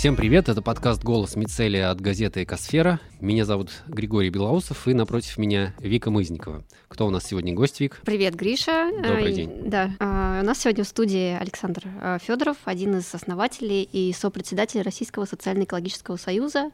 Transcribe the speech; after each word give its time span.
Всем 0.00 0.16
привет, 0.16 0.48
это 0.48 0.62
подкаст 0.62 1.04
«Голос 1.04 1.36
Мицелия» 1.36 1.90
от 1.90 2.00
газеты 2.00 2.42
«Экосфера». 2.42 3.00
Меня 3.20 3.44
зовут 3.44 3.70
Григорий 3.86 4.30
Белоусов, 4.30 4.88
и 4.88 4.94
напротив 4.94 5.36
меня 5.36 5.74
Вика 5.78 6.10
Мызникова. 6.10 6.64
Кто 6.88 7.06
у 7.06 7.10
нас 7.10 7.24
сегодня 7.24 7.52
гость, 7.52 7.80
Вик? 7.80 8.00
Привет, 8.02 8.34
Гриша. 8.34 8.90
Добрый 8.96 9.34
день. 9.34 9.52
Да, 9.66 9.90
а, 9.98 10.40
у 10.40 10.44
нас 10.46 10.58
сегодня 10.58 10.84
в 10.84 10.88
студии 10.88 11.38
Александр 11.38 11.82
а, 12.00 12.18
Федоров, 12.18 12.56
один 12.64 12.96
из 12.96 13.14
основателей 13.14 13.82
и 13.82 14.10
сопредседатель 14.14 14.80
Российского 14.80 15.26
социально-экологического 15.26 16.16
союза, 16.16 16.70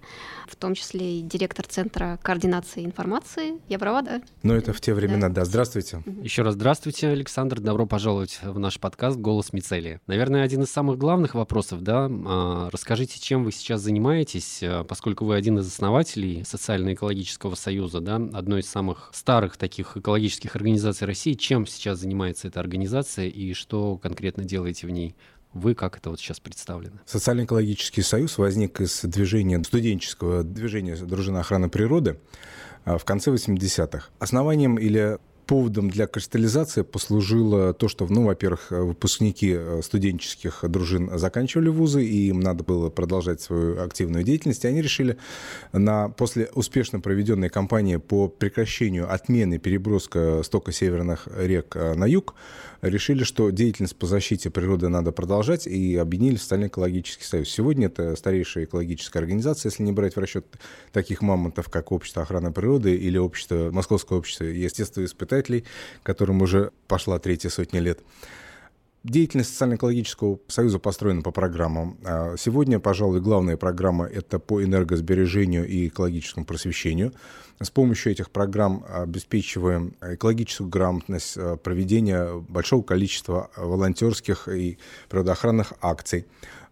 в 0.46 0.54
том 0.54 0.74
числе 0.76 1.18
и 1.18 1.22
директор 1.22 1.66
Центра 1.66 2.20
координации 2.22 2.84
информации. 2.84 3.60
Я 3.68 3.80
права, 3.80 4.02
да? 4.02 4.22
Ну, 4.44 4.54
это 4.54 4.72
в 4.72 4.80
те 4.80 4.94
времена, 4.94 5.28
да. 5.28 5.40
да. 5.40 5.44
Здравствуйте. 5.44 6.00
Еще 6.22 6.42
раз 6.42 6.54
здравствуйте, 6.54 7.08
Александр. 7.08 7.58
Добро 7.58 7.86
пожаловать 7.86 8.38
в 8.44 8.56
наш 8.60 8.78
подкаст 8.78 9.18
«Голос 9.18 9.52
Мицелия». 9.52 10.00
Наверное, 10.06 10.44
один 10.44 10.62
из 10.62 10.70
самых 10.70 10.96
главных 10.96 11.34
вопросов, 11.34 11.82
да, 11.82 12.08
а, 12.08 12.70
расскажите, 12.70 13.15
расскажите, 13.16 13.20
чем 13.20 13.44
вы 13.44 13.52
сейчас 13.52 13.80
занимаетесь, 13.80 14.62
э, 14.62 14.84
поскольку 14.84 15.24
вы 15.24 15.36
один 15.36 15.58
из 15.58 15.66
основателей 15.66 16.44
Социально-экологического 16.44 17.54
союза, 17.54 18.00
да, 18.00 18.16
одной 18.16 18.60
из 18.60 18.68
самых 18.68 19.10
старых 19.12 19.56
таких 19.56 19.96
экологических 19.96 20.54
организаций 20.56 21.06
России. 21.06 21.34
Чем 21.34 21.66
сейчас 21.66 22.00
занимается 22.00 22.48
эта 22.48 22.60
организация 22.60 23.26
и 23.26 23.54
что 23.54 23.96
конкретно 23.98 24.44
делаете 24.44 24.86
в 24.86 24.90
ней? 24.90 25.14
Вы 25.52 25.74
как 25.74 25.96
это 25.96 26.10
вот 26.10 26.20
сейчас 26.20 26.40
представлено? 26.40 26.98
Социально-экологический 27.06 28.02
союз 28.02 28.38
возник 28.38 28.80
из 28.80 29.00
движения, 29.02 29.62
студенческого 29.64 30.42
движения 30.42 30.96
Дружина 30.96 31.40
охраны 31.40 31.68
природы 31.68 32.18
э, 32.84 32.98
в 32.98 33.04
конце 33.04 33.30
80-х. 33.30 34.08
Основанием 34.18 34.76
или 34.76 35.18
поводом 35.46 35.88
для 35.88 36.06
кристаллизации 36.06 36.82
послужило 36.82 37.72
то, 37.72 37.88
что, 37.88 38.06
ну, 38.08 38.24
во-первых, 38.24 38.70
выпускники 38.70 39.54
э, 39.56 39.80
студенческих 39.82 40.64
дружин 40.68 41.16
заканчивали 41.18 41.68
вузы, 41.68 42.04
и 42.04 42.28
им 42.28 42.40
надо 42.40 42.64
было 42.64 42.90
продолжать 42.90 43.40
свою 43.40 43.80
активную 43.80 44.24
деятельность, 44.24 44.64
и 44.64 44.68
они 44.68 44.82
решили 44.82 45.16
на, 45.72 46.08
после 46.08 46.50
успешно 46.54 47.00
проведенной 47.00 47.48
кампании 47.48 47.96
по 47.96 48.28
прекращению 48.28 49.12
отмены 49.12 49.58
переброска 49.58 50.42
стока 50.42 50.72
северных 50.72 51.28
рек 51.36 51.76
э, 51.76 51.94
на 51.94 52.06
юг, 52.06 52.34
решили, 52.82 53.24
что 53.24 53.50
деятельность 53.50 53.96
по 53.96 54.06
защите 54.06 54.50
природы 54.50 54.88
надо 54.88 55.12
продолжать, 55.12 55.66
и 55.66 55.96
объединили 55.96 56.36
Социальный 56.36 56.68
экологический 56.68 57.24
союз. 57.24 57.48
Сегодня 57.48 57.86
это 57.86 58.16
старейшая 58.16 58.64
экологическая 58.64 59.18
организация, 59.18 59.70
если 59.70 59.82
не 59.82 59.92
брать 59.92 60.16
в 60.16 60.20
расчет 60.20 60.46
таких 60.92 61.22
мамонтов, 61.22 61.68
как 61.68 61.92
Общество 61.92 62.22
охраны 62.22 62.52
природы 62.52 62.94
или 62.94 63.18
общество, 63.18 63.70
Московское 63.72 64.18
общество 64.18 64.44
естествоиспытателей, 64.44 65.64
которым 66.02 66.42
уже 66.42 66.72
пошла 66.88 67.18
третья 67.18 67.48
сотня 67.48 67.80
лет. 67.80 68.00
Деятельность 69.08 69.50
Социально-экологического 69.50 70.40
союза 70.48 70.80
построена 70.80 71.22
по 71.22 71.30
программам. 71.30 71.96
А 72.04 72.34
сегодня, 72.36 72.80
пожалуй, 72.80 73.20
главная 73.20 73.56
программа– 73.56 74.04
это 74.12 74.40
по 74.40 74.64
энергосбережению 74.64 75.64
и 75.68 75.86
экологическому 75.86 76.44
просвещению. 76.44 77.12
С 77.60 77.70
помощью 77.70 78.10
этих 78.10 78.32
программ 78.32 78.84
обеспечиваем 78.88 79.94
экологическую 80.00 80.68
грамотность, 80.68 81.36
э, 81.36 81.56
проведение 81.56 82.40
большого 82.48 82.82
количества 82.82 83.48
волонтерских 83.56 84.48
и 84.48 84.76
природоохранных 85.08 85.74
акций. 85.80 86.26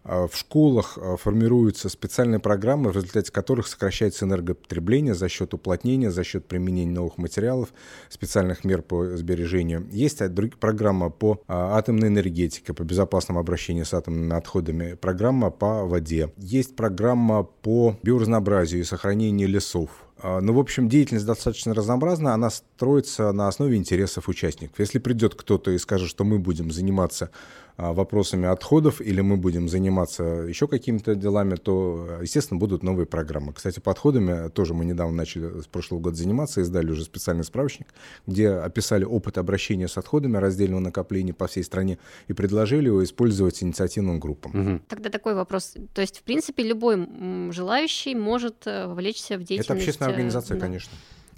А 0.07 0.27
в 0.27 0.35
школах 0.37 0.99
а, 1.01 1.17
формируются 1.17 1.89
специальные 1.89 2.39
программы, 2.39 2.91
в 2.91 2.95
результате 2.95 3.31
которых 3.31 3.65
сокращается 3.65 4.25
энергопотребление 4.25 5.15
за 5.15 5.27
счет 5.29 5.55
уплотнения, 5.55 6.11
за 6.11 6.23
счет 6.23 6.45
применения 6.45 6.91
новых 6.91 7.17
материалов, 7.17 7.69
специальных 8.09 8.63
мер 8.63 8.83
по 8.83 9.17
сбережению. 9.17 9.87
Есть 9.91 10.21
программа 10.59 11.09
по 11.09 11.41
а, 11.47 11.75
атомной 11.77 12.09
энергетике, 12.09 12.73
по 12.73 12.83
безопасному 12.83 13.39
обращению 13.39 13.85
с 13.85 13.95
атомными 13.95 14.35
отходами, 14.35 14.93
программа 14.93 15.49
по 15.49 15.85
воде. 15.85 16.31
Есть 16.37 16.75
программа 16.75 17.41
по 17.41 17.97
биоразнообразию 18.03 18.81
и 18.81 18.83
сохранению 18.83 19.49
лесов. 19.49 19.89
Ну, 20.23 20.53
в 20.53 20.59
общем, 20.59 20.87
деятельность 20.87 21.25
достаточно 21.25 21.73
разнообразна, 21.73 22.33
она 22.33 22.49
строится 22.49 23.33
на 23.33 23.49
основе 23.49 23.75
интересов 23.75 24.29
участников. 24.29 24.79
Если 24.79 24.97
придет 24.97 25.35
кто-то 25.35 25.71
и 25.71 25.77
скажет, 25.77 26.09
что 26.09 26.23
мы 26.23 26.39
будем 26.39 26.71
заниматься 26.71 27.25
а, 27.25 27.29
вопросами 27.77 28.47
отходов 28.47 29.01
или 29.01 29.21
мы 29.21 29.37
будем 29.37 29.67
заниматься 29.67 30.23
еще 30.23 30.67
какими-то 30.67 31.15
делами, 31.15 31.55
то, 31.55 32.19
естественно, 32.21 32.59
будут 32.59 32.83
новые 32.83 33.05
программы. 33.05 33.53
Кстати, 33.53 33.79
по 33.79 33.91
отходами 33.91 34.49
тоже 34.49 34.73
мы 34.73 34.85
недавно 34.85 35.15
начали 35.15 35.61
с 35.61 35.67
прошлого 35.67 35.99
года 35.99 36.15
заниматься, 36.15 36.61
издали 36.61 36.91
уже 36.91 37.03
специальный 37.03 37.43
справочник, 37.43 37.87
где 38.27 38.49
описали 38.49 39.03
опыт 39.03 39.37
обращения 39.37 39.87
с 39.87 39.97
отходами 39.97 40.37
раздельного 40.37 40.79
накопления 40.79 41.33
по 41.33 41.47
всей 41.47 41.63
стране 41.63 41.97
и 42.27 42.33
предложили 42.33 42.87
его 42.87 43.03
использовать 43.03 43.61
инициативным 43.61 44.19
группам. 44.19 44.51
Угу. 44.59 44.81
Тогда 44.87 45.09
такой 45.09 45.35
вопрос. 45.35 45.75
То 45.93 46.01
есть, 46.01 46.19
в 46.19 46.23
принципе, 46.23 46.63
любой 46.63 47.07
желающий 47.51 48.15
может 48.15 48.67
э, 48.67 48.87
вовлечься 48.87 49.37
в 49.37 49.43
деятельность... 49.43 49.69
Это 49.69 49.73
общественная 49.73 50.11
организация, 50.11 50.55
да. 50.55 50.65
конечно. 50.65 50.91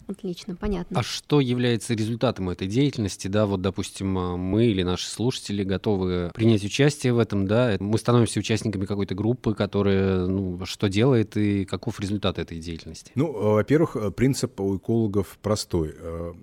Отлично, 0.07 0.55
понятно. 0.55 0.99
А 0.99 1.03
что 1.03 1.41
является 1.41 1.93
результатом 1.93 2.49
этой 2.49 2.67
деятельности? 2.67 3.27
Да, 3.27 3.45
вот, 3.45 3.61
допустим, 3.61 4.17
а, 4.17 4.37
мы 4.37 4.67
или 4.67 4.83
наши 4.83 5.07
слушатели 5.07 5.63
готовы 5.63 6.31
принять 6.33 6.63
участие 6.63 7.13
в 7.13 7.19
этом, 7.19 7.45
да, 7.45 7.75
мы 7.79 7.97
становимся 7.97 8.39
участниками 8.39 8.85
какой-то 8.85 9.15
группы, 9.15 9.53
которая, 9.53 10.25
ну, 10.25 10.65
что 10.65 10.87
делает 10.87 11.35
и 11.35 11.65
каков 11.65 11.99
результат 11.99 12.39
этой 12.39 12.59
деятельности? 12.59 13.11
Ну, 13.15 13.31
во-первых, 13.31 14.15
принцип 14.15 14.59
у 14.61 14.77
экологов 14.77 15.37
простой. 15.41 15.93
Э, 15.97 16.33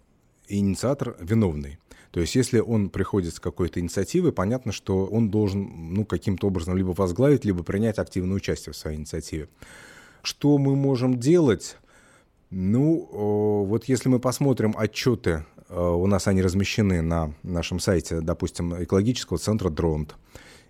инициатор 0.48 1.16
виновный. 1.20 1.78
То 2.10 2.20
есть, 2.20 2.36
если 2.36 2.60
он 2.60 2.91
приходит 2.91 3.34
с 3.34 3.41
какой-то 3.41 3.81
инициативой, 3.81 4.32
понятно, 4.32 4.72
что 4.72 5.06
он 5.06 5.31
должен 5.31 5.94
ну, 5.94 6.04
каким-то 6.04 6.46
образом 6.46 6.76
либо 6.76 6.91
возглавить, 6.91 7.44
либо 7.44 7.62
принять 7.62 7.98
активное 7.98 8.36
участие 8.36 8.72
в 8.72 8.76
своей 8.76 8.98
инициативе. 8.98 9.48
Что 10.22 10.58
мы 10.58 10.76
можем 10.76 11.19
делать? 11.19 11.76
Ну, 12.56 13.65
вот 13.65 13.87
если 13.87 14.09
мы 14.09 14.20
посмотрим 14.20 14.76
отчеты, 14.78 15.44
э, 15.69 15.76
у 15.76 16.06
нас 16.06 16.28
они 16.28 16.41
размещены 16.41 17.03
на 17.03 17.34
нашем 17.42 17.81
сайте, 17.81 18.20
допустим, 18.20 18.81
экологического 18.81 19.41
центра 19.41 19.70
Дронт 19.70 20.15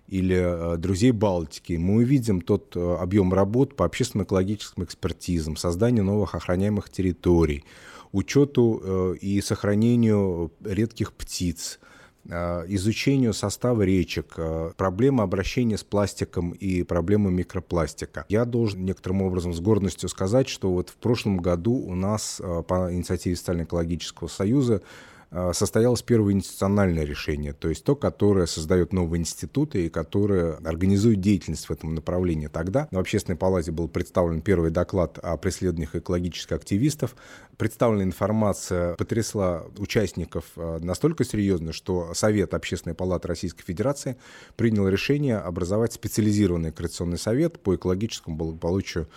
или 0.07 0.35
э, 0.35 0.77
«Друзей 0.77 1.11
Балтики», 1.11 1.73
мы 1.73 1.97
увидим 1.97 2.41
тот 2.41 2.75
э, 2.75 2.95
объем 2.99 3.31
работ 3.31 3.75
по 3.75 3.85
общественно-экологическим 3.85 4.83
экспертизам, 4.83 5.57
созданию 5.57 6.03
новых 6.03 6.33
охраняемых 6.33 6.89
территорий, 6.89 7.63
учету 8.11 9.13
и 9.21 9.39
сохранению 9.41 10.51
редких 10.63 11.13
птиц– 11.13 11.79
изучению 12.27 13.33
состава 13.33 13.83
речек, 13.83 14.33
э, 14.37 14.71
проблемы 14.75 15.23
обращения 15.23 15.77
с 15.77 15.83
пластиком 15.83 16.51
и 16.51 16.83
проблемы 16.83 17.31
микропластика. 17.31 18.25
Я 18.29 18.45
должен 18.45 18.83
некоторым 18.83 19.21
образом 19.21 19.53
с 19.53 19.59
гордостью 19.59 20.09
сказать, 20.09 20.49
что 20.49 20.71
вот 20.71 20.89
в 20.89 20.95
прошлом 20.95 21.37
году 21.37 21.73
у 21.73 21.95
нас 21.95 22.41
э, 22.43 22.63
по 22.67 22.91
инициативе 22.91 23.35
Социально-экологического 23.35 24.27
союза 24.27 24.81
Э, 24.81 25.14
состоялось 25.53 26.01
первое 26.01 26.33
институциональное 26.33 27.03
решение, 27.03 27.53
то 27.53 27.69
есть 27.69 27.83
то, 27.83 27.95
которое 27.95 28.45
создает 28.45 28.93
новые 28.93 29.21
институты 29.21 29.85
и 29.85 29.89
которое 29.89 30.53
организует 30.63 31.19
деятельность 31.19 31.67
в 31.67 31.71
этом 31.71 31.95
направлении. 31.95 32.47
Тогда 32.47 32.87
в 32.91 32.97
Общественной 32.97 33.37
палате 33.37 33.71
был 33.71 33.87
представлен 33.87 34.41
первый 34.41 34.71
доклад 34.71 35.19
о 35.19 35.37
преследованиях 35.37 35.95
экологических 35.95 36.53
активистов. 36.53 37.15
Представленная 37.57 38.05
информация 38.05 38.95
потрясла 38.95 39.65
участников 39.77 40.45
э, 40.55 40.79
настолько 40.81 41.23
серьезно, 41.23 41.73
что 41.73 42.13
Совет 42.13 42.53
Общественной 42.53 42.95
палаты 42.95 43.27
Российской 43.27 43.63
Федерации 43.63 44.17
принял 44.55 44.87
решение 44.87 45.37
образовать 45.37 45.93
специализированный 45.93 46.71
коррекционный 46.71 47.17
совет 47.17 47.59
по 47.59 47.75
экологическому 47.75 48.35
благополучию 48.35 49.07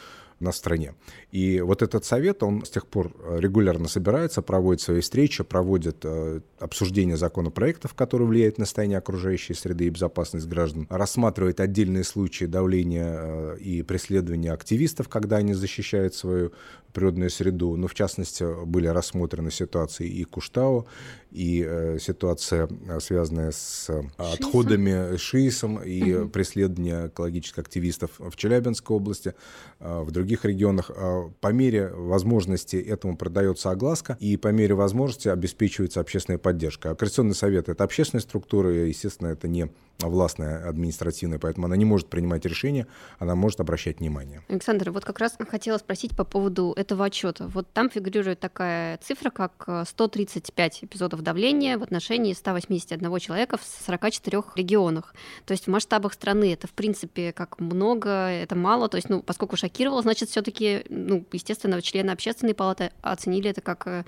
на 0.41 0.53
стране. 0.53 0.95
И 1.33 1.61
вот 1.61 1.83
этот 1.83 2.05
совет, 2.05 2.43
он 2.43 2.65
с 2.65 2.71
тех 2.71 2.87
пор 2.87 3.13
э, 3.19 3.39
регулярно 3.41 3.89
собирается, 3.89 4.41
проводит 4.41 4.81
свои 4.81 5.01
встречи, 5.01 5.43
проводит 5.43 5.99
э, 6.05 6.41
обсуждение 6.59 7.17
законопроектов, 7.17 7.95
которые 7.95 8.29
влияют 8.29 8.59
на 8.59 8.65
состояние 8.65 8.99
окружающей 8.99 9.55
среды 9.55 9.87
и 9.87 9.91
безопасность 9.91 10.47
граждан, 10.47 10.87
рассматривает 10.91 11.61
отдельные 11.61 12.05
случаи 12.05 12.45
давления 12.45 13.19
э, 13.19 13.59
и 13.59 13.83
преследования 13.83 14.53
активистов, 14.53 15.09
когда 15.09 15.37
они 15.37 15.55
защищают 15.55 16.15
свою 16.15 16.53
природную 16.93 17.31
среду. 17.31 17.77
Ну, 17.77 17.87
в 17.87 17.95
частности, 17.95 18.65
были 18.65 18.87
рассмотрены 18.87 19.51
ситуации 19.51 20.09
и 20.09 20.25
Куштау, 20.25 20.87
и 21.31 21.65
э, 21.67 21.99
ситуация, 22.01 22.69
э, 22.89 23.01
связанная 23.01 23.51
с 23.51 23.87
э, 23.89 24.03
отходами 24.17 25.17
ШИСом 25.17 25.83
и 25.83 26.15
угу. 26.15 26.31
преследование 26.31 27.09
экологических 27.09 27.59
активистов 27.59 28.13
в 28.19 28.35
Челябинской 28.37 28.97
области, 28.97 29.35
э, 29.81 30.01
в 30.01 30.11
других 30.11 30.45
регионах. 30.45 30.91
Э, 30.95 31.29
по 31.41 31.49
мере 31.49 31.89
возможности 31.89 32.77
этому 32.77 33.17
продается 33.17 33.71
огласка, 33.71 34.17
и 34.21 34.37
по 34.37 34.49
мере 34.49 34.75
возможности 34.75 35.29
обеспечивается 35.29 36.01
общественная 36.01 36.39
поддержка. 36.39 36.91
А 36.91 36.95
Коррекционный 36.95 37.35
совет— 37.35 37.69
это 37.71 37.85
общественная 37.85 38.23
структура, 38.23 38.75
и, 38.75 38.89
естественно, 38.89 39.29
это 39.29 39.49
не 39.49 39.71
властная, 40.07 40.69
административная, 40.69 41.39
поэтому 41.39 41.67
она 41.67 41.77
не 41.77 41.85
может 41.85 42.09
принимать 42.09 42.45
решения, 42.45 42.87
она 43.19 43.35
может 43.35 43.61
обращать 43.61 43.99
внимание. 43.99 44.43
Александр, 44.49 44.93
вот 44.93 45.05
как 45.05 45.19
раз 45.19 45.37
хотела 45.49 45.79
спросить 45.79 46.17
по 46.17 46.25
поводу 46.25 46.73
этого 46.77 47.05
отчета. 47.05 47.49
Вот 47.49 47.73
там 47.73 47.91
фигурирует 47.91 48.39
такая 48.39 48.99
цифра, 48.99 49.31
как 49.31 49.69
135 49.89 50.85
эпизодов 50.85 51.23
давления 51.23 51.79
в 51.79 51.83
отношении 51.83 52.33
181 52.33 53.19
человека 53.19 53.57
в 53.57 53.65
44 53.87 54.43
регионах. 54.55 55.15
То 55.47 55.53
есть 55.53 55.67
в 55.67 55.71
масштабах 55.71 56.13
страны 56.13 56.53
это, 56.53 56.69
в 56.69 56.73
принципе, 56.73 57.33
как 57.33 57.59
много, 57.59 58.09
это 58.09 58.55
мало. 58.55 58.89
То 58.89 58.97
есть, 58.97 59.09
ну, 59.09 59.21
поскольку 59.23 59.57
шокировало, 59.57 60.03
значит, 60.03 60.29
все 60.29 60.43
таки 60.43 60.85
ну, 60.89 61.25
естественно, 61.33 61.83
члены 61.83 62.11
общественной 62.11 62.55
палаты 62.55 62.93
оценили 63.03 63.51
это 63.51 63.61
как 63.61 63.87
э, 63.87 64.05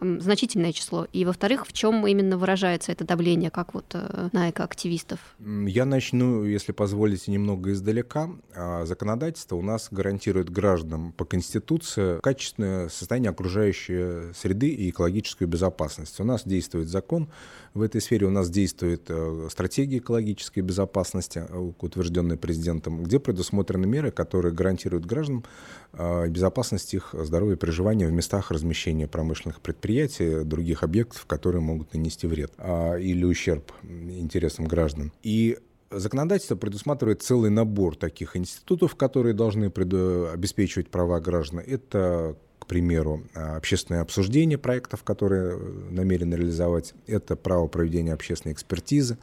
значительное 0.00 0.72
число. 0.72 1.06
И, 1.12 1.24
во-вторых, 1.24 1.66
в 1.66 1.72
чем 1.72 2.06
именно 2.06 2.38
выражается 2.38 2.92
это 2.92 3.04
давление, 3.04 3.50
как 3.50 3.74
вот 3.74 3.86
э, 3.92 4.28
на 4.32 4.50
экоактивистов? 4.50 5.33
Я 5.40 5.84
начну, 5.84 6.44
если 6.44 6.72
позволите, 6.72 7.32
немного 7.32 7.72
издалека. 7.72 8.30
А, 8.54 8.84
законодательство 8.84 9.56
у 9.56 9.62
нас 9.62 9.88
гарантирует 9.90 10.48
гражданам 10.48 11.12
по 11.12 11.24
Конституции 11.24 12.20
качественное 12.20 12.88
состояние 12.88 13.30
окружающей 13.30 14.32
среды 14.32 14.68
и 14.68 14.90
экологическую 14.90 15.48
безопасность. 15.48 16.20
У 16.20 16.24
нас 16.24 16.44
действует 16.44 16.88
закон 16.88 17.28
в 17.74 17.82
этой 17.82 18.00
сфере, 18.00 18.26
у 18.26 18.30
нас 18.30 18.48
действует 18.50 19.06
э, 19.08 19.48
стратегия 19.50 19.98
экологической 19.98 20.60
безопасности, 20.60 21.44
э, 21.46 21.72
утвержденная 21.80 22.36
президентом, 22.36 23.02
где 23.02 23.18
предусмотрены 23.18 23.86
меры, 23.86 24.12
которые 24.12 24.54
гарантируют 24.54 25.04
гражданам 25.04 25.44
а, 25.92 26.26
безопасность 26.28 26.94
их 26.94 27.14
здоровья 27.18 27.54
и 27.54 27.58
проживания 27.58 28.06
в 28.06 28.12
местах 28.12 28.50
размещения 28.50 29.08
промышленных 29.08 29.60
предприятий, 29.60 30.44
других 30.44 30.82
объектов, 30.82 31.26
которые 31.26 31.62
могут 31.62 31.94
нанести 31.94 32.26
вред 32.26 32.52
а, 32.58 32.96
или 32.96 33.24
ущерб 33.24 33.72
интересам 33.82 34.66
граждан. 34.66 35.12
И 35.22 35.58
законодательство 35.90 36.56
предусматривает 36.56 37.22
целый 37.22 37.50
набор 37.50 37.96
таких 37.96 38.36
институтов, 38.36 38.94
которые 38.94 39.34
должны 39.34 39.66
обеспечивать 39.66 40.88
права 40.90 41.20
граждан. 41.20 41.60
Это 41.66 42.36
к 42.64 42.66
примеру, 42.66 43.22
общественное 43.34 44.00
обсуждение 44.00 44.56
проектов, 44.56 45.02
которые 45.04 45.58
намерены 45.90 46.34
реализовать, 46.34 46.94
это 47.06 47.36
право 47.36 47.66
проведения 47.66 48.14
общественной 48.14 48.54
экспертизы, 48.54 49.18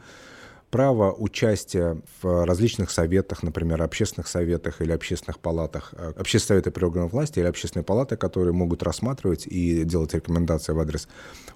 право 0.69 1.11
участия 1.11 1.99
в 2.21 2.45
различных 2.45 2.91
советах, 2.91 3.41
например, 3.41 3.81
общественных 3.81 4.27
советах 4.27 4.81
или 4.81 4.91
общественных 4.91 5.39
палатах, 5.39 5.93
э, 5.97 6.13
общественные 6.15 6.61
советы 6.61 6.71
при 6.71 6.85
органах 6.85 7.11
власти 7.11 7.39
или 7.39 7.47
общественные 7.47 7.83
палаты, 7.83 8.15
которые 8.15 8.53
могут 8.53 8.83
рассматривать 8.83 9.47
и 9.47 9.83
делать 9.83 10.13
рекомендации 10.13 10.71
в 10.73 10.79
адрес 10.79 11.07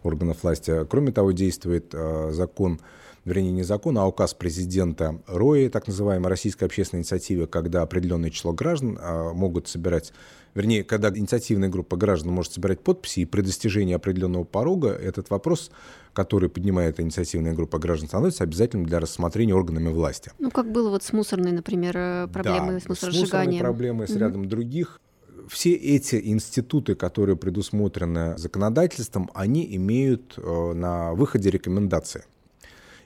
органов 0.04 0.44
власти. 0.44 0.86
Кроме 0.90 1.12
того, 1.12 1.32
действует 1.32 1.94
э, 1.94 2.32
закон 2.32 2.80
вернее, 3.26 3.52
не 3.52 3.64
закон, 3.64 3.98
а 3.98 4.06
указ 4.06 4.36
президента 4.36 5.20
РОИ, 5.26 5.70
так 5.70 5.88
называемой 5.88 6.30
Российской 6.30 6.66
общественной 6.66 7.00
инициативы, 7.00 7.48
когда 7.48 7.82
определенное 7.82 8.30
число 8.30 8.54
граждан 8.54 9.00
э, 9.02 9.32
могут 9.34 9.68
собирать 9.68 10.14
вернее, 10.56 10.84
когда 10.84 11.10
инициативная 11.10 11.70
группа 11.70 11.98
граждан 11.98 12.32
может 12.32 12.54
собирать 12.54 12.80
подписи, 12.80 13.20
и 13.20 13.26
при 13.26 13.42
достижении 13.42 13.94
определенного 13.94 14.46
порога 14.46 14.90
этот 14.90 15.30
вопрос, 15.30 15.70
который 16.14 16.50
поднимает 16.50 17.00
инициативная 17.00 17.54
группа 17.54 17.78
граждан, 17.78 18.08
становится 18.08 18.44
обязательным 18.44 18.88
для 18.88 19.00
рассмотрения 19.00 19.54
органами 19.54 19.90
власти. 19.90 20.32
Ну, 20.40 20.50
как 20.50 20.72
было 20.72 20.90
вот 20.90 21.04
с 21.04 21.14
мусорной, 21.14 21.52
например, 21.52 21.96
э, 21.96 22.28
проблемой 22.32 22.76
да, 22.76 22.80
с 22.80 22.90
мусоросжиганием. 22.90 23.60
С 23.60 23.64
проблемой, 23.64 24.08
с 24.08 24.16
рядом 24.16 24.48
других 24.48 25.00
все 25.48 25.74
эти 25.74 26.16
институты, 26.16 26.96
которые 26.96 27.36
предусмотрены 27.36 28.36
законодательством, 28.38 29.30
они 29.36 29.76
имеют 29.76 30.34
э, 30.38 30.74
на 30.74 31.14
выходе 31.14 31.52
рекомендации. 31.52 32.24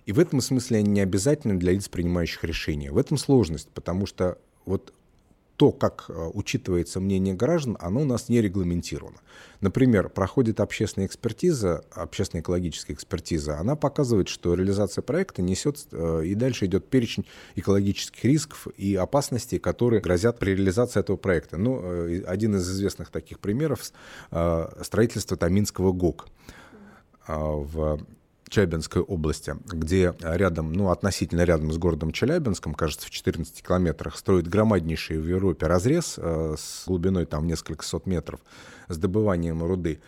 И 0.06 0.12
в 0.12 0.20
этом 0.20 0.42
смысле 0.42 0.80
они 0.80 0.90
не 0.90 1.02
обязательны 1.02 1.56
для 1.56 1.74
лиц, 1.74 1.88
принимающих 1.90 2.44
решения. 2.44 2.92
В 2.92 2.98
этом 2.98 3.18
сложность, 3.18 3.70
потому 3.74 4.06
что 4.06 4.38
вот 4.66 4.94
то, 5.60 5.74
как 5.74 6.06
э, 6.08 6.30
учитывается 6.34 7.02
мнение 7.02 7.34
граждан, 7.34 7.78
оно 7.82 8.04
у 8.04 8.06
нас 8.06 8.30
не 8.30 8.40
регламентировано. 8.40 9.18
Например, 9.60 10.08
проходит 10.08 10.62
общественная 10.62 11.06
экспертиза, 11.06 11.84
общественная 11.92 12.42
экологическая 12.42 12.94
экспертиза, 12.94 13.60
она 13.60 13.76
показывает, 13.76 14.30
что 14.30 14.54
реализация 14.54 15.02
проекта 15.02 15.42
несет 15.42 15.86
э, 15.92 16.22
и 16.24 16.34
дальше 16.34 16.66
идет 16.66 16.90
перечень 16.90 17.26
экологических 17.58 18.24
рисков 18.24 18.68
и 18.78 18.96
опасностей, 18.96 19.60
которые 19.60 20.02
грозят 20.02 20.40
при 20.40 20.52
реализации 20.52 21.02
этого 21.02 21.18
проекта. 21.18 21.58
Ну, 21.58 21.82
э, 21.84 22.24
один 22.26 22.56
из 22.56 22.72
известных 22.72 23.10
таких 23.10 23.40
примеров— 23.42 23.92
строительство 24.82 25.36
Таминского 25.36 25.92
ГОК 25.92 26.30
в 27.28 28.00
Челябинской 28.50 29.02
области, 29.02 29.56
где 29.66 30.16
рядом, 30.22 30.74
ну, 30.74 30.90
относительно 30.90 31.44
рядом 31.44 31.72
с 31.72 31.78
городом 31.78 32.12
Челябинском, 32.12 32.74
кажется, 32.74 33.08
в 33.08 33.10
14 33.10 33.62
километрах, 33.62 34.18
строит 34.18 34.48
громаднейший 34.48 35.20
в 35.20 35.28
Европе 35.28 35.68
разрез 35.68 36.16
э, 36.18 36.56
с 36.58 36.84
глубиной 36.88 37.26
там 37.26 37.48
несколько 37.48 37.86
сот 37.86 38.06
метров, 38.06 38.40
с 38.88 38.98
добыванием 38.98 39.64
руды. 39.64 40.02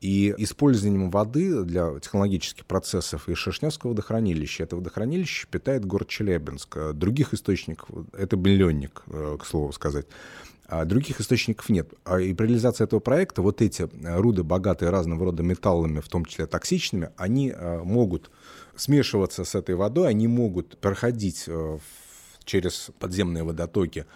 И 0.00 0.34
использованием 0.36 1.10
воды 1.10 1.64
для 1.64 1.98
технологических 1.98 2.66
процессов 2.66 3.28
из 3.30 3.38
Шишневского 3.38 3.90
водохранилища. 3.90 4.64
Это 4.64 4.76
водохранилище 4.76 5.46
питает 5.50 5.86
город 5.86 6.08
Челябинск. 6.08 6.92
Других 6.92 7.32
источников, 7.32 7.88
это 8.12 8.36
миллионник, 8.36 9.02
э, 9.06 9.38
к 9.40 9.46
слову 9.46 9.72
сказать, 9.72 10.06
других 10.84 11.20
источников 11.20 11.68
нет. 11.68 11.88
А 12.04 12.18
и 12.18 12.34
при 12.34 12.46
реализации 12.46 12.84
этого 12.84 13.00
проекта 13.00 13.42
вот 13.42 13.62
эти 13.62 13.82
э, 13.82 14.20
руды, 14.20 14.42
богатые 14.42 14.90
разного 14.90 15.26
рода 15.26 15.42
металлами, 15.42 16.00
в 16.00 16.08
том 16.08 16.24
числе 16.24 16.46
токсичными, 16.46 17.10
они 17.16 17.50
э, 17.54 17.82
могут 17.82 18.30
смешиваться 18.74 19.44
с 19.44 19.54
этой 19.54 19.74
водой, 19.74 20.08
они 20.08 20.28
могут 20.28 20.78
проходить 20.78 21.44
э, 21.46 21.78
через 22.44 22.90
подземные 22.98 23.44
водотоки 23.44 24.06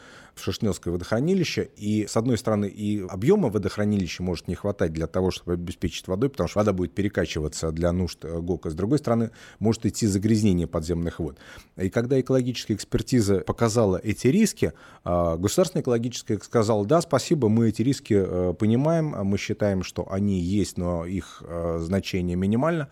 Шишневское 0.43 0.93
водохранилище, 0.93 1.71
и, 1.77 2.07
с 2.07 2.17
одной 2.17 2.39
стороны, 2.39 2.67
и 2.67 3.05
объема 3.09 3.49
водохранилища 3.49 4.23
может 4.23 4.49
не 4.49 4.55
хватать 4.55 4.93
для 4.93 5.07
того, 5.07 5.31
чтобы 5.31 5.55
обеспечить 5.55 6.09
водой, 6.09 6.31
потому 6.31 6.49
что 6.49 6.59
вода 6.59 6.73
будет 6.73 6.93
перекачиваться 6.95 7.73
для 7.73 7.93
нужд 7.93 8.25
э, 8.25 8.41
ГОКа. 8.41 8.71
С 8.71 8.75
другой 8.75 8.99
стороны, 8.99 9.31
может 9.59 9.87
идти 9.87 10.07
загрязнение 10.07 10.67
подземных 10.67 11.19
вод. 11.19 11.39
И 11.77 11.91
когда 11.91 12.21
экологическая 12.21 12.75
экспертиза 12.75 13.41
показала 13.41 14.01
эти 14.03 14.29
риски, 14.29 14.73
а, 15.05 15.37
государственная 15.37 15.83
экологическая 15.83 16.39
сказала, 16.39 16.85
да, 16.87 17.01
спасибо, 17.01 17.49
мы 17.49 17.69
эти 17.69 17.83
риски 17.83 18.15
э, 18.15 18.55
понимаем, 18.59 19.15
мы 19.25 19.39
считаем, 19.39 19.83
что 19.83 20.11
они 20.11 20.41
есть, 20.41 20.79
но 20.79 21.05
их 21.07 21.43
э, 21.47 21.79
значение 21.81 22.37
минимально 22.37 22.89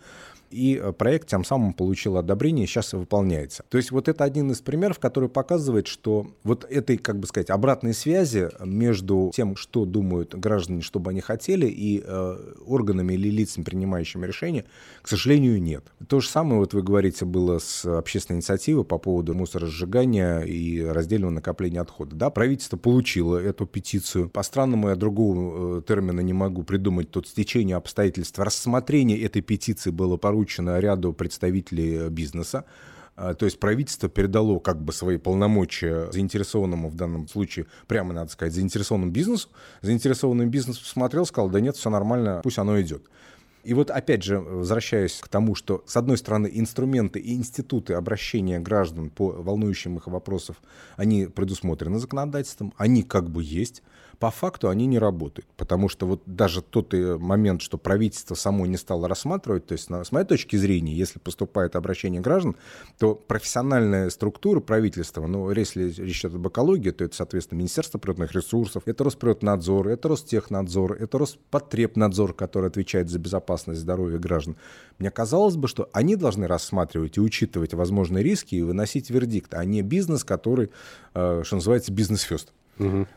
и 0.49 0.79
э, 0.81 0.91
проект 0.91 1.29
тем 1.29 1.43
самым 1.43 1.73
получил 1.73 2.17
одобрение 2.17 2.65
и 2.65 2.67
сейчас 2.67 2.93
выполняется. 2.93 3.63
То 3.69 3.77
есть 3.77 3.91
вот 3.91 4.07
это 4.07 4.23
один 4.23 4.51
из 4.51 4.61
примеров, 4.61 4.99
который 4.99 5.29
показывает, 5.29 5.87
что 5.87 6.27
вот 6.43 6.65
этой, 6.69 6.97
как 6.97 7.19
бы 7.19 7.27
сказать, 7.27 7.49
обратной 7.49 7.93
связи 7.93 8.49
между 8.63 9.31
тем, 9.33 9.55
что 9.55 9.85
думают 9.85 10.35
граждане, 10.35 10.81
что 10.81 10.99
бы 10.99 11.11
они 11.11 11.21
хотели, 11.21 11.67
и 11.67 12.03
э, 12.05 12.53
органами 12.65 13.13
или 13.13 13.29
лицами, 13.29 13.63
принимающими 13.63 14.25
решения, 14.25 14.65
к 15.01 15.07
сожалению, 15.07 15.61
нет. 15.61 15.85
То 16.07 16.19
же 16.19 16.27
самое, 16.27 16.59
вот 16.59 16.73
вы 16.73 16.83
говорите, 16.83 17.25
было 17.25 17.59
с 17.59 17.85
общественной 17.85 18.37
инициативой 18.37 18.83
по 18.83 18.97
поводу 18.97 19.33
мусоросжигания 19.33 20.41
и 20.41 20.81
раздельного 20.81 21.31
накопления 21.31 21.81
отхода. 21.81 22.15
Да, 22.15 22.29
правительство 22.29 22.77
получило 22.77 23.37
эту 23.37 23.65
петицию. 23.65 24.29
По 24.29 24.43
странному 24.43 24.89
я 24.89 24.95
другого 24.95 25.79
э, 25.79 25.81
термина 25.87 26.21
не 26.21 26.33
могу 26.33 26.63
придумать. 26.63 27.11
Тут 27.11 27.27
стечение 27.27 27.75
обстоятельств 27.75 28.37
рассмотрение 28.39 29.21
этой 29.21 29.41
петиции 29.41 29.91
было 29.91 30.17
поручено 30.17 30.38
поручено 30.39 30.79
ряду 30.79 31.11
представителей 31.13 32.09
бизнеса. 32.09 32.63
А, 33.17 33.33
то 33.33 33.45
есть 33.45 33.59
правительство 33.59 34.07
передало 34.07 34.59
как 34.59 34.81
бы 34.81 34.93
свои 34.93 35.17
полномочия 35.17 36.09
заинтересованному 36.11 36.89
в 36.89 36.95
данном 36.95 37.27
случае, 37.27 37.65
прямо 37.87 38.13
надо 38.13 38.31
сказать, 38.31 38.53
заинтересованному 38.53 39.11
бизнесу. 39.11 39.49
Заинтересованный 39.81 40.45
бизнес 40.45 40.77
посмотрел, 40.79 41.25
сказал, 41.25 41.49
да 41.49 41.59
нет, 41.59 41.75
все 41.75 41.89
нормально, 41.89 42.39
пусть 42.41 42.57
оно 42.57 42.79
идет. 42.79 43.03
И 43.65 43.73
вот 43.73 43.91
опять 43.91 44.23
же, 44.23 44.39
возвращаясь 44.39 45.19
к 45.19 45.27
тому, 45.27 45.53
что, 45.55 45.83
с 45.85 45.97
одной 45.97 46.17
стороны, 46.17 46.49
инструменты 46.53 47.19
и 47.19 47.33
институты 47.35 47.95
обращения 47.95 48.59
граждан 48.59 49.09
по 49.09 49.31
волнующим 49.31 49.97
их 49.97 50.07
вопросам, 50.07 50.55
они 50.95 51.25
предусмотрены 51.25 51.99
законодательством, 51.99 52.73
они 52.77 53.03
как 53.03 53.29
бы 53.29 53.43
есть 53.43 53.83
по 54.19 54.31
факту 54.31 54.69
они 54.69 54.85
не 54.85 54.99
работают. 54.99 55.47
Потому 55.55 55.87
что 55.87 56.05
вот 56.05 56.21
даже 56.25 56.61
тот 56.61 56.93
э, 56.93 57.17
момент, 57.17 57.61
что 57.61 57.77
правительство 57.77 58.35
само 58.35 58.65
не 58.65 58.75
стало 58.75 59.07
рассматривать, 59.07 59.65
то 59.65 59.73
есть 59.73 59.89
с 59.89 60.11
моей 60.11 60.25
точки 60.25 60.57
зрения, 60.57 60.93
если 60.93 61.19
поступает 61.19 61.75
обращение 61.75 62.21
граждан, 62.21 62.57
то 62.97 63.15
профессиональная 63.15 64.09
структура 64.09 64.59
правительства, 64.59 65.25
ну, 65.25 65.49
если 65.51 65.89
речь 65.89 66.19
идет 66.19 66.35
об 66.35 66.47
экологии, 66.47 66.91
то 66.91 67.05
это, 67.05 67.15
соответственно, 67.15 67.59
Министерство 67.59 67.97
природных 67.97 68.33
ресурсов, 68.33 68.83
это 68.85 69.05
Росприроднадзор, 69.05 69.87
это 69.87 70.09
Ростехнадзор, 70.09 70.93
это 70.93 71.17
Роспотребнадзор, 71.17 72.33
который 72.33 72.67
отвечает 72.67 73.09
за 73.09 73.19
безопасность 73.19 73.79
здоровья 73.79 74.17
граждан. 74.17 74.57
Мне 74.97 75.11
казалось 75.11 75.55
бы, 75.55 75.69
что 75.69 75.89
они 75.93 76.17
должны 76.17 76.45
рассматривать 76.45 77.17
и 77.17 77.21
учитывать 77.21 77.73
возможные 77.73 78.21
риски 78.21 78.55
и 78.55 78.61
выносить 78.61 79.09
вердикт, 79.09 79.53
а 79.53 79.63
не 79.63 79.81
бизнес, 79.81 80.25
который, 80.25 80.71
э, 81.13 81.43
что 81.45 81.55
называется, 81.55 81.93
бизнес-фест. 81.93 82.51
Угу. 82.79 83.07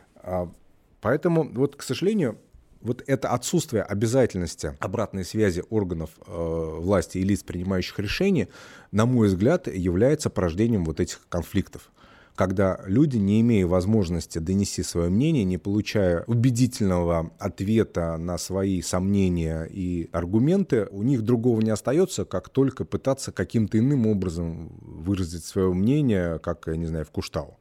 Поэтому, 1.03 1.43
вот, 1.53 1.75
к 1.75 1.81
сожалению, 1.83 2.37
вот 2.81 3.03
это 3.07 3.27
отсутствие 3.29 3.83
обязательности 3.83 4.77
обратной 4.79 5.25
связи 5.25 5.61
органов 5.69 6.11
э, 6.25 6.77
власти 6.79 7.17
и 7.17 7.23
лиц, 7.23 7.43
принимающих 7.43 7.99
решения, 7.99 8.47
на 8.93 9.05
мой 9.05 9.27
взгляд, 9.27 9.67
является 9.67 10.29
порождением 10.29 10.85
вот 10.85 11.01
этих 11.01 11.27
конфликтов. 11.27 11.91
Когда 12.35 12.79
люди, 12.85 13.17
не 13.17 13.41
имея 13.41 13.67
возможности 13.67 14.39
донести 14.39 14.81
свое 14.81 15.09
мнение, 15.09 15.43
не 15.43 15.57
получая 15.57 16.23
убедительного 16.23 17.31
ответа 17.37 18.15
на 18.15 18.37
свои 18.37 18.81
сомнения 18.81 19.65
и 19.65 20.09
аргументы, 20.13 20.87
у 20.89 21.03
них 21.03 21.21
другого 21.23 21.59
не 21.59 21.69
остается, 21.69 22.23
как 22.23 22.47
только 22.47 22.85
пытаться 22.85 23.33
каким-то 23.33 23.77
иным 23.77 24.07
образом 24.07 24.71
выразить 24.81 25.43
свое 25.43 25.73
мнение, 25.73 26.39
как, 26.39 26.67
я 26.67 26.77
не 26.77 26.85
знаю, 26.85 27.03
в 27.03 27.11
Куштау 27.11 27.57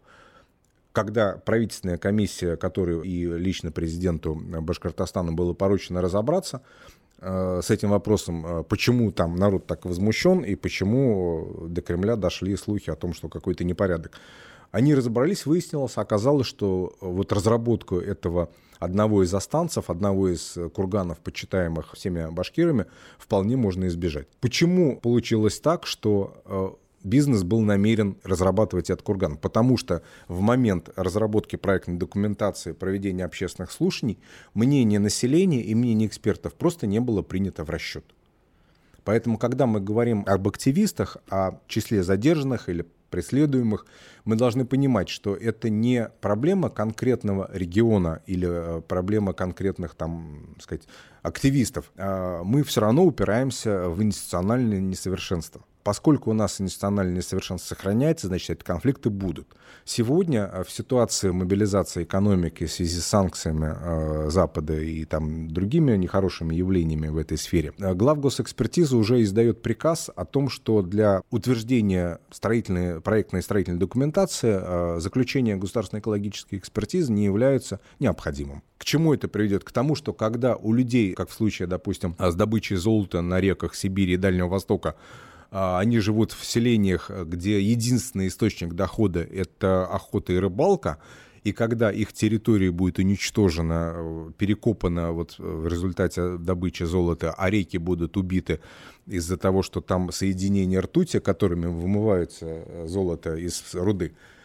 когда 0.92 1.36
правительственная 1.36 1.98
комиссия, 1.98 2.56
которую 2.56 3.02
и 3.02 3.26
лично 3.26 3.72
президенту 3.72 4.34
Башкортостана 4.34 5.32
было 5.32 5.54
поручено 5.54 6.00
разобраться, 6.00 6.62
э, 7.18 7.60
с 7.62 7.70
этим 7.70 7.90
вопросом, 7.90 8.46
э, 8.46 8.62
почему 8.64 9.10
там 9.10 9.36
народ 9.36 9.66
так 9.66 9.84
возмущен 9.84 10.40
и 10.40 10.54
почему 10.54 11.66
до 11.68 11.80
Кремля 11.82 12.16
дошли 12.16 12.56
слухи 12.56 12.90
о 12.90 12.96
том, 12.96 13.14
что 13.14 13.28
какой-то 13.28 13.64
непорядок. 13.64 14.18
Они 14.70 14.94
разобрались, 14.94 15.44
выяснилось, 15.44 15.96
оказалось, 15.96 16.46
что 16.46 16.94
вот 17.00 17.32
разработку 17.32 17.96
этого 17.98 18.48
одного 18.78 19.22
из 19.22 19.32
останцев, 19.34 19.90
одного 19.90 20.28
из 20.28 20.56
курганов, 20.74 21.18
почитаемых 21.18 21.92
всеми 21.92 22.30
башкирами, 22.30 22.86
вполне 23.18 23.56
можно 23.56 23.86
избежать. 23.86 24.26
Почему 24.40 24.98
получилось 24.98 25.60
так, 25.60 25.86
что 25.86 26.42
э, 26.46 26.70
бизнес 27.04 27.42
был 27.42 27.60
намерен 27.60 28.16
разрабатывать 28.24 28.90
этот 28.90 29.04
курган, 29.04 29.36
потому 29.36 29.76
что 29.76 30.02
в 30.28 30.40
момент 30.40 30.90
разработки 30.96 31.56
проектной 31.56 31.96
документации, 31.96 32.72
проведения 32.72 33.24
общественных 33.24 33.72
слушаний, 33.72 34.18
мнение 34.54 34.98
населения 34.98 35.62
и 35.62 35.74
мнение 35.74 36.08
экспертов 36.08 36.54
просто 36.54 36.86
не 36.86 37.00
было 37.00 37.22
принято 37.22 37.64
в 37.64 37.70
расчет. 37.70 38.04
Поэтому, 39.04 39.36
когда 39.36 39.66
мы 39.66 39.80
говорим 39.80 40.24
об 40.26 40.46
активистах, 40.48 41.16
о 41.28 41.58
числе 41.66 42.02
задержанных 42.02 42.68
или 42.68 42.86
преследуемых, 43.10 43.86
мы 44.24 44.36
должны 44.36 44.64
понимать, 44.64 45.08
что 45.08 45.36
это 45.36 45.68
не 45.68 46.08
проблема 46.20 46.70
конкретного 46.70 47.50
региона 47.52 48.22
или 48.26 48.48
э, 48.48 48.80
проблема 48.80 49.34
конкретных 49.34 49.94
там, 49.94 50.56
сказать, 50.60 50.88
активистов. 51.22 51.92
А 51.96 52.42
мы 52.44 52.62
все 52.62 52.80
равно 52.80 53.04
упираемся 53.04 53.88
в 53.88 54.02
институциональное 54.02 54.80
несовершенство. 54.80 55.62
Поскольку 55.82 56.30
у 56.30 56.34
нас 56.34 56.60
институциональное 56.60 57.16
несовершенство 57.16 57.74
сохраняется, 57.74 58.28
значит, 58.28 58.50
эти 58.50 58.64
конфликты 58.64 59.10
будут. 59.10 59.48
Сегодня 59.84 60.48
э, 60.52 60.62
в 60.64 60.70
ситуации 60.70 61.30
мобилизации 61.30 62.04
экономики 62.04 62.66
в 62.66 62.72
связи 62.72 63.00
с 63.00 63.06
санкциями 63.06 63.74
э, 63.74 64.30
Запада 64.30 64.78
и 64.78 65.04
там 65.04 65.48
другими 65.48 65.96
нехорошими 65.96 66.54
явлениями 66.54 67.08
в 67.08 67.16
этой 67.16 67.36
сфере, 67.36 67.72
главгосэкспертиза 67.78 68.96
уже 68.96 69.22
издает 69.22 69.60
приказ 69.62 70.08
о 70.14 70.24
том, 70.24 70.48
что 70.50 70.82
для 70.82 71.22
утверждения 71.30 72.20
строительной, 72.30 73.00
проектной 73.00 73.42
строительной 73.42 73.78
документации 73.78 74.60
э, 74.62 75.00
заключение 75.00 75.56
государственной 75.56 76.00
экологической 76.00 76.56
экспертизы 76.56 77.12
не 77.12 77.24
является 77.24 77.80
необходимым. 77.98 78.62
К 78.82 78.84
чему 78.84 79.14
это 79.14 79.28
приведет? 79.28 79.62
К 79.62 79.70
тому, 79.70 79.94
что 79.94 80.12
когда 80.12 80.56
у 80.56 80.72
людей, 80.72 81.12
как 81.12 81.28
в 81.28 81.32
случае, 81.32 81.68
допустим, 81.68 82.16
с 82.18 82.34
добычей 82.34 82.74
золота 82.74 83.22
на 83.22 83.40
реках 83.40 83.76
Сибири 83.76 84.14
и 84.14 84.16
Дальнего 84.16 84.48
Востока, 84.48 84.96
а, 85.52 85.78
они 85.78 86.00
живут 86.00 86.32
в 86.32 86.44
селениях, 86.44 87.08
где 87.08 87.60
единственный 87.60 88.26
источник 88.26 88.74
дохода– 88.74 89.20
это 89.32 89.86
охота 89.86 90.32
и 90.32 90.36
рыбалка, 90.36 90.98
и 91.44 91.52
когда 91.52 91.92
их 91.92 92.12
территория 92.12 92.72
будет 92.72 92.98
уничтожена, 92.98 94.32
перекопана 94.36 95.12
вот 95.12 95.36
в 95.38 95.68
результате 95.68 96.36
добычи 96.38 96.82
золота, 96.82 97.32
а 97.38 97.50
реки 97.50 97.76
будут 97.76 98.16
убиты 98.16 98.58
из-за 99.06 99.36
того, 99.36 99.62
что 99.62 99.80
там 99.80 100.10
соединения 100.10 100.80
ртути, 100.80 101.20
которыми 101.20 101.66
вымывается 101.66 102.88
золото 102.88 103.36
из 103.36 103.62
руды, 103.74 104.16
а, 104.16 104.41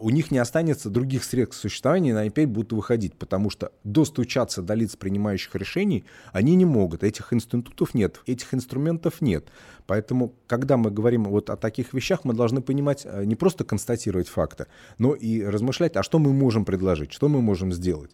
у 0.00 0.10
них 0.10 0.30
не 0.30 0.38
останется 0.38 0.90
других 0.90 1.24
средств 1.24 1.60
существования, 1.60 2.10
и 2.10 2.14
они 2.14 2.28
опять 2.28 2.48
будут 2.48 2.72
выходить, 2.72 3.14
потому 3.14 3.50
что 3.50 3.72
достучаться 3.84 4.62
до 4.62 4.74
лиц, 4.74 4.96
принимающих 4.96 5.54
решений, 5.54 6.04
они 6.32 6.54
не 6.56 6.64
могут. 6.64 7.02
Этих 7.02 7.32
институтов 7.32 7.94
нет, 7.94 8.20
этих 8.26 8.52
инструментов 8.54 9.20
нет. 9.20 9.48
Поэтому, 9.86 10.34
когда 10.46 10.76
мы 10.76 10.90
говорим 10.90 11.24
вот 11.24 11.50
о 11.50 11.56
таких 11.56 11.94
вещах, 11.94 12.20
мы 12.24 12.34
должны 12.34 12.60
понимать, 12.60 13.02
э, 13.04 13.24
не 13.24 13.36
просто 13.36 13.64
констатировать 13.64 14.28
факты, 14.28 14.66
но 14.98 15.14
и 15.14 15.42
размышлять, 15.42 15.96
а 15.96 16.02
что 16.02 16.18
мы 16.18 16.32
можем 16.32 16.64
предложить, 16.64 17.12
что 17.12 17.28
мы 17.28 17.40
можем 17.40 17.72
сделать. 17.72 18.10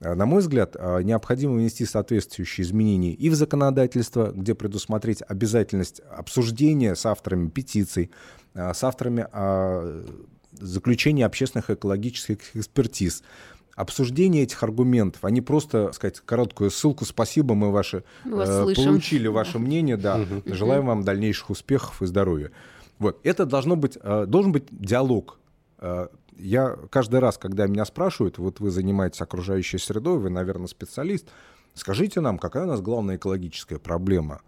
А, 0.00 0.14
на 0.14 0.26
мой 0.26 0.40
взгляд, 0.40 0.76
а, 0.78 1.00
необходимо 1.00 1.54
внести 1.54 1.84
соответствующие 1.84 2.64
изменения 2.64 3.12
и 3.12 3.30
в 3.30 3.34
законодательство, 3.34 4.30
где 4.32 4.54
предусмотреть 4.54 5.22
обязательность 5.26 6.00
обсуждения 6.10 6.94
с 6.94 7.04
авторами 7.04 7.48
петиций, 7.48 8.10
с 8.54 8.82
авторами 8.82 9.26
заключение 10.60 11.26
общественных 11.26 11.70
экологических 11.70 12.56
экспертиз, 12.56 13.22
обсуждение 13.78 14.42
этих 14.42 14.62
аргументов, 14.62 15.24
они 15.24 15.40
просто, 15.40 15.92
сказать, 15.92 16.20
короткую 16.20 16.70
ссылку, 16.70 17.04
спасибо, 17.04 17.54
мы 17.54 17.70
ваши, 17.70 18.02
э, 18.24 18.74
получили 18.74 19.28
ваше 19.28 19.60
мнение, 19.60 19.96
да, 19.96 20.20
желаем 20.46 20.86
вам 20.86 21.04
дальнейших 21.04 21.50
успехов 21.50 22.02
и 22.02 22.06
здоровья. 22.06 22.50
Вот, 22.98 23.20
это 23.22 23.46
должно 23.46 23.76
быть, 23.76 23.96
э, 24.02 24.26
должен 24.26 24.50
быть 24.50 24.64
диалог. 24.70 25.38
Э, 25.78 26.08
я 26.36 26.76
каждый 26.90 27.20
раз, 27.20 27.38
когда 27.38 27.66
меня 27.68 27.84
спрашивают, 27.84 28.38
вот 28.38 28.58
вы 28.58 28.70
занимаетесь 28.70 29.20
окружающей 29.20 29.78
средой, 29.78 30.18
вы, 30.18 30.30
наверное, 30.30 30.66
специалист, 30.66 31.28
скажите 31.74 32.20
нам, 32.20 32.38
какая 32.38 32.64
у 32.64 32.68
нас 32.68 32.80
главная 32.80 33.16
экологическая 33.16 33.78
проблема? 33.78 34.40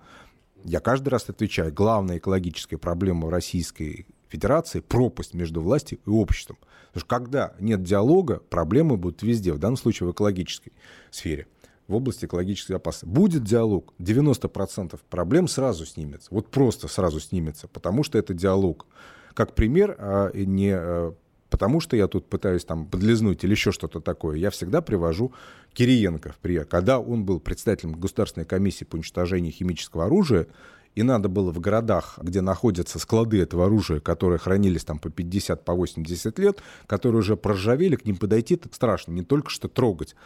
Я 0.64 0.80
каждый 0.80 1.08
раз 1.10 1.28
отвечаю, 1.28 1.72
главная 1.72 2.18
экологическая 2.18 2.78
проблема 2.78 3.26
в 3.26 3.30
российской 3.30 4.06
Федерации 4.30 4.80
пропасть 4.80 5.34
между 5.34 5.60
властью 5.60 5.98
и 6.06 6.08
обществом. 6.08 6.56
Потому 6.92 7.00
что 7.00 7.08
когда 7.08 7.54
нет 7.58 7.82
диалога, 7.82 8.40
проблемы 8.48 8.96
будут 8.96 9.22
везде, 9.22 9.52
в 9.52 9.58
данном 9.58 9.76
случае 9.76 10.08
в 10.08 10.12
экологической 10.12 10.72
сфере, 11.10 11.46
в 11.88 11.94
области 11.96 12.24
экологической 12.24 12.72
опасности. 12.72 13.12
Будет 13.12 13.42
диалог, 13.42 13.92
90% 13.98 14.98
проблем 15.10 15.48
сразу 15.48 15.84
снимется. 15.84 16.28
Вот 16.30 16.48
просто 16.48 16.86
сразу 16.86 17.18
снимется, 17.18 17.66
потому 17.66 18.04
что 18.04 18.16
это 18.16 18.32
диалог. 18.32 18.86
Как 19.34 19.54
пример, 19.54 19.96
а 19.98 20.30
не 20.32 20.70
а, 20.72 21.14
потому 21.50 21.80
что 21.80 21.96
я 21.96 22.06
тут 22.06 22.28
пытаюсь 22.28 22.64
там 22.64 22.86
подлизнуть 22.86 23.42
или 23.44 23.50
еще 23.50 23.72
что-то 23.72 24.00
такое, 24.00 24.36
я 24.36 24.50
всегда 24.50 24.80
привожу 24.80 25.32
Кириенко 25.74 26.32
в 26.32 26.38
пример. 26.38 26.64
Когда 26.64 27.00
он 27.00 27.24
был 27.24 27.40
председателем 27.40 27.92
Государственной 27.92 28.46
комиссии 28.46 28.84
по 28.84 28.94
уничтожению 28.94 29.52
химического 29.52 30.06
оружия, 30.06 30.46
и 30.94 31.02
надо 31.02 31.28
было 31.28 31.52
в 31.52 31.60
городах, 31.60 32.18
где 32.20 32.40
находятся 32.40 32.98
склады 32.98 33.40
этого 33.40 33.66
оружия, 33.66 34.00
которые 34.00 34.38
хранились 34.38 34.84
там 34.84 34.98
по 34.98 35.10
50, 35.10 35.64
по 35.64 35.72
80 35.74 36.38
лет, 36.38 36.62
которые 36.86 37.20
уже 37.20 37.36
проржавели, 37.36 37.96
к 37.96 38.04
ним 38.04 38.16
подойти 38.16 38.54
это 38.54 38.68
страшно, 38.72 39.12
не 39.12 39.22
только 39.22 39.50
что 39.50 39.68
трогать. 39.68 40.16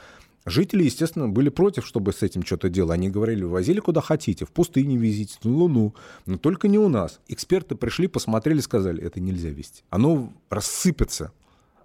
Жители, 0.47 0.85
естественно, 0.85 1.28
были 1.28 1.49
против, 1.49 1.87
чтобы 1.87 2.12
с 2.12 2.23
этим 2.23 2.44
что-то 2.44 2.68
делать. 2.68 2.92
Они 2.92 3.09
говорили, 3.09 3.44
возили 3.44 3.80
куда 3.80 4.02
хотите, 4.02 4.44
в 4.44 4.50
пустыне 4.50 4.97
везите, 4.97 5.38
на 5.42 5.52
Луну, 5.52 5.94
но 6.26 6.37
только 6.37 6.68
не 6.68 6.78
у 6.78 6.88
нас. 6.88 7.21
Эксперты 7.28 7.76
пришли, 7.76 8.09
посмотрели, 8.09 8.61
сказали, 8.61 9.02
это 9.02 9.21
нельзя 9.21 9.49
вести. 9.49 9.85
Оно 9.88 10.33
рассыпется. 10.50 11.33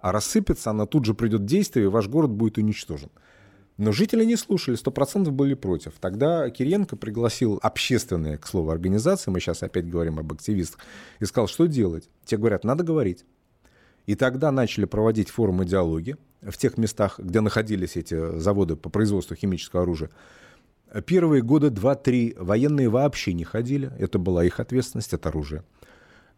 А 0.02 0.12
рассыпется, 0.12 0.70
она 0.70 0.86
тут 0.86 1.04
же 1.04 1.14
придет 1.14 1.42
в 1.42 1.46
действие, 1.46 1.86
и 1.86 1.88
ваш 1.88 2.08
город 2.08 2.30
будет 2.30 2.58
уничтожен. 2.58 3.10
Но 3.80 3.92
жители 3.92 4.26
не 4.26 4.36
слушали, 4.36 4.76
100% 4.76 5.30
были 5.30 5.54
против. 5.54 5.94
Тогда 5.98 6.50
Кириенко 6.50 6.96
пригласил 6.96 7.58
общественные, 7.62 8.36
к 8.36 8.46
слову, 8.46 8.68
организации, 8.72 9.30
мы 9.30 9.40
сейчас 9.40 9.62
опять 9.62 9.88
говорим 9.88 10.18
об 10.18 10.30
активистах, 10.34 10.82
и 11.18 11.24
сказал, 11.24 11.48
что 11.48 11.64
делать. 11.64 12.10
Те 12.26 12.36
говорят, 12.36 12.62
надо 12.62 12.84
говорить. 12.84 13.24
И 14.04 14.16
тогда 14.16 14.52
начали 14.52 14.84
проводить 14.84 15.30
форумы 15.30 15.64
диалоги 15.64 16.16
в 16.42 16.58
тех 16.58 16.76
местах, 16.76 17.18
где 17.18 17.40
находились 17.40 17.96
эти 17.96 18.38
заводы 18.38 18.76
по 18.76 18.90
производству 18.90 19.34
химического 19.34 19.84
оружия. 19.84 20.10
Первые 21.06 21.40
года 21.40 21.68
2-3 21.68 22.34
военные 22.38 22.90
вообще 22.90 23.32
не 23.32 23.44
ходили, 23.44 23.90
это 23.98 24.18
была 24.18 24.44
их 24.44 24.60
ответственность, 24.60 25.14
это 25.14 25.30
оружие. 25.30 25.64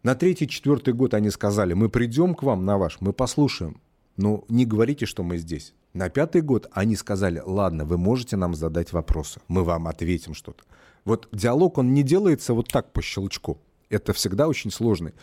На 0.01 0.15
третий-четвертый 0.15 0.93
год 0.93 1.13
они 1.13 1.29
сказали, 1.29 1.73
мы 1.73 1.89
придем 1.89 2.35
к 2.35 2.43
вам 2.43 2.63
на 2.63 2.77
ваш, 2.77 3.01
мы 3.01 3.11
послушаем, 3.11 3.81
но 4.17 4.43
не 4.49 4.65
говорите, 4.65 5.05
что 5.05 5.23
мы 5.23 5.37
здесь. 5.37 5.73
На 5.93 6.09
пятый 6.09 6.41
год 6.41 6.69
они 6.71 6.95
сказали, 6.95 7.41
ладно, 7.45 7.85
вы 7.85 7.97
можете 7.97 8.35
нам 8.35 8.55
задать 8.55 8.93
вопросы, 8.93 9.41
мы 9.47 9.63
вам 9.63 9.87
ответим 9.87 10.33
что-то. 10.33 10.63
Вот 11.05 11.27
диалог, 11.31 11.77
он 11.77 11.93
не 11.93 12.03
делается 12.03 12.53
вот 12.53 12.69
так 12.69 12.91
по 12.93 13.01
щелчку. 13.01 13.59
Это 13.89 14.13
всегда 14.13 14.47
очень 14.47 14.71
сложный. 14.71 15.13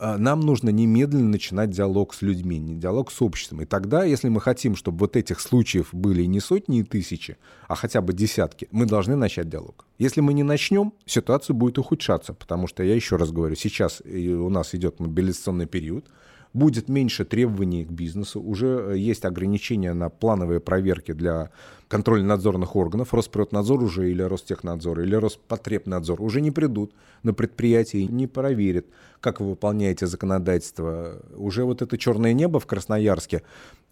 А, 0.00 0.16
нам 0.16 0.40
нужно 0.40 0.70
немедленно 0.70 1.28
начинать 1.28 1.70
диалог 1.70 2.14
с 2.14 2.22
людьми, 2.22 2.58
не 2.58 2.74
диалог 2.74 3.12
с 3.12 3.20
обществом. 3.20 3.60
И 3.60 3.66
тогда, 3.66 4.02
если 4.02 4.30
мы 4.30 4.40
хотим, 4.40 4.74
чтобы 4.74 4.98
вот 5.00 5.14
этих 5.14 5.40
случаев 5.40 5.90
были 5.92 6.24
не 6.24 6.40
сотни 6.40 6.80
и 6.80 6.82
тысячи, 6.82 7.36
а 7.68 7.74
хотя 7.74 8.00
бы 8.00 8.14
десятки, 8.14 8.66
мы 8.70 8.86
должны 8.86 9.14
начать 9.14 9.50
диалог. 9.50 9.84
Если 9.98 10.22
мы 10.22 10.32
не 10.32 10.42
начнем, 10.42 10.94
ситуация 11.04 11.52
будет 11.52 11.78
ухудшаться, 11.78 12.32
потому 12.32 12.66
что, 12.66 12.82
я 12.82 12.94
еще 12.94 13.16
раз 13.16 13.30
говорю, 13.30 13.56
сейчас 13.56 14.00
у 14.00 14.48
нас 14.48 14.74
идет 14.74 15.00
мобилизационный 15.00 15.66
период, 15.66 16.06
будет 16.52 16.88
меньше 16.88 17.24
требований 17.24 17.84
к 17.84 17.90
бизнесу, 17.90 18.40
уже 18.40 18.94
есть 18.96 19.24
ограничения 19.24 19.92
на 19.92 20.08
плановые 20.08 20.60
проверки 20.60 21.12
для 21.12 21.50
контрольно-надзорных 21.88 22.76
органов, 22.76 23.12
Росприроднадзор 23.12 23.82
уже 23.82 24.10
или 24.10 24.22
Ростехнадзор, 24.22 25.00
или 25.00 25.14
Роспотребнадзор 25.16 26.22
уже 26.22 26.40
не 26.40 26.50
придут 26.50 26.92
на 27.22 27.34
предприятие 27.34 28.02
и 28.02 28.08
не 28.08 28.26
проверят, 28.26 28.86
как 29.20 29.40
вы 29.40 29.50
выполняете 29.50 30.06
законодательство. 30.06 31.20
Уже 31.36 31.64
вот 31.64 31.82
это 31.82 31.98
черное 31.98 32.32
небо 32.32 32.60
в 32.60 32.66
Красноярске 32.66 33.42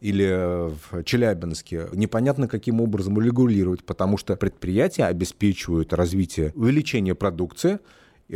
или 0.01 0.69
в 0.69 1.03
Челябинске 1.03 1.89
непонятно 1.93 2.47
каким 2.47 2.81
образом 2.81 3.21
регулировать, 3.21 3.85
потому 3.85 4.17
что 4.17 4.37
предприятия 4.37 5.05
обеспечивают 5.05 5.93
развитие, 5.93 6.53
увеличение 6.55 7.17
продукции, 7.17 7.81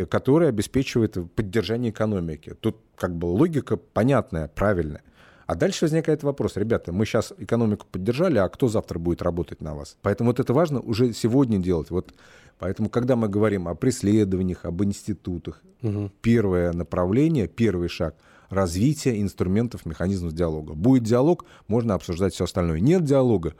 которая 0.08 0.48
обеспечивает 0.48 1.16
поддержание 1.34 1.90
экономики. 1.90 2.54
Тут 2.60 2.76
как 2.96 3.14
бы 3.16 3.26
логика 3.26 3.76
понятная, 3.76 4.48
правильная. 4.48 5.02
А 5.46 5.54
дальше 5.54 5.84
возникает 5.84 6.22
вопрос, 6.22 6.56
ребята, 6.56 6.92
мы 6.92 7.04
сейчас 7.04 7.32
экономику 7.36 7.86
поддержали, 7.90 8.38
а 8.38 8.48
кто 8.48 8.68
завтра 8.68 8.98
будет 8.98 9.22
работать 9.22 9.60
на 9.60 9.74
вас? 9.74 9.96
Поэтому 10.00 10.30
вот 10.30 10.40
это 10.40 10.54
важно 10.54 10.80
уже 10.80 11.12
сегодня 11.12 11.58
делать. 11.58 11.90
Вот 11.90 12.14
поэтому, 12.58 12.88
когда 12.88 13.16
мы 13.16 13.28
говорим 13.28 13.68
о 13.68 13.74
преследованиях, 13.74 14.64
об 14.64 14.82
институтах, 14.82 15.60
угу. 15.82 16.10
первое 16.22 16.72
направление, 16.72 17.48
первый 17.48 17.88
шаг– 17.88 18.14
развитие 18.52 19.22
инструментов, 19.22 19.86
механизмов 19.86 20.34
диалога. 20.34 20.74
Будет 20.74 21.04
диалог, 21.04 21.44
можно 21.68 21.94
обсуждать 21.94 22.34
все 22.34 22.44
остальное. 22.44 22.80
Нет 22.80 23.02
диалога, 23.02 23.54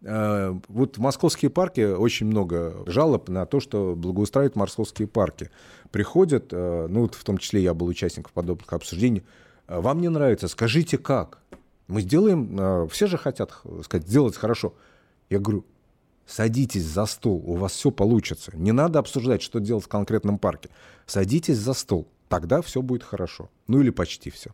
вот 0.00 0.96
в 0.96 1.00
московские 1.00 1.50
парки 1.50 1.80
очень 1.80 2.26
много 2.26 2.84
жалоб 2.86 3.28
на 3.28 3.46
то, 3.46 3.58
что 3.58 3.94
благоустраивают 3.96 4.54
московские 4.54 5.08
парки. 5.08 5.50
Приходят, 5.90 6.52
э, 6.52 6.86
ну 6.88 7.02
вот 7.02 7.14
в 7.14 7.24
том 7.24 7.38
числе 7.38 7.62
я 7.62 7.74
был 7.74 7.86
участником 7.86 8.30
подобных 8.32 8.72
обсуждений, 8.72 9.24
а 9.66 9.80
вам 9.80 10.00
не 10.00 10.08
нравится, 10.08 10.46
скажите 10.46 10.98
как. 10.98 11.40
Мы 11.88 12.02
сделаем, 12.02 12.88
все 12.90 13.06
же 13.06 13.16
хотят 13.16 13.52
сказать, 13.82 14.06
сделать 14.06 14.36
хорошо. 14.36 14.74
Я 15.30 15.38
говорю, 15.38 15.64
садитесь 16.26 16.84
за 16.84 17.06
стол, 17.06 17.42
у 17.44 17.54
вас 17.54 17.72
все 17.72 17.90
получится. 17.90 18.52
Не 18.54 18.72
надо 18.72 18.98
обсуждать, 18.98 19.42
что 19.42 19.58
делать 19.58 19.84
в 19.84 19.88
конкретном 19.88 20.38
парке. 20.38 20.68
Садитесь 21.06 21.56
за 21.56 21.72
стол, 21.72 22.06
тогда 22.28 22.62
все 22.62 22.82
будет 22.82 23.02
хорошо. 23.02 23.50
Ну 23.66 23.80
или 23.80 23.90
почти 23.90 24.30
все. 24.30 24.50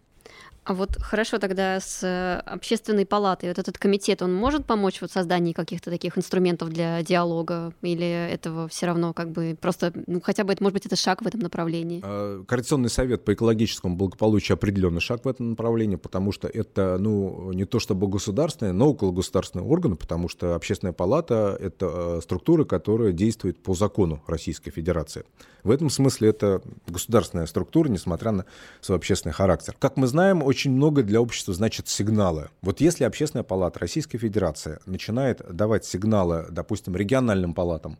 А 0.64 0.72
вот 0.72 0.96
хорошо 0.98 1.38
тогда 1.38 1.78
с 1.78 2.40
общественной 2.46 3.04
палатой. 3.04 3.50
Вот 3.50 3.58
этот 3.58 3.76
комитет, 3.76 4.22
он 4.22 4.34
может 4.34 4.64
помочь 4.64 5.00
в 5.00 5.06
создании 5.08 5.52
каких-то 5.52 5.90
таких 5.90 6.16
инструментов 6.16 6.70
для 6.70 7.02
диалога? 7.02 7.74
Или 7.82 8.06
этого 8.06 8.66
все 8.68 8.86
равно 8.86 9.12
как 9.12 9.30
бы 9.30 9.56
просто, 9.60 9.92
ну 10.06 10.22
хотя 10.22 10.42
бы, 10.44 10.54
это, 10.54 10.62
может 10.62 10.74
быть, 10.74 10.86
это 10.86 10.96
шаг 10.96 11.20
в 11.20 11.26
этом 11.26 11.40
направлении? 11.40 12.00
А, 12.02 12.42
Координационный 12.44 12.88
совет 12.88 13.24
по 13.24 13.34
экологическому 13.34 13.94
благополучию 13.94 14.54
определенный 14.54 15.02
шаг 15.02 15.26
в 15.26 15.28
этом 15.28 15.50
направлении, 15.50 15.96
потому 15.96 16.32
что 16.32 16.48
это, 16.48 16.96
ну, 16.98 17.52
не 17.52 17.66
то 17.66 17.78
чтобы 17.78 18.08
государственный, 18.08 18.72
но 18.72 18.88
около 18.88 19.12
государственный 19.12 19.64
орган, 19.64 19.96
потому 19.96 20.30
что 20.30 20.54
общественная 20.54 20.94
палата— 20.94 21.58
это 21.60 22.16
э, 22.16 22.20
структура, 22.22 22.64
которая 22.64 23.12
действует 23.12 23.62
по 23.62 23.74
закону 23.74 24.22
Российской 24.26 24.70
Федерации. 24.70 25.24
В 25.64 25.70
этом 25.70 25.88
смысле 25.88 26.28
это 26.28 26.62
государственная 26.86 27.46
структура, 27.46 27.88
несмотря 27.88 28.32
на 28.32 28.44
свой 28.82 28.98
общественный 28.98 29.32
характер. 29.32 29.74
Как 29.78 29.96
мы 29.96 30.06
знаем, 30.06 30.42
очень 30.54 30.70
много 30.70 31.02
для 31.02 31.20
общества 31.20 31.52
значит 31.52 31.88
сигналы. 31.88 32.48
Вот 32.62 32.80
если 32.80 33.02
Общественная 33.02 33.42
палата 33.42 33.80
Российской 33.80 34.18
Федерации 34.18 34.78
начинает 34.86 35.42
давать 35.52 35.84
сигналы, 35.84 36.46
допустим, 36.48 36.94
региональным 36.94 37.54
палатам, 37.54 37.98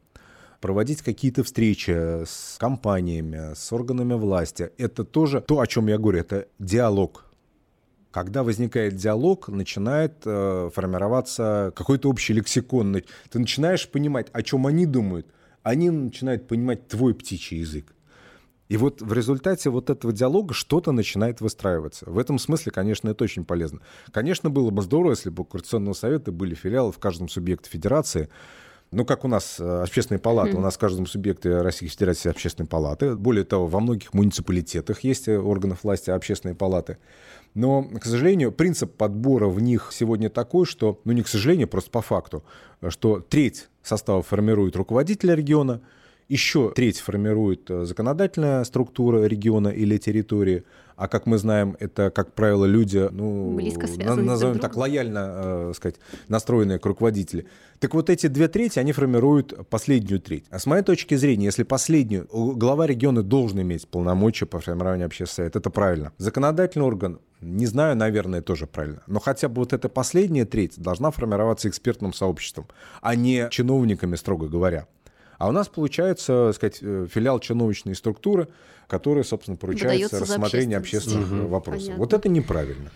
проводить 0.61 1.03
какие-то 1.03 1.43
встречи 1.43 1.91
с 1.91 2.57
компаниями, 2.61 3.55
с 3.55 3.73
органами 3.73 4.15
власти, 4.15 4.71
это 4.79 5.03
тоже 5.03 5.41
то, 5.41 5.59
о 5.59 5.67
чем 5.67 5.89
я 5.89 5.99
говорю, 5.99 6.21
это 6.21 6.47
диалог. 6.61 7.25
Когда 8.13 8.45
возникает 8.45 8.95
диалог, 8.95 9.49
начинает 9.49 10.23
э, 10.25 10.71
формироваться 10.73 11.73
какой-то 11.75 12.09
общий 12.09 12.35
лексикон. 12.35 13.03
Ты 13.31 13.39
начинаешь 13.41 13.89
понимать, 13.89 14.29
о 14.33 14.45
чем 14.45 14.69
они 14.69 14.87
думают, 14.87 15.27
они 15.65 15.91
начинают 15.91 16.47
понимать 16.47 16.87
твой 16.87 17.15
птичий 17.15 17.59
язык. 17.59 17.94
И 18.75 18.76
вот 18.76 19.00
в 19.02 19.12
результате 19.12 19.71
вот 19.71 19.88
этого 19.88 20.12
диалога 20.12 20.52
что-то 20.52 20.90
начинает 20.90 21.40
выстраиваться. 21.40 22.11
В 22.11 22.19
этом 22.19 22.40
смысле, 22.40 22.73
конечно, 22.73 23.09
это 23.09 23.23
очень 23.23 23.45
полезно. 23.45 23.78
Конечно, 24.11 24.50
было 24.50 24.71
бы 24.71 24.83
здорово, 24.83 25.12
если 25.12 25.31
бы 25.31 25.43
у 25.43 25.45
Координационного 25.45 25.95
совета 25.95 26.33
были 26.33 26.57
филиалы 26.57 26.90
в 26.90 26.99
каждом 26.99 27.28
субъекте 27.28 27.71
федерации. 27.71 28.31
Ну, 28.90 29.04
как 29.04 29.25
у 29.25 29.28
нас 29.28 29.61
э, 29.61 29.83
общественные 29.83 30.19
палаты, 30.19 30.57
у 30.57 30.61
нас 30.61 30.75
в 30.75 30.78
каждом 30.78 31.07
субъекте 31.07 31.62
Российской 31.62 31.99
Федерации 31.99 32.31
общественные 32.31 32.66
палаты. 32.66 33.14
Более 33.14 33.45
того, 33.45 33.69
во 33.69 33.78
многих 33.78 34.12
муниципалитетах 34.12 35.04
есть 35.04 35.28
э, 35.28 35.38
органов 35.38 35.85
власти 35.85 36.11
общественные 36.11 36.57
палаты. 36.57 36.99
Но, 37.54 37.85
к 37.85 38.04
сожалению, 38.04 38.50
принцип 38.50 38.97
подбора 38.97 39.47
в 39.47 39.61
них 39.61 39.90
сегодня 39.93 40.31
такой, 40.31 40.66
что, 40.66 41.00
ну 41.04 41.12
не 41.12 41.23
к 41.23 41.28
сожалению, 41.28 41.69
просто 41.69 41.93
по 41.93 42.02
факту, 42.02 42.42
что 42.88 43.20
треть 43.20 43.68
состава 43.85 44.25
формирует 44.25 44.75
руководитель 44.75 45.33
региона, 45.33 45.81
еще 46.29 46.71
треть 46.71 47.01
формирует 47.01 47.71
э, 47.71 47.85
законодательная 47.85 48.65
структура 48.65 49.25
региона 49.25 49.69
или 49.69 49.99
территории, 49.99 50.65
а 50.97 51.09
как 51.09 51.27
мы 51.27 51.39
знаем, 51.39 51.77
это, 51.81 52.11
как 52.11 52.33
правило, 52.33 52.65
люди, 52.65 53.09
ну, 53.11 53.55
Близко 53.55 53.87
назовем 54.17 54.59
так, 54.59 54.77
лояльно, 54.77 55.33
э, 55.35 55.73
сказать, 55.75 55.97
настроенные 56.29 56.79
к 56.79 56.87
руководителю. 56.87 57.47
Так 57.81 57.95
вот 57.95 58.11
эти 58.11 58.29
две 58.29 58.49
трети, 58.49 58.79
они 58.79 58.93
формируют 58.93 59.69
последнюю 59.69 60.21
треть. 60.21 60.45
А 60.51 60.59
с 60.59 60.67
моей 60.67 60.83
точки 60.83 61.17
зрения, 61.17 61.47
если 61.47 61.65
последнюю, 61.65 62.29
глава 62.33 62.87
региона 62.87 63.23
должен 63.23 63.61
иметь 63.63 63.89
полномочия 63.89 64.47
по 64.47 64.61
формированию 64.61 65.07
общественного 65.07 65.49
совета, 65.49 65.59
это 65.59 65.71
правильно. 65.71 66.13
Законодательный 66.19 66.87
орган, 66.87 67.19
не 67.41 67.67
знаю, 67.67 67.97
наверное, 67.97 68.41
тоже 68.41 68.67
правильно. 68.67 69.03
Но 69.07 69.21
хотя 69.21 69.49
бы 69.49 69.61
вот 69.61 69.73
эта 69.73 69.89
последняя 69.89 70.45
треть 70.45 70.81
должна 70.81 71.11
формироваться 71.11 71.69
экспертным 71.69 72.13
сообществом, 72.13 72.69
а 73.03 73.17
не 73.17 73.49
чиновниками, 73.51 74.15
строго 74.15 74.49
говоря. 74.49 74.87
А 75.38 75.49
у 75.49 75.53
нас 75.53 75.68
получается, 75.68 76.53
сказать, 76.55 76.79
э, 76.83 77.07
филиал 77.11 77.40
чиновничной 77.40 77.94
структуры, 77.94 78.49
которая, 78.87 79.25
собственно, 79.25 79.57
поручается 79.57 80.20
рассмотрение 80.20 80.79
общественных 80.79 81.31
угу. 81.31 81.49
вопросов. 81.49 81.83
Понятно. 81.83 82.05
Вот 82.05 82.12
это 82.12 82.29
неправильно. 82.29 82.90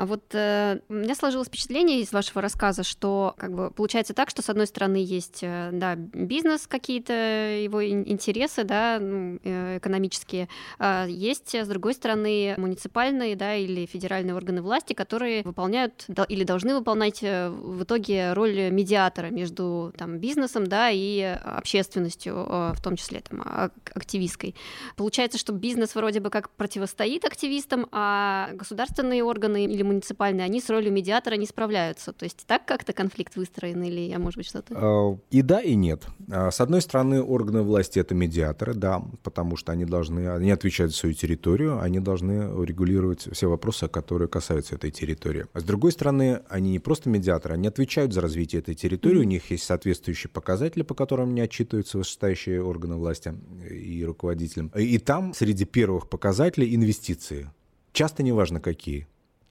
А 0.00 0.06
вот 0.06 0.34
э, 0.34 0.78
у 0.88 0.94
меня 0.94 1.14
сложилось 1.14 1.48
впечатление 1.48 2.00
из 2.00 2.10
вашего 2.10 2.40
рассказа, 2.40 2.84
что 2.84 3.34
как 3.36 3.52
бы 3.54 3.70
получается 3.70 4.14
так, 4.14 4.30
что 4.30 4.40
с 4.40 4.48
одной 4.48 4.66
стороны 4.66 4.96
есть 4.96 5.40
э, 5.42 5.68
да, 5.74 5.94
бизнес, 5.94 6.66
какие-то 6.66 7.12
его 7.12 7.86
интересы, 7.86 8.64
да, 8.64 8.96
ну, 8.98 9.38
э, 9.44 9.76
экономические, 9.76 10.48
а 10.78 11.04
есть 11.06 11.54
с 11.54 11.68
другой 11.68 11.92
стороны 11.92 12.54
муниципальные, 12.56 13.36
да, 13.36 13.56
или 13.56 13.84
федеральные 13.84 14.34
органы 14.34 14.62
власти, 14.62 14.94
которые 14.94 15.42
выполняют 15.42 16.06
или 16.30 16.44
должны 16.44 16.74
выполнять 16.74 17.22
э, 17.22 17.50
в 17.50 17.82
итоге 17.82 18.32
роль 18.32 18.70
медиатора 18.70 19.26
между 19.26 19.92
там 19.98 20.16
бизнесом, 20.16 20.66
да, 20.66 20.88
и 20.88 21.20
общественностью, 21.20 22.36
э, 22.48 22.72
в 22.74 22.80
том 22.82 22.96
числе 22.96 23.20
там 23.20 23.42
активистской. 23.94 24.54
Получается, 24.96 25.36
что 25.36 25.52
бизнес 25.52 25.94
вроде 25.94 26.20
бы 26.20 26.30
как 26.30 26.48
противостоит 26.48 27.26
активистам, 27.26 27.86
а 27.92 28.48
государственные 28.54 29.22
органы 29.22 29.66
или 29.66 29.89
муниципальные, 29.90 30.44
они 30.44 30.60
с 30.60 30.70
ролью 30.70 30.92
медиатора 30.92 31.34
не 31.34 31.46
справляются. 31.46 32.12
То 32.12 32.24
есть 32.24 32.44
так 32.46 32.64
как-то 32.64 32.92
конфликт 32.92 33.36
выстроен 33.36 33.82
или 33.82 34.00
я, 34.00 34.18
может 34.18 34.38
быть, 34.38 34.46
что-то? 34.46 34.74
А, 34.76 35.18
и 35.30 35.42
да, 35.42 35.60
и 35.60 35.74
нет. 35.74 36.06
А, 36.30 36.50
с 36.50 36.60
одной 36.60 36.80
стороны, 36.80 37.22
органы 37.22 37.62
власти— 37.62 37.98
это 38.00 38.14
медиаторы, 38.14 38.74
да, 38.74 39.02
потому 39.22 39.56
что 39.56 39.72
они 39.72 39.84
должны, 39.84 40.28
они 40.28 40.50
отвечают 40.50 40.92
за 40.92 40.98
свою 40.98 41.14
территорию, 41.14 41.80
они 41.80 42.00
должны 42.00 42.64
регулировать 42.64 43.28
все 43.32 43.48
вопросы, 43.48 43.88
которые 43.88 44.28
касаются 44.28 44.76
этой 44.76 44.90
территории. 44.90 45.46
А 45.52 45.60
с 45.60 45.64
другой 45.64 45.92
стороны, 45.92 46.42
они 46.48 46.70
не 46.70 46.78
просто 46.78 47.08
медиаторы, 47.08 47.54
они 47.54 47.68
отвечают 47.68 48.12
за 48.12 48.20
развитие 48.20 48.60
этой 48.60 48.74
территории, 48.74 49.18
у 49.18 49.24
них 49.24 49.50
есть 49.50 49.64
соответствующие 49.64 50.30
показатели, 50.30 50.82
по 50.82 50.94
которым 50.94 51.30
они 51.30 51.40
отчитываются 51.40 51.98
вышестоящие 51.98 52.62
органы 52.62 52.96
власти 52.96 53.34
и 53.68 54.04
руководителям. 54.04 54.68
И 54.68 54.98
там 54.98 55.34
среди 55.34 55.64
первых 55.64 56.08
показателей 56.08 56.74
инвестиции. 56.74 57.50
Часто 57.92 58.22
неважно 58.22 58.60
какие. 58.60 59.08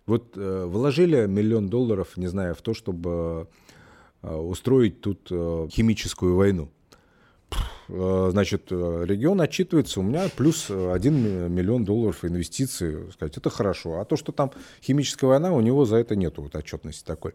Вот 0.09 0.37
э, 0.37 0.65
вложили 0.65 1.27
миллион 1.27 1.69
долларов, 1.69 2.17
не 2.17 2.25
знаю, 2.25 2.55
в 2.55 2.61
то, 2.63 2.73
чтобы 2.73 3.47
э, 4.23 4.35
устроить 4.35 5.01
тут 5.01 5.27
э, 5.29 5.67
химическую 5.69 6.35
войну. 6.35 6.71
Э, 7.89 8.29
значит, 8.31 8.67
э, 8.69 9.03
регион 9.05 9.41
отчитывается, 9.41 9.99
у 9.99 10.03
меня 10.03 10.29
плюс 10.35 10.69
1 10.69 11.51
миллион 11.51 11.85
долларов 11.85 12.23
инвестиций, 12.23 13.11
сказать, 13.11 13.37
это 13.37 13.49
хорошо. 13.49 13.99
А 13.99 14.05
то, 14.05 14.15
что 14.15 14.31
там 14.31 14.51
химическая 14.81 15.29
война, 15.29 15.51
у 15.51 15.61
него 15.61 15.85
за 15.85 15.97
это 15.97 16.15
нету 16.15 16.43
вот 16.43 16.55
отчетности 16.55 17.03
такой. 17.03 17.33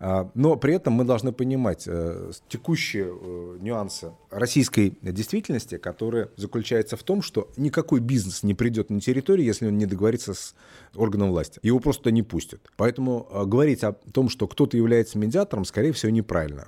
А, 0.00 0.30
но 0.34 0.56
при 0.56 0.74
этом 0.74 0.94
мы 0.94 1.04
должны 1.04 1.32
понимать 1.32 1.84
э, 1.86 2.32
текущие 2.48 3.06
э, 3.08 3.58
нюансы 3.60 4.12
российской 4.30 4.98
действительности, 5.00 5.78
которая 5.78 6.30
заключается 6.36 6.96
в 6.96 7.02
том, 7.02 7.22
что 7.22 7.48
никакой 7.56 8.00
бизнес 8.00 8.42
не 8.42 8.54
придет 8.54 8.90
на 8.90 9.00
территорию, 9.00 9.46
если 9.46 9.68
он 9.68 9.78
не 9.78 9.86
договорится 9.86 10.34
с 10.34 10.54
органом 10.96 11.30
власти. 11.30 11.60
Его 11.62 11.78
просто 11.78 12.10
не 12.10 12.22
пустят. 12.22 12.60
Поэтому 12.76 13.28
э, 13.30 13.44
говорить 13.44 13.84
о 13.84 13.92
том, 13.92 14.28
что 14.28 14.48
кто-то 14.48 14.76
является 14.76 15.16
медиатором, 15.16 15.64
скорее 15.64 15.92
всего, 15.92 16.10
неправильно. 16.10 16.66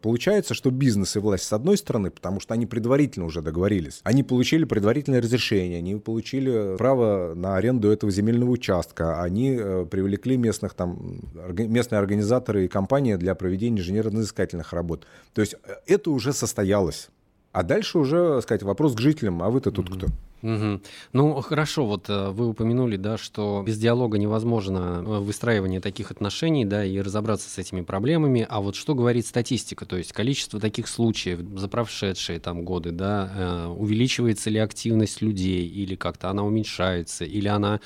Получается, 0.00 0.54
что 0.54 0.70
бизнес 0.70 1.16
и 1.16 1.18
власть 1.18 1.44
с 1.44 1.52
одной 1.52 1.76
стороны, 1.76 2.03
потому 2.10 2.40
что 2.40 2.54
они 2.54 2.66
предварительно 2.66 3.26
уже 3.26 3.42
договорились. 3.42 4.00
Они 4.04 4.22
получили 4.22 4.64
предварительное 4.64 5.20
разрешение, 5.20 5.78
они 5.78 5.96
получили 5.96 6.76
право 6.76 7.34
на 7.34 7.56
аренду 7.56 7.90
этого 7.90 8.10
земельного 8.12 8.50
участка, 8.50 9.22
они 9.22 9.56
э, 9.58 9.86
привлекли 9.90 10.36
местных 10.36 10.74
там, 10.74 11.20
местные 11.56 11.98
организаторы 11.98 12.64
и 12.64 12.68
компании 12.68 13.16
для 13.16 13.34
проведения 13.34 13.80
инженерно-изыскательных 13.80 14.72
работ. 14.72 15.06
То 15.32 15.40
есть 15.40 15.54
э, 15.64 15.74
это 15.86 16.10
уже 16.10 16.32
состоялось. 16.32 17.08
А 17.54 17.62
дальше 17.62 17.98
уже, 17.98 18.42
сказать, 18.42 18.64
вопрос 18.64 18.94
к 18.94 19.00
жителям, 19.00 19.40
а 19.40 19.48
вы-то 19.48 19.70
тут 19.70 19.88
mm-hmm. 19.88 19.96
кто? 19.96 20.06
Угу. 20.44 20.80
Ну, 21.14 21.40
хорошо, 21.40 21.86
вот 21.86 22.10
э, 22.10 22.28
вы 22.28 22.48
упомянули, 22.48 22.98
да, 22.98 23.16
что 23.16 23.62
без 23.66 23.78
диалога 23.78 24.18
невозможно 24.18 25.02
э, 25.02 25.18
выстраивание 25.20 25.80
таких 25.80 26.10
отношений, 26.10 26.66
да, 26.66 26.84
и 26.84 27.00
разобраться 27.00 27.48
с 27.48 27.56
этими 27.56 27.80
проблемами. 27.80 28.46
А 28.50 28.60
вот 28.60 28.74
что 28.74 28.94
говорит 28.94 29.26
статистика? 29.26 29.86
То 29.86 29.96
есть 29.96 30.12
количество 30.12 30.60
таких 30.60 30.86
случаев 30.88 31.40
за 31.56 31.66
прошедшие 31.68 32.40
там 32.40 32.62
годы, 32.62 32.90
да, 32.90 33.32
э, 33.34 33.66
увеличивается 33.68 34.50
ли 34.50 34.58
активность 34.58 35.22
людей, 35.22 35.66
или 35.66 35.94
как-то 35.94 36.28
она 36.28 36.44
уменьшается, 36.44 37.24
или 37.24 37.48
она 37.48 37.80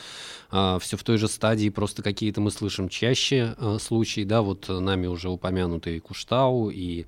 все 0.50 0.96
в 0.96 1.04
той 1.04 1.18
же 1.18 1.28
стадии, 1.28 1.68
просто 1.68 2.02
какие-то 2.02 2.40
мы 2.40 2.50
слышим 2.50 2.88
чаще 2.88 3.54
случаи, 3.78 4.24
да, 4.24 4.40
вот 4.40 4.66
нами 4.70 5.06
уже 5.06 5.28
упомянутые 5.28 6.00
Куштау 6.00 6.70
и 6.70 7.04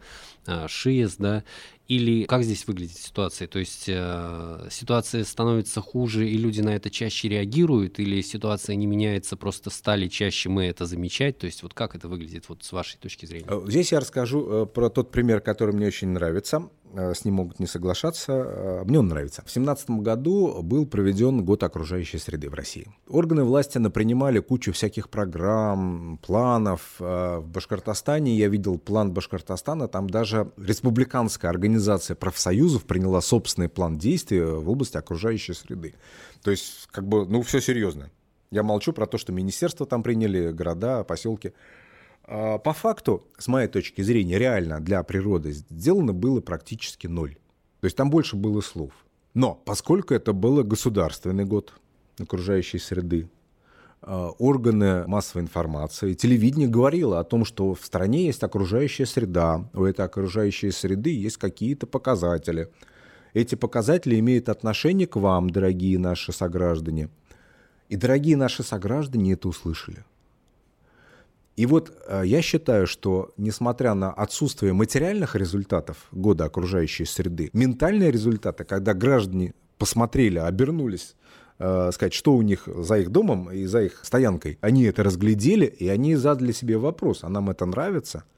ШИЕС, 0.68 1.16
да, 1.16 1.42
или 1.90 2.22
как 2.24 2.44
здесь 2.44 2.68
выглядит 2.68 2.96
ситуация? 2.96 3.48
То 3.48 3.58
есть 3.58 3.86
э, 3.88 4.68
ситуация 4.70 5.24
становится 5.24 5.80
хуже, 5.80 6.28
и 6.28 6.38
люди 6.38 6.60
на 6.60 6.76
это 6.76 6.88
чаще 6.88 7.28
реагируют, 7.28 7.98
или 7.98 8.20
ситуация 8.20 8.76
не 8.76 8.86
меняется, 8.86 9.36
просто 9.36 9.70
стали 9.70 10.06
чаще 10.06 10.48
мы 10.50 10.66
это 10.66 10.86
замечать? 10.86 11.38
То 11.38 11.46
есть 11.46 11.64
вот 11.64 11.74
как 11.74 11.96
это 11.96 12.06
выглядит 12.06 12.48
вот 12.48 12.62
с 12.62 12.70
вашей 12.70 12.96
точки 12.98 13.26
зрения? 13.26 13.46
Э, 13.48 13.60
здесь 13.66 13.90
я 13.90 13.98
расскажу 13.98 14.62
э, 14.62 14.66
про 14.66 14.88
тот 14.88 15.10
пример, 15.10 15.40
который 15.40 15.74
мне 15.74 15.88
очень 15.88 16.10
нравится. 16.10 16.70
Э, 16.94 17.14
с 17.14 17.24
ним 17.24 17.34
могут 17.34 17.60
не 17.60 17.66
соглашаться. 17.66 18.32
Э, 18.32 18.84
мне 18.84 18.98
он 18.98 19.08
нравится. 19.08 19.42
В 19.42 19.44
2017 19.44 19.90
году 20.02 20.62
был 20.62 20.86
проведен 20.86 21.44
год 21.44 21.62
окружающей 21.62 22.18
среды 22.18 22.50
в 22.50 22.54
России. 22.54 22.88
Органы 23.08 23.44
власти 23.44 23.78
напринимали 23.78 24.40
кучу 24.40 24.72
всяких 24.72 25.08
программ, 25.08 26.18
планов. 26.22 26.96
Э, 26.98 27.38
в 27.38 27.48
Башкортостане 27.48 28.36
я 28.36 28.48
видел 28.48 28.78
план 28.78 29.12
Башкортостана, 29.12 29.88
там 29.88 30.08
даже 30.10 30.50
республиканская 30.56 31.50
организация 31.50 32.14
профсоюзов 32.14 32.84
приняла 32.84 33.20
собственный 33.20 33.68
план 33.68 33.98
действий 33.98 34.40
в 34.40 34.68
области 34.70 34.96
окружающей 34.96 35.54
среды. 35.54 35.94
То 36.42 36.50
есть, 36.50 36.88
как 36.90 37.06
бы, 37.06 37.26
ну, 37.26 37.42
все 37.42 37.60
серьезно. 37.60 38.10
Я 38.50 38.64
молчу 38.64 38.92
про 38.92 39.06
то, 39.06 39.16
что 39.16 39.32
министерства 39.32 39.86
там 39.86 40.02
приняли, 40.02 40.50
города, 40.50 41.04
поселки. 41.04 41.52
А, 42.32 42.58
по 42.58 42.72
факту, 42.72 43.26
с 43.38 43.48
моей 43.48 43.66
точки 43.66 44.02
зрения, 44.02 44.38
реально 44.38 44.80
для 44.80 45.02
природы 45.02 45.50
сделано 45.50 46.12
было 46.12 46.40
практически 46.40 47.08
ноль. 47.08 47.34
То 47.80 47.86
есть 47.86 47.96
там 47.96 48.08
больше 48.08 48.36
было 48.36 48.60
слов. 48.60 48.92
Но 49.34 49.54
поскольку 49.64 50.14
это 50.14 50.32
был 50.32 50.62
государственный 50.62 51.44
год 51.44 51.72
окружающей 52.20 52.78
среды, 52.78 53.28
а, 54.00 54.28
органы 54.38 55.08
массовой 55.08 55.42
информации, 55.42 56.14
телевидение 56.14 56.68
говорило 56.68 57.18
о 57.18 57.24
том, 57.24 57.44
что 57.44 57.74
в 57.74 57.84
стране 57.84 58.26
есть 58.26 58.44
окружающая 58.44 59.06
среда, 59.06 59.68
у 59.74 59.82
этой 59.82 60.04
окружающей 60.04 60.70
среды 60.70 61.10
есть 61.10 61.36
какие-то 61.36 61.88
показатели. 61.88 62.68
Эти 63.34 63.56
показатели 63.56 64.16
имеют 64.20 64.48
отношение 64.48 65.08
к 65.08 65.16
вам, 65.16 65.50
дорогие 65.50 65.98
наши 65.98 66.32
сограждане. 66.32 67.08
И 67.88 67.96
дорогие 67.96 68.36
наши 68.36 68.62
сограждане 68.62 69.32
это 69.32 69.48
услышали. 69.48 70.04
И 71.60 71.66
вот 71.66 71.92
э, 72.06 72.22
я 72.24 72.40
считаю, 72.40 72.86
что 72.86 73.34
несмотря 73.36 73.92
на 73.92 74.10
отсутствие 74.10 74.72
материальных 74.72 75.36
результатов 75.36 75.98
года 76.10 76.46
окружающей 76.46 77.04
среды, 77.04 77.50
ментальные 77.52 78.10
результаты, 78.10 78.64
когда 78.64 78.94
граждане 78.94 79.52
посмотрели, 79.76 80.38
обернулись, 80.38 81.16
э, 81.58 81.90
сказать, 81.92 82.14
что 82.14 82.32
у 82.32 82.40
них 82.40 82.66
за 82.66 83.00
их 83.00 83.10
домом 83.10 83.52
и 83.52 83.66
за 83.66 83.82
их 83.82 84.00
стоянкой, 84.02 84.56
они 84.62 84.84
это 84.84 85.02
разглядели, 85.02 85.66
и 85.66 85.86
они 85.88 86.16
задали 86.16 86.52
себе 86.52 86.78
вопрос, 86.78 87.24
а 87.24 87.28
нам 87.28 87.50
это 87.50 87.66
нравится– 87.66 88.24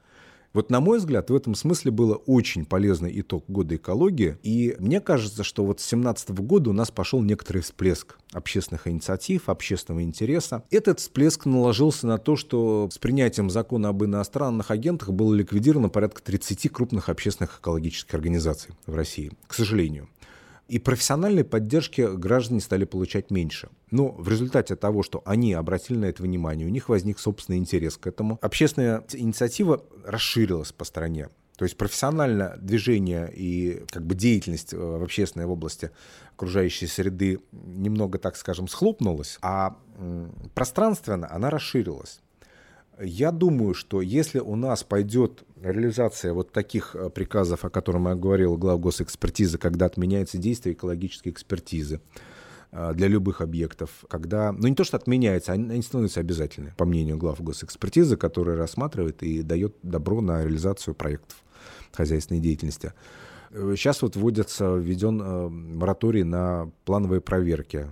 вот, 0.53 0.69
на 0.69 0.79
мой 0.79 0.99
взгляд, 0.99 1.29
в 1.29 1.35
этом 1.35 1.55
смысле 1.55 1.91
было 1.91 2.15
очень 2.15 2.65
полезный 2.65 3.19
итог 3.19 3.43
года 3.47 3.75
экологии. 3.75 4.37
И 4.43 4.75
мне 4.79 5.01
кажется, 5.01 5.43
что 5.43 5.65
вот 5.65 5.79
с 5.79 5.89
2017 5.89 6.29
года 6.41 6.69
у 6.69 6.73
нас 6.73 6.91
пошел 6.91 7.21
некоторый 7.21 7.63
всплеск 7.63 8.17
общественных 8.31 8.87
инициатив, 8.87 9.49
общественного 9.49 10.03
интереса. 10.03 10.63
Этот 10.69 10.99
всплеск 10.99 11.45
наложился 11.45 12.05
на 12.05 12.19
то, 12.19 12.35
что 12.35 12.87
с 12.91 12.99
принятием 12.99 13.49
закона 13.49 13.89
об 13.89 14.03
иностранных 14.03 14.69
агентах 14.69 15.09
было 15.09 15.33
ликвидировано 15.33 15.89
порядка 15.89 16.21
30 16.21 16.71
крупных 16.71 17.09
общественных 17.09 17.59
экологических 17.59 18.13
организаций 18.13 18.73
в 18.85 18.95
России, 18.95 19.31
к 19.47 19.55
сожалению. 19.55 20.07
И 20.67 20.79
профессиональной 20.79 21.43
поддержки 21.43 22.15
граждане 22.15 22.61
стали 22.61 22.85
получать 22.85 23.31
меньше. 23.31 23.69
Но 23.91 24.09
в 24.09 24.27
результате 24.29 24.75
того, 24.75 25.03
что 25.03 25.21
они 25.25 25.53
обратили 25.53 25.97
на 25.97 26.05
это 26.05 26.23
внимание, 26.23 26.65
у 26.65 26.71
них 26.71 26.89
возник 26.89 27.19
собственный 27.19 27.59
интерес 27.59 27.97
к 27.97 28.07
этому. 28.07 28.39
Общественная 28.41 29.03
инициатива 29.13 29.83
расширилась 30.05 30.71
по 30.71 30.85
стране. 30.85 31.29
То 31.57 31.65
есть 31.65 31.77
профессиональное 31.77 32.57
движение 32.57 33.31
и 33.31 33.83
как 33.89 34.03
бы 34.05 34.15
деятельность 34.15 34.73
э, 34.73 34.77
в 34.77 35.03
общественной 35.03 35.45
области 35.45 35.91
окружающей 36.35 36.87
среды 36.87 37.39
немного, 37.51 38.17
так 38.17 38.35
скажем, 38.35 38.67
схлопнулась, 38.67 39.37
а 39.43 39.77
пространственно 40.55 41.31
она 41.31 41.51
расширилась. 41.51 42.22
Я 43.01 43.31
думаю, 43.31 43.73
что 43.73 44.01
если 44.01 44.39
у 44.39 44.55
нас 44.55 44.83
пойдет 44.83 45.43
реализация 45.61 46.33
вот 46.33 46.51
таких 46.51 46.95
э, 46.95 47.09
приказов, 47.09 47.65
о 47.65 47.69
которых 47.69 48.03
я 48.03 48.15
говорил, 48.15 48.55
глав 48.57 48.79
госэкспертизы, 48.79 49.57
когда 49.57 49.87
отменяется 49.87 50.37
действие 50.37 50.73
экологической 50.75 51.29
экспертизы 51.29 52.01
э, 52.71 52.93
для 52.93 53.07
любых 53.07 53.41
объектов, 53.41 54.05
когда, 54.09 54.51
ну 54.51 54.67
не 54.67 54.75
то, 54.75 54.83
что 54.83 54.97
отменяется, 54.97 55.53
они, 55.53 55.81
становятся 55.81 56.19
обязательны, 56.19 56.73
по 56.77 56.85
мнению 56.85 57.17
глав 57.17 57.41
госэкспертизы, 57.41 58.15
который 58.15 58.55
рассматривает 58.55 59.23
и 59.23 59.41
дает 59.41 59.75
добро 59.81 60.21
на 60.21 60.43
реализацию 60.43 60.93
проектов 60.93 61.43
хозяйственной 61.91 62.41
деятельности. 62.41 62.93
Сейчас 63.51 64.01
вот 64.01 64.15
вводится, 64.15 64.75
введен 64.75 65.21
э, 65.21 65.49
мораторий 65.49 66.23
на 66.23 66.71
плановые 66.85 67.21
проверки 67.21 67.87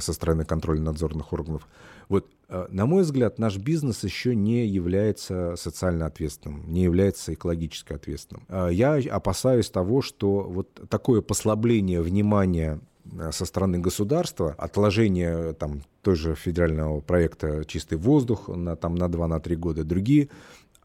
со 0.00 0.14
стороны 0.14 0.44
контрольно-надзорных 0.44 1.32
органов. 1.32 1.66
Вот, 2.08 2.26
э, 2.48 2.66
на 2.70 2.86
мой 2.86 3.02
взгляд, 3.02 3.38
наш 3.38 3.56
бизнес 3.56 4.04
еще 4.04 4.34
не 4.34 4.66
является 4.66 5.56
социально 5.56 6.06
ответственным, 6.06 6.70
не 6.70 6.82
является 6.82 7.34
экологически 7.34 7.92
ответственным. 7.92 8.44
Э, 8.48 8.68
я 8.72 8.94
опасаюсь 9.10 9.70
того, 9.70 10.02
что 10.02 10.42
вот 10.42 10.88
такое 10.88 11.20
послабление 11.20 12.02
внимания 12.02 12.80
э, 13.10 13.30
со 13.32 13.44
стороны 13.44 13.78
государства, 13.78 14.54
отложение 14.58 15.52
там, 15.54 15.82
той 16.02 16.16
же 16.16 16.34
федерального 16.34 17.00
проекта 17.00 17.64
«Чистый 17.64 17.98
воздух» 17.98 18.48
на, 18.48 18.76
там, 18.76 18.94
на 18.94 19.04
2-3 19.04 19.56
года, 19.56 19.84
другие, 19.84 20.28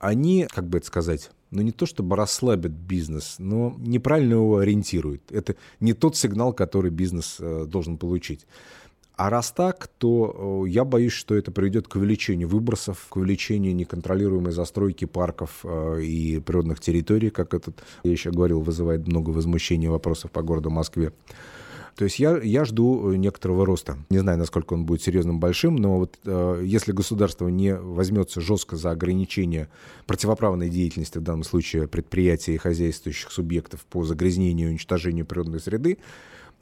они, 0.01 0.47
как 0.49 0.67
бы 0.67 0.79
это 0.79 0.87
сказать, 0.87 1.29
ну 1.51 1.61
не 1.61 1.71
то 1.71 1.85
чтобы 1.85 2.15
расслабят 2.15 2.71
бизнес, 2.71 3.35
но 3.37 3.75
неправильно 3.77 4.33
его 4.33 4.57
ориентируют. 4.57 5.31
Это 5.31 5.55
не 5.79 5.93
тот 5.93 6.17
сигнал, 6.17 6.53
который 6.53 6.89
бизнес 6.89 7.37
э, 7.39 7.65
должен 7.67 7.97
получить. 7.97 8.47
А 9.21 9.29
раз 9.29 9.51
так, 9.51 9.87
то 9.99 10.63
э, 10.65 10.69
я 10.69 10.83
боюсь, 10.83 11.13
что 11.13 11.35
это 11.35 11.51
приведет 11.51 11.87
к 11.87 11.95
увеличению 11.95 12.47
выбросов, 12.47 13.05
к 13.07 13.17
увеличению 13.17 13.75
неконтролируемой 13.75 14.51
застройки 14.51 15.05
парков 15.05 15.59
э, 15.63 16.01
и 16.01 16.39
природных 16.39 16.79
территорий, 16.79 17.29
как 17.29 17.53
этот, 17.53 17.83
я 18.01 18.11
еще 18.11 18.31
говорил, 18.31 18.61
вызывает 18.61 19.07
много 19.07 19.29
возмущений 19.29 19.85
и 19.85 19.89
вопросов 19.89 20.31
по 20.31 20.41
городу 20.41 20.71
Москве. 20.71 21.13
То 21.95 22.05
есть 22.05 22.17
я, 22.17 22.35
я 22.41 22.65
жду 22.65 23.13
некоторого 23.13 23.63
роста. 23.63 23.99
Не 24.09 24.17
знаю, 24.17 24.39
насколько 24.39 24.73
он 24.73 24.87
будет 24.87 25.03
серьезным, 25.03 25.39
большим, 25.39 25.75
но 25.75 25.99
вот 25.99 26.17
э, 26.25 26.63
если 26.65 26.91
государство 26.91 27.47
не 27.47 27.75
возьмется 27.75 28.41
жестко 28.41 28.75
за 28.75 28.89
ограничение 28.89 29.69
противоправной 30.07 30.69
деятельности, 30.69 31.19
в 31.19 31.21
данном 31.21 31.43
случае 31.43 31.87
предприятий 31.87 32.55
и 32.55 32.57
хозяйствующих 32.57 33.31
субъектов 33.31 33.85
по 33.85 34.03
загрязнению 34.03 34.69
и 34.69 34.71
уничтожению 34.71 35.27
природной 35.27 35.59
среды, 35.59 35.99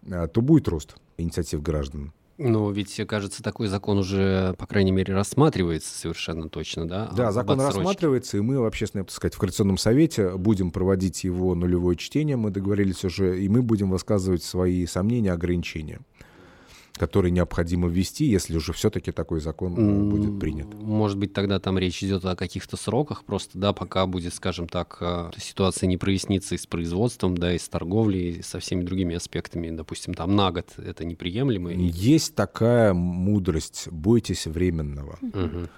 э, 0.04 0.28
то 0.28 0.42
будет 0.42 0.68
рост 0.68 0.98
инициатив 1.18 1.62
граждан. 1.62 2.12
Но 2.40 2.72
ведь, 2.72 2.96
кажется, 3.06 3.44
такой 3.44 3.68
закон 3.68 3.98
уже, 3.98 4.56
по 4.58 4.66
крайней 4.66 4.92
мере, 4.92 5.14
рассматривается 5.14 5.94
совершенно 5.94 6.48
точно, 6.48 6.88
да? 6.88 7.12
Да, 7.16 7.34
закон 7.34 7.60
рассматривается, 7.60 8.38
и 8.38 8.40
мы 8.40 8.60
в 8.62 8.66
общественном, 8.66 9.06
так 9.06 9.14
сказать, 9.14 9.36
в 9.36 9.40
Координационном 9.40 9.78
совете 9.78 10.38
будем 10.38 10.72
проводить 10.72 11.26
его 11.26 11.54
нулевое 11.54 11.98
чтение, 11.98 12.38
мы 12.38 12.50
договорились 12.50 13.04
уже, 13.04 13.42
и 13.44 13.50
мы 13.50 13.62
будем 13.62 13.92
высказывать 13.92 14.42
свои 14.42 14.86
сомнения, 14.86 15.34
ограничения 15.34 16.00
который 17.00 17.32
необходимо 17.32 17.88
ввести, 17.88 18.26
если 18.26 18.58
уже 18.58 18.74
все-таки 18.74 19.12
такой 19.12 19.40
закон 19.40 19.74
mm, 19.74 20.10
будет 20.10 20.40
принят. 20.40 20.68
Может 20.74 21.18
быть, 21.18 21.32
тогда 21.32 21.60
там 21.60 21.80
речь 21.80 22.04
идет 22.04 22.26
о 22.26 22.36
каких-то 22.36 22.76
сроках, 22.76 23.24
просто, 23.24 23.58
да, 23.58 23.72
пока 23.72 24.06
будет, 24.06 24.34
скажем 24.34 24.68
так, 24.68 24.98
э, 25.00 25.32
ситуация 25.38 25.88
не 25.88 25.96
прояснится 25.96 26.56
и 26.56 26.58
с 26.58 26.68
производством, 26.68 27.38
да, 27.38 27.54
и 27.54 27.58
с 27.58 27.70
торговлей, 27.70 28.32
и 28.32 28.42
со 28.42 28.60
всеми 28.60 28.84
другими 28.84 29.16
аспектами, 29.16 29.70
допустим, 29.70 30.14
там 30.14 30.36
на 30.36 30.52
год 30.52 30.68
это 30.78 31.06
неприемлемо. 31.06 31.72
Есть 31.72 32.36
такая 32.36 32.94
мудрость, 32.94 33.88
бойтесь 33.90 34.46
временного. 34.46 35.18
Mm-hmm. 35.22 35.70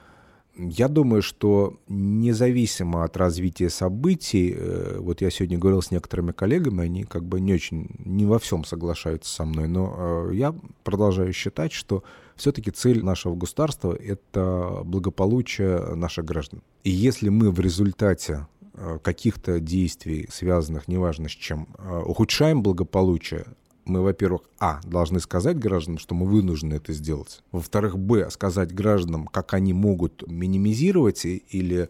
Я 0.57 0.89
думаю, 0.89 1.21
что 1.21 1.79
независимо 1.87 3.05
от 3.05 3.15
развития 3.15 3.69
событий, 3.69 4.53
э, 4.55 4.97
вот 4.99 5.21
я 5.21 5.29
сегодня 5.29 5.57
говорил 5.57 5.81
с 5.81 5.91
некоторыми 5.91 6.33
коллегами, 6.33 6.83
они 6.83 7.03
как 7.03 7.23
бы 7.23 7.39
не 7.39 7.53
очень, 7.53 7.89
не 7.99 8.25
во 8.25 8.37
всем 8.37 8.65
соглашаются 8.65 9.33
со 9.33 9.45
мной, 9.45 9.69
но 9.69 10.27
э, 10.29 10.35
я 10.35 10.53
продолжаю 10.83 11.31
считать, 11.31 11.71
что 11.71 12.03
все-таки 12.35 12.69
цель 12.69 13.03
нашего 13.03 13.35
государства— 13.35 13.93
это 13.95 14.81
благополучие 14.83 15.95
наших 15.95 16.25
граждан. 16.25 16.61
И 16.83 16.89
если 16.89 17.29
мы 17.29 17.49
в 17.49 17.59
результате 17.61 18.47
э, 18.73 18.99
каких-то 19.01 19.61
действий, 19.61 20.27
связанных, 20.29 20.89
неважно 20.89 21.29
с 21.29 21.31
чем, 21.31 21.67
ухудшаем 22.05 22.61
благополучие, 22.61 23.45
мы, 23.85 24.01
во-первых, 24.01 24.41
а, 24.59 24.81
должны 24.83 25.19
сказать 25.19 25.57
гражданам, 25.57 25.97
что 25.97 26.15
мы 26.15 26.25
вынуждены 26.25 26.75
это 26.75 26.93
сделать. 26.93 27.41
Во-вторых, 27.51 27.97
б, 27.97 28.29
сказать 28.29 28.73
гражданам, 28.73 29.27
как 29.27 29.53
они 29.53 29.73
могут 29.73 30.27
минимизировать 30.27 31.25
или 31.25 31.89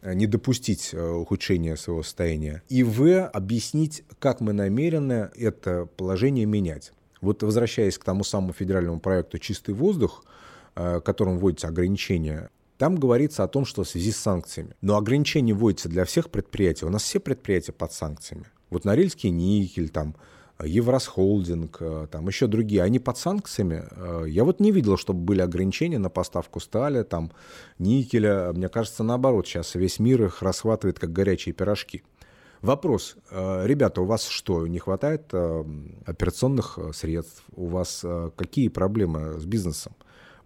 э, 0.00 0.14
не 0.14 0.26
допустить 0.26 0.90
э, 0.92 1.10
ухудшения 1.10 1.76
своего 1.76 2.02
состояния. 2.02 2.62
И 2.68 2.82
в, 2.82 3.26
объяснить, 3.26 4.04
как 4.18 4.40
мы 4.40 4.52
намерены 4.52 5.30
это 5.34 5.86
положение 5.96 6.46
менять. 6.46 6.92
Вот 7.20 7.42
возвращаясь 7.42 7.98
к 7.98 8.04
тому 8.04 8.24
самому 8.24 8.52
федеральному 8.52 9.00
проекту 9.00 9.38
«Чистый 9.38 9.74
воздух», 9.74 10.24
э, 10.76 11.00
которым 11.04 11.38
вводятся 11.38 11.68
ограничения, 11.68 12.50
там 12.78 12.94
говорится 12.96 13.42
о 13.42 13.48
том, 13.48 13.64
что 13.64 13.82
в 13.82 13.88
связи 13.88 14.12
с 14.12 14.16
санкциями. 14.18 14.70
Но 14.80 14.96
ограничения 14.96 15.52
вводятся 15.52 15.88
для 15.88 16.04
всех 16.04 16.30
предприятий. 16.30 16.86
У 16.86 16.90
нас 16.90 17.02
все 17.02 17.18
предприятия 17.18 17.72
под 17.72 17.92
санкциями. 17.92 18.46
Вот 18.70 18.84
Норильский 18.84 19.30
никель, 19.30 19.88
там, 19.88 20.14
Евросхолдинг, 20.64 21.76
э, 21.80 22.06
там 22.10 22.26
еще 22.26 22.48
другие, 22.48 22.82
они 22.82 22.98
под 22.98 23.16
санкциями. 23.16 23.84
Э, 23.90 24.24
я 24.26 24.44
вот 24.44 24.58
не 24.58 24.72
видел, 24.72 24.96
чтобы 24.96 25.20
были 25.20 25.40
ограничения 25.40 25.98
на 25.98 26.10
поставку 26.10 26.58
стали, 26.58 27.04
там, 27.04 27.30
никеля. 27.78 28.52
Мне 28.52 28.68
кажется, 28.68 29.04
наоборот, 29.04 29.46
сейчас 29.46 29.76
весь 29.76 30.00
мир 30.00 30.24
их 30.24 30.42
расхватывает 30.42 30.98
как 30.98 31.12
горячие 31.12 31.52
пирожки. 31.52 32.02
Вопрос. 32.60 33.16
Э, 33.30 33.66
ребята, 33.66 34.00
у 34.00 34.04
вас 34.04 34.26
что, 34.26 34.66
не 34.66 34.80
хватает 34.80 35.32
операционных 36.04 36.78
средств? 36.92 37.44
У 37.54 37.66
вас 37.66 38.04
какие 38.36 38.68
проблемы 38.68 39.38
с 39.38 39.44
бизнесом? 39.44 39.94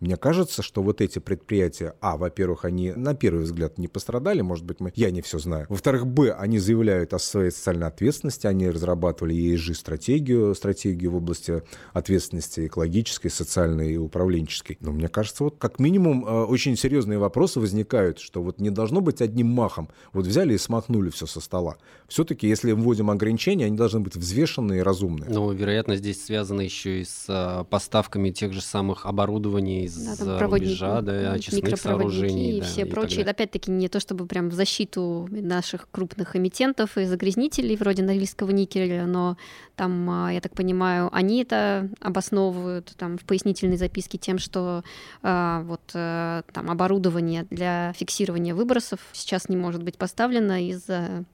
Мне 0.03 0.17
кажется, 0.17 0.63
что 0.63 0.83
вот 0.83 1.01
эти 1.01 1.21
предприятия, 1.21 1.95
а, 2.01 2.17
во-первых, 2.17 2.65
они 2.65 2.91
на 2.91 3.15
первый 3.15 3.45
взгляд 3.45 3.79
не 3.79 3.87
пострадали, 3.87 4.41
может 4.41 4.65
быть, 4.65 4.81
мы, 4.81 4.93
я 4.97 5.13
не 5.13 5.23
все 5.23 5.39
знаю. 5.39 5.67
Во-вторых, 5.69 6.09
б, 6.09 6.33
они 6.33 6.59
заявляют 6.59 7.15
о 7.15 7.21
своей 7.21 7.53
социальной 7.53 7.87
ответственности, 7.87 8.49
они 8.49 8.69
разрабатывали 8.69 9.33
ESG-стратегию, 9.33 10.57
стратегию 10.57 11.13
в 11.13 11.17
области 11.19 11.63
ответственности 11.93 12.67
экологической, 12.67 13.29
социальной 13.29 13.93
и 13.93 13.97
управленческой. 13.97 14.77
Но 14.81 14.91
мне 14.91 15.07
кажется, 15.07 15.45
вот 15.45 15.59
как 15.59 15.79
минимум 15.79 16.27
э, 16.27 16.47
очень 16.47 16.77
серьезные 16.77 17.21
вопросы 17.21 17.61
возникают, 17.61 18.19
что 18.19 18.43
вот 18.43 18.59
не 18.59 18.71
должно 18.71 19.03
быть 19.03 19.23
одним 19.23 19.47
махом. 19.47 19.89
Вот 20.13 20.27
взяли 20.27 20.55
и 20.55 20.59
смахнули 20.59 21.11
все 21.11 21.27
со 21.27 21.41
стола. 21.41 21.77
Все-таки, 22.09 22.49
если 22.49 22.73
вводим 22.73 23.09
ограничения, 23.09 23.67
они 23.67 23.77
должны 23.77 24.01
быть 24.01 24.17
взвешенные 24.17 24.81
и 24.81 24.83
разумные. 24.83 25.31
Ну, 25.31 25.53
вероятно, 25.53 25.95
здесь 25.95 26.25
связано 26.25 26.63
еще 26.63 27.03
и 27.03 27.05
с 27.05 27.27
э, 27.29 27.65
поставками 27.71 28.31
тех 28.31 28.53
же 28.53 28.61
самых 28.61 29.07
оборудований 29.07 29.92
из-за 29.97 30.25
да, 30.25 30.39
рубежа, 30.39 31.01
да, 31.01 31.33
очистных 31.33 31.79
сооружений. 31.79 32.59
И 32.59 32.61
да, 32.61 32.67
все 32.67 32.83
и 32.83 32.85
прочие. 32.85 33.25
Опять-таки, 33.25 33.71
не 33.71 33.89
то 33.89 34.01
чтобы 34.01 34.27
прям 34.27 34.51
в 34.51 34.55
защиту 34.55 35.29
наших 35.31 35.89
крупных 35.91 36.37
эмитентов 36.37 36.97
и 36.99 37.05
загрязнителей, 37.05 37.77
вроде 37.77 38.03
Норильского 38.03 38.51
никеля, 38.51 39.07
но 39.07 39.37
там, 39.77 40.09
а, 40.11 40.33
я 40.33 40.41
так 40.41 40.55
понимаю, 40.55 41.09
они 41.13 41.43
это 41.43 41.89
обосновывают 42.01 42.93
там 42.97 43.19
в 43.19 43.25
пояснительной 43.25 43.77
записке 43.77 44.19
тем, 44.19 44.39
что 44.39 44.85
э, 45.23 45.63
вот 45.65 45.81
э, 45.95 46.43
там 46.53 46.71
оборудование 46.71 47.47
для 47.51 47.93
фиксирования 47.95 48.55
выбросов 48.55 49.01
сейчас 49.13 49.49
не 49.49 49.57
может 49.57 49.83
быть 49.83 49.97
поставлено 49.97 50.61
из-за 50.69 51.25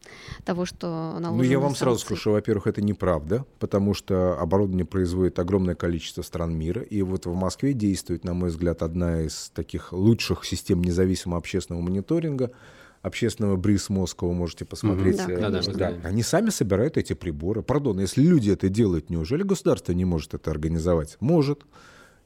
того, 0.45 0.65
что 0.65 1.19
наложены 1.19 1.37
Ну, 1.37 1.43
я 1.43 1.59
вам 1.59 1.71
санкции. 1.71 1.85
сразу 1.85 1.99
скажу, 1.99 2.21
что, 2.21 2.33
во-первых, 2.33 2.67
это 2.67 2.81
неправда, 2.81 3.45
потому 3.59 3.95
что 3.95 4.39
оборудование 4.39 4.87
производит 4.87 5.39
огромное 5.39 5.75
количество 5.75 6.23
стран 6.23 6.57
мира, 6.57 6.83
и 6.83 7.03
вот 7.03 7.27
в 7.27 7.35
Москве 7.35 7.73
действует, 7.73 8.25
на 8.25 8.35
мой 8.35 8.48
взгляд, 8.49 8.83
одна 8.83 9.23
из 9.23 9.51
таких 9.55 9.93
лучших 9.93 10.45
систем 10.45 10.83
независимого 10.83 11.39
общественного 11.39 11.83
мониторинга– 11.83 12.51
общественного 13.03 13.57
Бриз 13.57 13.89
Москва, 13.89 14.33
можете 14.33 14.65
посмотреть. 14.65 15.19
Mm-hmm. 15.19 15.51
Да, 15.51 15.63
да, 15.63 15.73
да. 15.73 16.09
Они 16.09 16.23
сами 16.23 16.51
собирают 16.51 16.97
эти 16.97 17.13
приборы. 17.13 17.63
Пардон, 17.63 18.01
если 18.01 18.23
люди 18.23 18.51
это 18.51 18.69
делают, 18.69 19.11
неужели 19.11 19.43
государство 19.43 19.93
не 19.93 20.05
может 20.05 20.35
это 20.35 20.51
организовать? 20.51 21.17
Может 21.21 21.63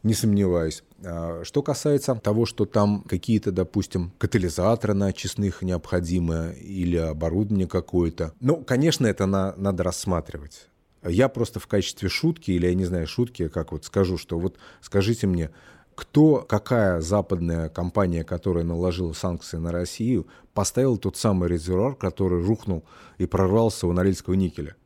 не 0.02 0.14
сомневаюсь. 0.14 0.82
А, 1.04 1.42
что 1.44 1.62
касается 1.62 2.14
того, 2.16 2.44
что 2.44 2.64
там 2.64 3.04
какие-то, 3.08 3.52
допустим, 3.52 4.12
катализаторы 4.18 4.94
на 4.94 5.06
очистных 5.06 5.62
необходимы 5.62 6.56
или 6.60 6.96
оборудование 6.96 7.68
какое-то, 7.68 8.32
ну, 8.40 8.56
конечно, 8.64 9.06
это 9.06 9.26
на, 9.26 9.54
надо 9.56 9.84
рассматривать. 9.84 10.68
Я 11.04 11.28
просто 11.28 11.60
в 11.60 11.66
качестве 11.66 12.08
шутки, 12.08 12.52
или 12.52 12.66
я 12.66 12.74
не 12.74 12.84
знаю, 12.84 13.06
шутки, 13.06 13.48
как 13.48 13.72
вот 13.72 13.84
скажу, 13.84 14.18
что 14.18 14.38
вот 14.38 14.56
скажите 14.80 15.26
мне, 15.26 15.50
кто, 15.94 16.44
какая 16.48 17.00
западная 17.00 17.68
компания, 17.68 18.24
которая 18.24 18.64
наложила 18.64 19.12
санкции 19.12 19.58
на 19.58 19.72
Россию, 19.72 20.26
поставила 20.54 20.96
тот 20.98 21.16
самый 21.16 21.48
резервуар, 21.48 21.94
который 21.94 22.42
рухнул 22.42 22.84
и 23.18 23.26
прорвался 23.26 23.86
у 23.86 23.92
Норильского 23.92 24.34
никеля. 24.34 24.76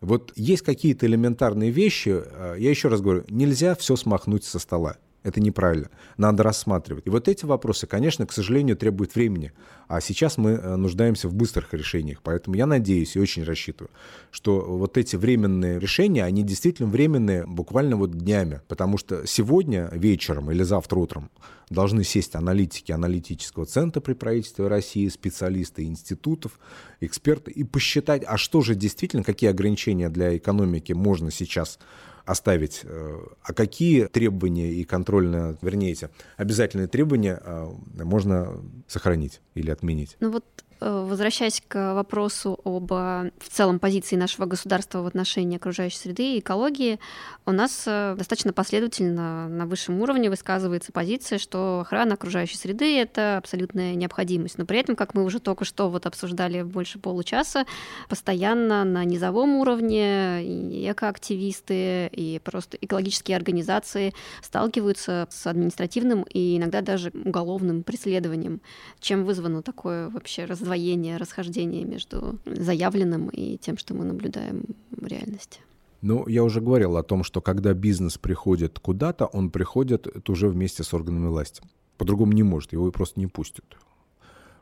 Вот 0.00 0.32
есть 0.36 0.62
какие-то 0.62 1.06
элементарные 1.06 1.70
вещи, 1.70 2.10
э, 2.14 2.56
я 2.58 2.70
еще 2.70 2.88
раз 2.88 3.00
говорю, 3.00 3.24
нельзя 3.28 3.74
все 3.74 3.96
смахнуть 3.96 4.44
со 4.44 4.58
стола. 4.58 4.96
Это 5.28 5.40
неправильно. 5.40 5.90
Надо 6.16 6.42
рассматривать. 6.42 7.06
И 7.06 7.10
вот 7.10 7.28
эти 7.28 7.44
вопросы, 7.44 7.86
конечно, 7.86 8.26
к 8.26 8.32
сожалению, 8.32 8.76
требуют 8.76 9.14
времени. 9.14 9.52
А 9.86 10.00
сейчас 10.00 10.38
мы 10.38 10.52
э, 10.52 10.76
нуждаемся 10.76 11.28
в 11.28 11.34
быстрых 11.34 11.74
решениях. 11.74 12.20
Поэтому 12.22 12.56
я 12.56 12.66
надеюсь 12.66 13.14
и 13.14 13.20
очень 13.20 13.44
рассчитываю, 13.44 13.90
что 14.30 14.60
вот 14.60 14.96
эти 14.96 15.16
временные 15.16 15.78
решения, 15.78 16.24
они 16.24 16.42
действительно 16.42 16.88
временные 16.88 17.46
буквально 17.46 17.96
вот 17.96 18.12
днями. 18.12 18.62
Потому 18.68 18.96
что 18.96 19.26
сегодня 19.26 19.90
вечером 19.92 20.50
или 20.50 20.62
завтра 20.62 20.98
утром 20.98 21.30
должны 21.70 22.04
сесть 22.04 22.34
аналитики 22.34 22.92
аналитического 22.92 23.66
центра 23.66 24.00
при 24.00 24.14
правительстве 24.14 24.66
России, 24.68 25.08
специалисты 25.08 25.84
институтов, 25.84 26.58
эксперты 27.00 27.50
и 27.50 27.64
посчитать, 27.64 28.24
а 28.26 28.38
что 28.38 28.62
же 28.62 28.74
действительно, 28.74 29.22
какие 29.22 29.50
ограничения 29.50 30.08
для 30.08 30.36
экономики 30.36 30.94
можно 30.94 31.30
сейчас 31.30 31.78
оставить, 32.28 32.82
э, 32.84 33.18
а 33.42 33.54
какие 33.54 34.04
требования 34.04 34.70
и 34.72 34.84
контрольные, 34.84 35.56
вернее, 35.62 35.92
эти 35.92 36.10
обязательные 36.36 36.86
требования 36.86 37.40
э, 37.42 37.66
можно 38.04 38.62
сохранить 38.86 39.40
или 39.54 39.70
отменить? 39.70 40.16
Ну 40.20 40.30
вот 40.30 40.44
возвращаясь 40.80 41.60
к 41.66 41.94
вопросу 41.94 42.60
об 42.64 42.92
э, 42.92 43.30
в 43.38 43.48
целом 43.50 43.80
позиции 43.80 44.14
нашего 44.14 44.46
государства 44.46 45.02
в 45.02 45.06
отношении 45.06 45.56
окружающей 45.56 45.98
среды 45.98 46.36
и 46.36 46.38
экологии, 46.38 47.00
у 47.46 47.52
нас 47.52 47.82
э, 47.86 48.14
достаточно 48.16 48.52
последовательно 48.52 49.48
на 49.48 49.66
высшем 49.66 50.00
уровне 50.00 50.30
высказывается 50.30 50.92
позиция, 50.92 51.38
что 51.38 51.80
охрана 51.80 52.14
окружающей 52.14 52.56
среды— 52.56 52.96
это 53.00 53.38
абсолютная 53.38 53.94
необходимость. 53.96 54.58
Но 54.58 54.66
при 54.66 54.78
этом, 54.78 54.94
как 54.94 55.14
мы 55.14 55.24
уже 55.24 55.40
только 55.40 55.64
что 55.64 55.90
вот 55.90 56.06
обсуждали 56.06 56.62
больше 56.62 57.00
получаса, 57.00 57.64
постоянно 58.08 58.84
на 58.84 59.04
низовом 59.04 59.56
уровне 59.56 60.44
и 60.44 60.88
экоактивисты, 60.90 62.06
и 62.12 62.40
просто 62.44 62.78
экологические 62.80 63.36
организации 63.36 64.14
сталкиваются 64.42 65.26
с 65.30 65.46
административным 65.46 66.22
и 66.22 66.56
иногда 66.56 66.82
даже 66.82 67.10
уголовным 67.24 67.82
преследованием. 67.82 68.60
Чем 69.00 69.24
вызвано 69.24 69.62
такое 69.62 70.08
вообще 70.08 70.44
раздражение 70.44 70.67
раздвоение, 70.68 71.16
расхождение 71.16 71.84
между 71.84 72.38
заявленным 72.44 73.28
и 73.28 73.56
тем, 73.56 73.78
что 73.78 73.94
мы 73.94 74.04
наблюдаем 74.04 74.64
в 74.90 75.06
реальности. 75.06 75.60
Ну, 76.02 76.28
я 76.28 76.44
уже 76.44 76.60
говорил 76.60 76.96
о 76.96 77.02
том, 77.02 77.24
что 77.24 77.40
когда 77.40 77.72
бизнес 77.72 78.18
приходит 78.18 78.78
куда-то, 78.78 79.26
он 79.26 79.50
приходит 79.50 80.28
уже 80.28 80.48
вместе 80.48 80.84
с 80.84 80.94
органами 80.94 81.28
власти. 81.28 81.62
По-другому 81.96 82.32
не 82.32 82.42
может, 82.42 82.72
его 82.72 82.92
просто 82.92 83.18
не 83.18 83.26
пустят. 83.26 83.64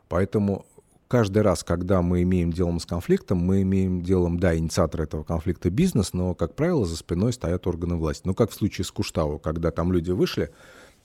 Поэтому 0.07 0.65
каждый 1.09 1.43
раз, 1.43 1.63
когда 1.63 2.01
мы 2.01 2.23
имеем 2.23 2.51
дело 2.51 2.79
с 2.79 2.85
конфликтом, 2.85 3.37
мы 3.37 3.61
имеем 3.61 4.01
делом, 4.01 4.39
да, 4.39 4.57
инициатор 4.57 5.01
этого 5.01 5.23
конфликта 5.23 5.69
бизнес, 5.69 6.13
но, 6.13 6.33
как 6.33 6.55
правило, 6.55 6.85
за 6.85 6.95
спиной 6.95 7.33
стоят 7.33 7.67
органы 7.67 7.95
власти. 7.95 8.23
Ну, 8.25 8.33
как 8.33 8.49
в 8.49 8.53
случае 8.53 8.85
с 8.85 8.91
Куштау, 8.91 9.37
когда 9.37 9.71
там 9.71 9.91
люди 9.91 10.11
вышли, 10.11 10.49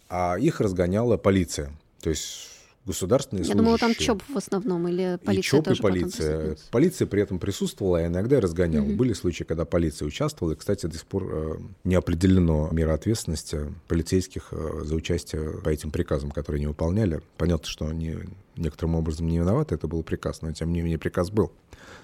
а 0.08 0.38
их 0.38 0.60
разгоняла 0.60 1.16
полиция. 1.18 1.72
То 2.00 2.10
есть 2.10 2.51
государственные 2.84 3.42
Я 3.42 3.52
служащие. 3.52 3.62
думала, 3.62 3.78
там 3.78 3.94
ЧОП 3.94 4.22
в 4.28 4.36
основном, 4.36 4.88
или 4.88 5.18
полиция 5.24 5.40
и 5.40 5.62
ЧОП, 5.62 5.68
и 5.68 5.80
полиция. 5.80 6.56
Полиция 6.70 7.06
при 7.06 7.22
этом 7.22 7.38
присутствовала, 7.38 7.98
а 7.98 8.06
иногда 8.06 8.40
разгоняла. 8.40 8.84
Угу. 8.84 8.94
Были 8.94 9.12
случаи, 9.12 9.44
когда 9.44 9.64
полиция 9.64 10.06
участвовала, 10.06 10.54
и, 10.54 10.56
кстати, 10.56 10.86
до 10.86 10.94
сих 10.94 11.06
пор 11.06 11.28
э, 11.30 11.56
не 11.84 11.94
определено 11.94 12.68
мера 12.72 12.94
ответственности 12.94 13.72
полицейских 13.88 14.48
э, 14.52 14.82
за 14.84 14.94
участие 14.94 15.58
по 15.58 15.68
этим 15.68 15.90
приказам, 15.90 16.30
которые 16.30 16.60
не 16.60 16.66
выполняли. 16.66 17.22
Понятно, 17.36 17.66
что 17.66 17.86
они 17.86 18.16
некоторым 18.56 18.96
образом 18.96 19.28
не 19.28 19.38
виноваты, 19.38 19.74
это 19.74 19.86
был 19.86 20.02
приказ, 20.02 20.42
но 20.42 20.52
тем 20.52 20.72
не 20.72 20.82
менее 20.82 20.98
приказ 20.98 21.30
был. 21.30 21.52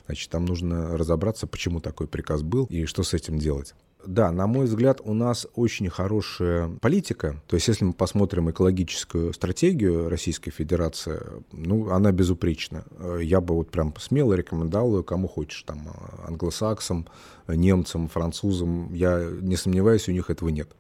Значит, 0.07 0.31
там 0.31 0.45
нужно 0.47 0.97
разобраться, 0.97 1.47
почему 1.47 1.81
такой 1.81 2.07
приказ 2.07 2.43
был 2.43 2.65
и 2.67 2.87
что 2.87 3.03
с 3.03 3.13
этим 3.15 3.39
делать. 3.39 3.75
Да, 4.07 4.31
на 4.31 4.47
мой 4.47 4.67
взгляд, 4.67 5.01
у 5.05 5.13
нас 5.13 5.47
очень 5.55 5.89
хорошая 5.89 6.69
политика. 6.81 7.43
То 7.47 7.57
есть, 7.57 7.69
если 7.69 7.85
мы 7.85 7.93
посмотрим 7.93 8.49
экологическую 8.51 9.33
стратегию 9.33 10.09
Российской 10.09 10.51
Федерации, 10.51 11.21
ну, 11.53 11.91
она 11.91 12.13
безупречна. 12.13 12.85
Я 13.21 13.41
бы 13.41 13.55
вот 13.55 13.71
прям 13.71 13.93
смело 13.99 14.35
рекомендовал 14.35 14.99
ее 14.99 15.03
кому 15.03 15.27
хочешь, 15.27 15.63
там, 15.65 15.89
англосаксам, 16.27 17.07
немцам, 17.49 18.09
французам. 18.09 18.95
Я 18.95 19.29
не 19.41 19.57
сомневаюсь, 19.57 20.09
у 20.09 20.13
них 20.13 20.31
этого 20.31 20.49
нет. 20.49 20.71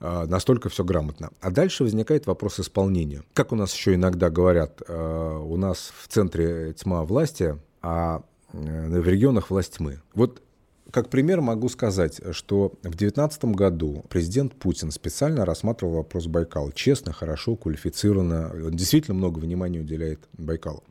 А, 0.00 0.26
настолько 0.26 0.68
все 0.68 0.84
грамотно. 0.84 1.30
А 1.40 1.50
дальше 1.50 1.82
возникает 1.82 2.26
вопрос 2.26 2.60
исполнения. 2.60 3.22
Как 3.32 3.52
у 3.52 3.56
нас 3.56 3.72
еще 3.74 3.94
иногда 3.94 4.30
говорят, 4.30 4.82
а, 4.86 5.38
у 5.38 5.56
нас 5.56 5.92
в 5.98 6.08
центре 6.08 6.72
тьма 6.74 7.04
власти, 7.04 7.58
а 7.82 8.22
э, 8.52 9.00
в 9.00 9.08
регионах 9.08 9.50
власть 9.50 9.78
тьмы. 9.78 10.00
Вот 10.14 10.42
как 10.90 11.10
пример 11.10 11.40
могу 11.40 11.68
сказать, 11.68 12.20
что 12.32 12.70
в 12.82 12.96
2019 12.96 13.44
году 13.46 14.04
президент 14.08 14.54
Путин 14.54 14.90
специально 14.90 15.44
рассматривал 15.44 15.94
вопрос 15.94 16.26
Байкала. 16.26 16.72
Честно, 16.72 17.12
хорошо, 17.12 17.56
квалифицированно. 17.56 18.50
Он 18.66 18.72
действительно 18.72 19.14
много 19.14 19.38
внимания 19.38 19.80
уделяет 19.80 20.20
Байкалу. 20.32 20.82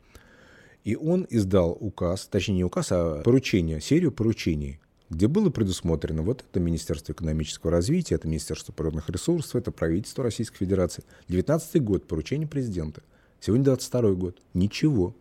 И 0.84 0.96
он 0.96 1.26
издал 1.28 1.76
указ, 1.78 2.26
точнее 2.26 2.54
не 2.54 2.64
указ, 2.64 2.88
а 2.92 3.22
поручение, 3.22 3.80
серию 3.80 4.12
поручений 4.12 4.80
где 5.10 5.26
было 5.26 5.50
предусмотрено 5.50 6.22
вот 6.22 6.44
это 6.48 6.60
Министерство 6.60 7.12
экономического 7.12 7.70
развития, 7.70 8.16
это 8.16 8.28
Министерство 8.28 8.72
природных 8.72 9.08
ресурсов, 9.08 9.56
это 9.56 9.72
правительство 9.72 10.24
Российской 10.24 10.58
Федерации. 10.58 11.04
19 11.28 11.82
год, 11.82 12.06
поручение 12.06 12.46
президента. 12.46 13.02
Сегодня 13.40 13.64
22 13.64 14.12
год. 14.12 14.38
Ничего. 14.52 15.14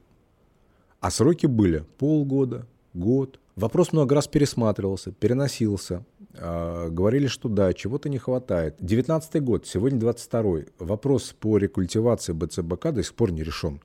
А 0.99 1.11
сроки 1.11 1.45
были 1.45 1.85
полгода, 1.97 2.67
год. 2.93 3.39
Вопрос 3.57 3.91
много 3.91 4.15
раз 4.15 4.27
пересматривался, 4.27 5.11
переносился. 5.11 6.05
Э, 6.35 6.87
говорили, 6.89 7.27
что 7.27 7.49
да, 7.49 7.73
чего-то 7.73 8.07
не 8.07 8.19
хватает. 8.19 8.75
19 8.79 9.43
год, 9.43 9.67
сегодня 9.67 9.99
22 9.99 10.43
Вопрос 10.79 11.35
по 11.37 11.57
рекультивации 11.57 12.33
БЦБК 12.33 12.93
до 12.93 13.03
сих 13.03 13.15
пор 13.15 13.31
не 13.31 13.43
решен. 13.43 13.81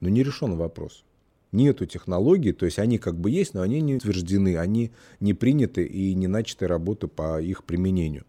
Но 0.00 0.08
не 0.08 0.22
решен 0.22 0.56
вопрос 0.56 1.04
нету 1.52 1.86
технологий, 1.86 2.52
то 2.52 2.66
есть 2.66 2.78
они 2.78 2.98
как 2.98 3.16
бы 3.18 3.30
есть, 3.30 3.54
но 3.54 3.62
они 3.62 3.80
не 3.80 3.96
утверждены, 3.96 4.58
они 4.58 4.92
не 5.20 5.34
приняты 5.34 5.84
и 5.84 6.14
не 6.14 6.26
начаты 6.26 6.66
работы 6.66 7.08
по 7.08 7.40
их 7.40 7.64
применению. 7.64 8.24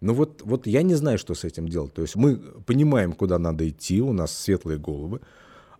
Но 0.00 0.14
вот, 0.14 0.42
вот 0.44 0.66
я 0.66 0.82
не 0.82 0.94
знаю, 0.94 1.18
что 1.18 1.34
с 1.34 1.44
этим 1.44 1.68
делать. 1.68 1.94
То 1.94 2.02
есть 2.02 2.16
мы 2.16 2.36
понимаем, 2.36 3.12
куда 3.12 3.38
надо 3.38 3.68
идти, 3.68 4.02
у 4.02 4.12
нас 4.12 4.36
светлые 4.36 4.78
головы, 4.78 5.20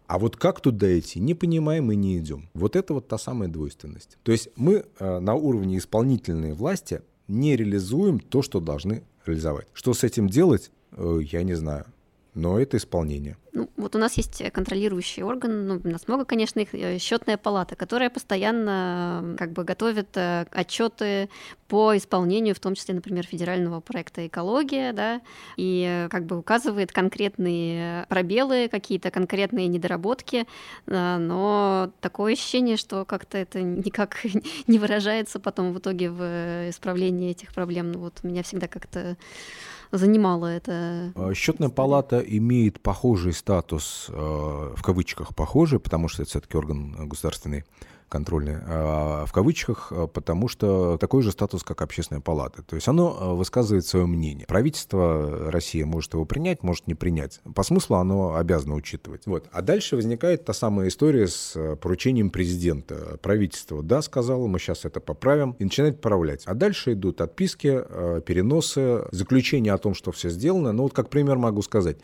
а 0.07 0.19
вот 0.19 0.37
как 0.37 0.61
туда 0.61 0.99
идти, 0.99 1.21
не 1.21 1.35
понимаем 1.35 1.91
и 1.91 1.97
не 1.97 2.19
идем. 2.19 2.49
Вот 2.55 2.77
это 2.77 2.95
вот 2.95 3.09
та 3.09 3.19
самая 3.19 3.49
двойственность. 3.49 4.19
То 4.23 4.33
есть 4.33 4.49
мы 4.57 4.85
э, 4.99 5.19
на 5.19 5.35
уровне 5.35 5.79
исполнительной 5.79 6.53
власти 6.53 7.03
не 7.27 7.57
реализуем 7.57 8.21
то, 8.21 8.43
что 8.43 8.61
должны 8.61 9.03
реализовать. 9.25 9.67
Что 9.73 9.95
с 9.95 10.05
этим 10.05 10.29
делать, 10.29 10.71
э, 10.93 11.21
я 11.23 11.43
не 11.43 11.55
знаю 11.55 11.87
но 12.35 12.59
это 12.59 12.77
исполнение. 12.77 13.37
Ну, 13.53 13.71
вот 13.77 13.95
у 13.95 13.99
нас 13.99 14.15
есть 14.15 14.43
контролирующий 14.53 15.23
орган, 15.23 15.69
ну, 15.69 15.81
у 15.85 15.89
нас 15.89 16.09
много, 16.09 16.25
конечно, 16.25 16.59
их, 16.59 16.75
э, 16.75 16.99
счетная 16.99 17.37
палата, 17.37 17.77
которая 17.77 18.11
постоянно 18.11 19.37
как 19.39 19.53
бы 19.53 19.63
готовит 19.63 20.17
э, 20.17 20.47
отчеты 20.51 21.29
по 21.69 21.97
исполнению, 21.97 22.57
в 22.57 22.59
том 22.59 22.75
числе, 22.75 22.95
например, 22.95 23.25
федерального 23.25 23.81
проекта 23.81 24.27
«Экология», 24.27 24.93
да, 24.93 25.21
и 25.57 25.87
э, 25.89 26.09
как 26.09 26.27
бы 26.27 26.37
указывает 26.37 26.91
конкретные 26.91 28.07
пробелы, 28.09 28.69
какие-то 28.69 29.13
конкретные 29.13 29.69
недоработки, 29.69 30.47
но 30.87 31.93
такое 32.01 32.33
ощущение, 32.33 32.77
что 32.77 33.05
как-то 33.05 33.39
это 33.39 33.63
никак 33.63 34.17
не 34.67 34.81
выражается 34.81 35.39
потом 35.39 35.73
в 35.73 35.79
итоге 35.79 36.11
в 36.11 36.69
исправлении 36.71 37.31
этих 37.31 37.55
проблем. 37.55 37.93
Ну, 37.93 38.01
вот 38.01 38.25
меня 38.25 38.43
всегда 38.43 38.67
как-то 38.67 39.17
занимало 39.99 40.47
это? 40.47 41.13
А, 41.15 41.33
счетная 41.35 41.69
палата 41.69 42.19
имеет 42.21 42.81
похожий 42.81 43.33
статус, 43.33 44.07
э, 44.09 44.13
в 44.77 44.83
кавычках 44.83 45.35
похожий, 45.35 45.79
потому 45.79 46.09
что 46.09 46.23
это 46.23 46.31
все-таки 46.31 46.57
орган 46.57 47.09
государственный 47.09 47.65
контрольное, 48.15 48.63
а, 48.69 49.27
в 49.27 49.33
кавычках, 49.33 49.89
а, 49.91 50.07
потому 50.07 50.47
что 50.47 50.97
такой 50.99 51.25
же 51.25 51.33
статус, 51.33 51.65
как 51.65 51.83
общественная 51.83 52.21
палата. 52.21 52.63
То 52.63 52.77
есть 52.77 52.87
оно 52.87 53.17
а, 53.19 53.35
высказывает 53.35 53.85
свое 53.87 54.07
мнение. 54.07 54.47
Правительство 54.47 55.51
России 55.51 55.83
может 55.83 56.15
его 56.15 56.25
принять, 56.25 56.63
может 56.63 56.87
не 56.87 56.95
принять. 56.95 57.41
По 57.57 57.65
смыслу 57.65 57.97
оно 57.97 58.37
обязано 58.37 58.77
учитывать. 58.77 59.27
Вот. 59.27 59.49
А 59.51 59.63
дальше 59.63 59.97
возникает 59.97 60.45
та 60.45 60.53
самая 60.53 60.89
история 60.89 61.27
с 61.27 61.59
поручением 61.83 62.31
президента. 62.31 63.19
Правительство, 63.21 63.83
да, 63.83 64.01
сказало, 64.01 64.47
мы 64.47 64.61
сейчас 64.61 64.85
это 64.85 65.01
поправим, 65.01 65.57
и 65.59 65.65
начинает 65.65 65.97
поправлять. 65.97 66.45
А 66.47 66.55
дальше 66.55 66.93
идут 66.93 67.21
отписки, 67.21 67.83
переносы, 68.21 69.09
заключение 69.11 69.73
о 69.73 69.79
том, 69.79 69.95
что 69.95 70.13
все 70.13 70.31
сделано. 70.31 70.71
Ну 70.71 70.85
вот 70.85 70.93
как 70.93 71.11
пример 71.11 71.37
могу 71.37 71.63
сказать. 71.63 71.97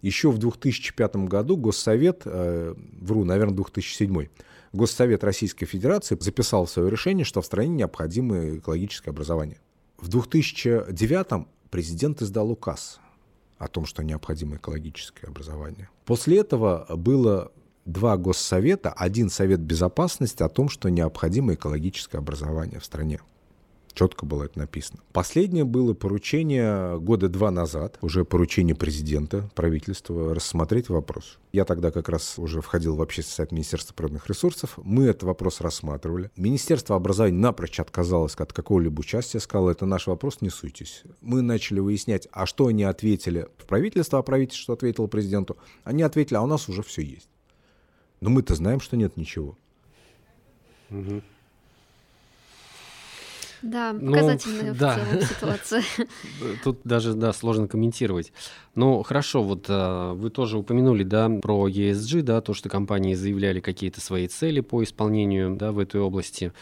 Еще 0.00 0.30
в 0.30 0.38
2005 0.38 1.16
году 1.28 1.58
Госсовет, 1.58 2.22
э, 2.24 2.74
вру, 3.00 3.24
наверное, 3.24 3.54
2007, 3.54 4.28
Госсовет 4.72 5.24
Российской 5.24 5.66
Федерации 5.66 6.16
записал 6.20 6.66
в 6.66 6.70
свое 6.70 6.90
решение, 6.90 7.24
что 7.24 7.42
в 7.42 7.46
стране 7.46 7.70
необходимо 7.70 8.56
экологическое 8.58 9.10
образование. 9.10 9.58
В 9.98 10.08
2009 10.08 11.46
президент 11.70 12.22
издал 12.22 12.50
указ 12.50 13.00
о 13.58 13.68
том, 13.68 13.84
что 13.84 14.02
необходимо 14.02 14.56
экологическое 14.56 15.28
образование. 15.28 15.88
После 16.04 16.38
этого 16.38 16.86
было 16.96 17.52
два 17.84 18.16
госсовета, 18.16 18.90
один 18.90 19.28
совет 19.28 19.60
безопасности 19.60 20.42
о 20.42 20.48
том, 20.48 20.68
что 20.68 20.88
необходимо 20.88 21.54
экологическое 21.54 22.20
образование 22.20 22.78
в 22.78 22.84
стране. 22.84 23.20
Четко 23.92 24.24
было 24.24 24.44
это 24.44 24.58
написано. 24.58 25.00
Последнее 25.12 25.64
было 25.64 25.94
поручение 25.94 26.98
года 27.00 27.28
два 27.28 27.50
назад, 27.50 27.98
уже 28.02 28.24
поручение 28.24 28.74
президента, 28.74 29.50
правительства, 29.54 30.34
рассмотреть 30.34 30.88
вопрос. 30.88 31.38
Я 31.52 31.64
тогда 31.64 31.90
как 31.90 32.08
раз 32.08 32.38
уже 32.38 32.60
входил 32.60 32.96
в 32.96 33.02
общественный 33.02 33.34
совет 33.34 33.52
Министерства 33.52 33.94
природных 33.94 34.28
ресурсов. 34.28 34.78
Мы 34.82 35.04
этот 35.04 35.24
вопрос 35.24 35.60
рассматривали. 35.60 36.30
Министерство 36.36 36.96
образования 36.96 37.36
напрочь 37.36 37.80
отказалось 37.80 38.34
от 38.36 38.52
какого-либо 38.52 39.00
участия, 39.00 39.40
сказало, 39.40 39.70
это 39.70 39.86
наш 39.86 40.06
вопрос, 40.06 40.40
не 40.40 40.50
суйтесь. 40.50 41.02
Мы 41.20 41.42
начали 41.42 41.80
выяснять, 41.80 42.28
а 42.32 42.46
что 42.46 42.68
они 42.68 42.84
ответили 42.84 43.48
в 43.58 43.66
правительство, 43.66 44.18
а 44.18 44.22
правительство 44.22 44.74
ответило 44.74 45.06
президенту. 45.06 45.56
Они 45.84 46.02
ответили, 46.02 46.36
а 46.36 46.42
у 46.42 46.46
нас 46.46 46.68
уже 46.68 46.82
все 46.82 47.02
есть. 47.02 47.28
Но 48.20 48.30
мы-то 48.30 48.54
знаем, 48.54 48.80
что 48.80 48.96
нет 48.96 49.16
ничего. 49.16 49.56
Угу. 50.90 51.22
Да, 53.62 53.92
ну, 53.92 54.12
показательная 54.12 54.72
ну, 54.72 54.74
да. 54.78 54.96
в 54.96 55.08
целом 55.08 55.22
ситуация. 55.22 55.82
Тут 56.64 56.80
даже, 56.84 57.14
да, 57.14 57.32
сложно 57.32 57.68
комментировать. 57.68 58.32
Ну, 58.74 59.02
хорошо, 59.02 59.42
вот 59.42 59.66
а, 59.68 60.14
вы 60.14 60.30
тоже 60.30 60.58
упомянули, 60.58 61.02
да, 61.02 61.28
про 61.28 61.68
ESG, 61.68 62.22
да, 62.22 62.40
то, 62.40 62.54
что 62.54 62.68
компании 62.68 63.14
заявляли 63.14 63.60
какие-то 63.60 64.00
свои 64.00 64.28
цели 64.28 64.60
по 64.60 64.82
исполнению, 64.82 65.56
да, 65.56 65.72
в 65.72 65.78
этой 65.78 66.00
области. 66.00 66.52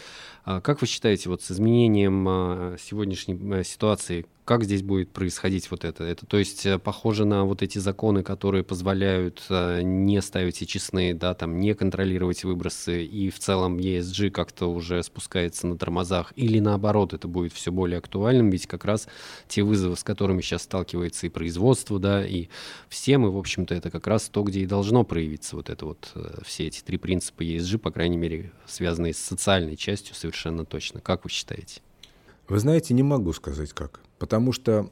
А 0.51 0.63
как 0.63 0.81
вы 0.81 0.87
считаете, 0.87 1.29
вот 1.29 1.43
с 1.43 1.51
изменением 1.51 2.27
а, 2.27 2.77
сегодняшней 2.81 3.39
э, 3.53 3.65
ситуации, 3.65 4.25
как 4.47 4.65
здесь 4.65 4.83
будет 4.83 5.11
происходить 5.11 5.71
вот 5.71 5.85
это? 5.85 6.05
Это, 6.05 6.25
то 6.25 6.39
есть, 6.39 6.65
э, 6.65 6.79
похоже 6.79 7.27
на 7.27 7.45
вот 7.45 7.61
эти 7.61 7.77
законы, 7.77 8.23
которые 8.23 8.65
позволяют 8.65 9.45
э, 9.51 9.83
не 9.83 10.23
ставить 10.23 10.67
честные, 10.67 11.13
да, 11.13 11.35
там, 11.35 11.61
не 11.61 11.75
контролировать 11.75 12.45
выбросы, 12.45 13.05
и 13.05 13.29
в 13.29 13.39
целом 13.39 13.77
ESG 13.77 14.31
как-то 14.31 14.73
уже 14.73 15.03
спускается 15.03 15.67
на 15.67 15.77
тормозах, 15.77 16.33
или 16.35 16.61
наоборот, 16.61 17.13
это 17.13 17.29
будет 17.29 17.53
все 17.53 17.71
более 17.71 17.99
актуальным, 17.99 18.49
ведь 18.49 18.67
как 18.67 18.87
раз 18.87 19.07
те 19.49 19.63
вызовы, 19.63 19.97
с 19.97 20.03
которыми 20.03 20.41
сейчас 20.41 20.63
сталкивается 20.63 21.27
и 21.27 21.29
производство, 21.29 21.99
да, 21.99 22.27
и 22.27 22.49
все 22.89 23.19
мы, 23.19 23.31
в 23.31 23.37
общем-то, 23.37 23.75
это 23.75 23.91
как 23.91 24.07
раз 24.07 24.31
то, 24.31 24.43
где 24.45 24.61
и 24.61 24.67
должно 24.67 25.05
проявиться 25.05 25.57
вот 25.57 25.69
это 25.69 25.85
вот, 25.85 26.11
все 26.47 26.69
эти 26.69 26.81
три 26.81 26.97
принципа 26.97 27.43
ESG, 27.43 27.77
по 27.77 27.91
крайней 27.91 28.17
мере, 28.17 28.51
связанные 28.65 29.13
с 29.13 29.19
социальной 29.19 29.77
частью 29.77 30.15
совершенно 30.15 30.38
совершенно 30.39 30.65
точно. 30.65 31.01
Как 31.01 31.25
вы 31.25 31.31
считаете? 31.31 31.81
Вы 32.49 32.59
знаете, 32.59 32.95
не 32.95 33.03
могу 33.03 33.33
сказать 33.33 33.73
как. 33.73 34.01
Потому 34.19 34.53
что, 34.53 34.91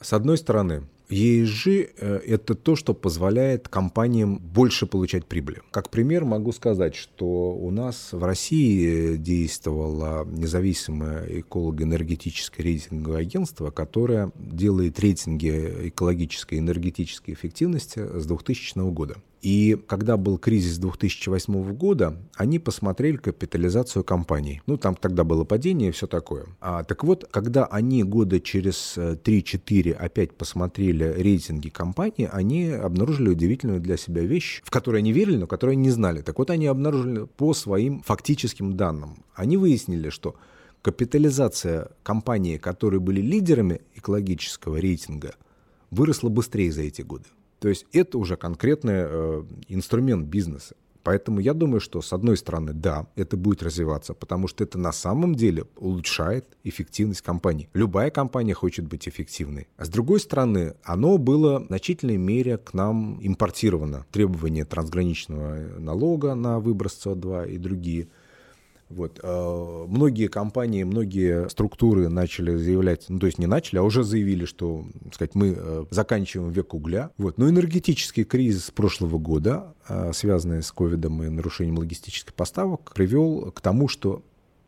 с 0.00 0.12
одной 0.12 0.38
стороны, 0.38 0.86
ESG 1.10 1.90
э,– 1.96 2.20
это 2.26 2.54
то, 2.54 2.76
что 2.76 2.94
позволяет 2.94 3.68
компаниям 3.68 4.38
больше 4.38 4.86
получать 4.86 5.26
прибыли. 5.26 5.62
Как 5.70 5.90
пример 5.90 6.24
могу 6.24 6.52
сказать, 6.52 6.94
что 6.94 7.52
у 7.52 7.70
нас 7.70 8.12
в 8.12 8.22
России 8.22 9.16
действовало 9.16 10.24
независимое 10.24 11.40
эколого-энергетическое 11.40 12.64
рейтинговое 12.64 13.20
агентство, 13.20 13.70
которое 13.70 14.32
делает 14.36 14.98
рейтинги 15.00 15.88
экологической 15.88 16.54
и 16.54 16.58
энергетической 16.58 17.32
эффективности 17.32 17.98
с 17.98 18.26
2000 18.26 18.90
года. 18.90 19.16
И 19.42 19.78
когда 19.86 20.16
был 20.16 20.38
кризис 20.38 20.78
2008 20.78 21.72
года, 21.74 22.16
они 22.36 22.58
посмотрели 22.58 23.16
капитализацию 23.16 24.04
компаний. 24.04 24.60
Ну, 24.66 24.76
там 24.76 24.94
тогда 24.94 25.24
было 25.24 25.44
падение 25.44 25.88
и 25.88 25.92
все 25.92 26.06
такое. 26.06 26.46
А, 26.60 26.84
так 26.84 27.04
вот, 27.04 27.26
когда 27.30 27.64
они 27.64 28.02
года 28.04 28.40
через 28.40 28.94
3-4 28.96 29.90
э, 29.90 29.92
опять 29.94 30.34
посмотрели 30.34 30.99
рейтинги 31.04 31.68
компаний, 31.68 32.28
они 32.30 32.68
обнаружили 32.70 33.28
удивительную 33.30 33.80
для 33.80 33.96
себя 33.96 34.22
вещь, 34.22 34.62
в 34.64 34.70
которой 34.70 34.98
они 34.98 35.12
верили, 35.12 35.36
но 35.36 35.46
которую 35.46 35.78
не 35.78 35.90
знали. 35.90 36.22
Так 36.22 36.38
вот, 36.38 36.50
они 36.50 36.66
обнаружили 36.66 37.26
по 37.36 37.54
своим 37.54 38.02
фактическим 38.02 38.76
данным. 38.76 39.24
Они 39.34 39.56
выяснили, 39.56 40.10
что 40.10 40.36
капитализация 40.82 41.88
компаний, 42.02 42.58
которые 42.58 43.00
были 43.00 43.20
лидерами 43.20 43.80
экологического 43.94 44.76
рейтинга, 44.76 45.34
выросла 45.90 46.28
быстрее 46.28 46.72
за 46.72 46.82
эти 46.82 47.02
годы. 47.02 47.24
То 47.58 47.68
есть 47.68 47.86
это 47.92 48.18
уже 48.18 48.36
конкретный 48.36 49.04
э, 49.06 49.44
инструмент 49.68 50.26
бизнеса. 50.26 50.74
Поэтому 51.02 51.40
я 51.40 51.54
думаю, 51.54 51.80
что 51.80 52.02
с 52.02 52.12
одной 52.12 52.36
стороны, 52.36 52.72
да, 52.72 53.06
это 53.16 53.36
будет 53.36 53.62
развиваться, 53.62 54.14
потому 54.14 54.48
что 54.48 54.64
это 54.64 54.78
на 54.78 54.92
самом 54.92 55.34
деле 55.34 55.64
улучшает 55.76 56.46
эффективность 56.64 57.22
компании. 57.22 57.68
Любая 57.74 58.10
компания 58.10 58.54
хочет 58.54 58.86
быть 58.86 59.08
эффективной. 59.08 59.68
А 59.76 59.84
с 59.84 59.88
другой 59.88 60.20
стороны, 60.20 60.74
оно 60.84 61.18
было 61.18 61.60
в 61.60 61.66
значительной 61.66 62.16
мере 62.16 62.58
к 62.58 62.74
нам 62.74 63.18
импортировано. 63.22 64.06
Требования 64.10 64.64
трансграничного 64.64 65.78
налога 65.78 66.34
на 66.34 66.60
выброс 66.60 67.00
СО2 67.04 67.50
и 67.50 67.58
другие– 67.58 68.08
вот. 68.90 69.20
А, 69.22 69.86
многие 69.86 70.26
компании, 70.26 70.82
многие 70.82 71.48
структуры 71.48 72.08
начали 72.08 72.56
заявлять, 72.56 73.06
ну 73.08 73.20
то 73.20 73.26
есть 73.26 73.38
не 73.38 73.46
начали, 73.46 73.78
а 73.78 73.82
уже 73.82 74.02
заявили, 74.02 74.44
что 74.44 74.84
сказать, 75.12 75.34
мы 75.36 75.54
э, 75.56 75.84
заканчиваем 75.90 76.50
век 76.50 76.74
угля. 76.74 77.10
Вот. 77.16 77.38
Но 77.38 77.48
энергетический 77.48 78.24
кризис 78.24 78.70
прошлого 78.72 79.18
года, 79.18 79.74
а, 79.86 80.12
связанный 80.12 80.62
с 80.62 80.72
ковидом 80.72 81.22
и 81.22 81.28
нарушением 81.28 81.78
логистических 81.78 82.34
поставок, 82.34 82.92
привел 82.92 83.52
к 83.52 83.60
тому, 83.60 83.86
что 83.86 84.24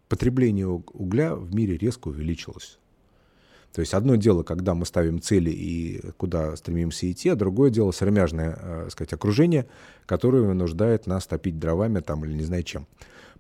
потребление 0.09 0.69
угля 0.69 1.35
в 1.35 1.53
мире 1.53 1.77
резко 1.77 2.09
увеличилось. 2.09 2.79
То 3.73 3.81
есть 3.81 3.95
одно 3.95 4.17
дело, 4.17 4.43
когда 4.43 4.75
мы 4.75 4.85
ставим 4.85 5.21
цели 5.21 5.51
и 5.51 6.01
куда 6.19 6.55
стремимся 6.57 7.11
идти, 7.11 7.31
а 7.31 7.35
другое 7.35 7.71
дело 7.71 7.91
сыромяжное, 7.91 8.57
э, 8.61 8.89
сказать, 8.91 9.15
окружение, 9.15 9.67
которое 10.07 10.43
вынуждает 10.43 11.07
нас 11.07 11.27
топить 11.27 11.59
дровами 11.59 12.01
там 12.01 12.25
или 12.25 12.35
не 12.35 12.45
знаю 12.45 12.63
чем. 12.63 12.87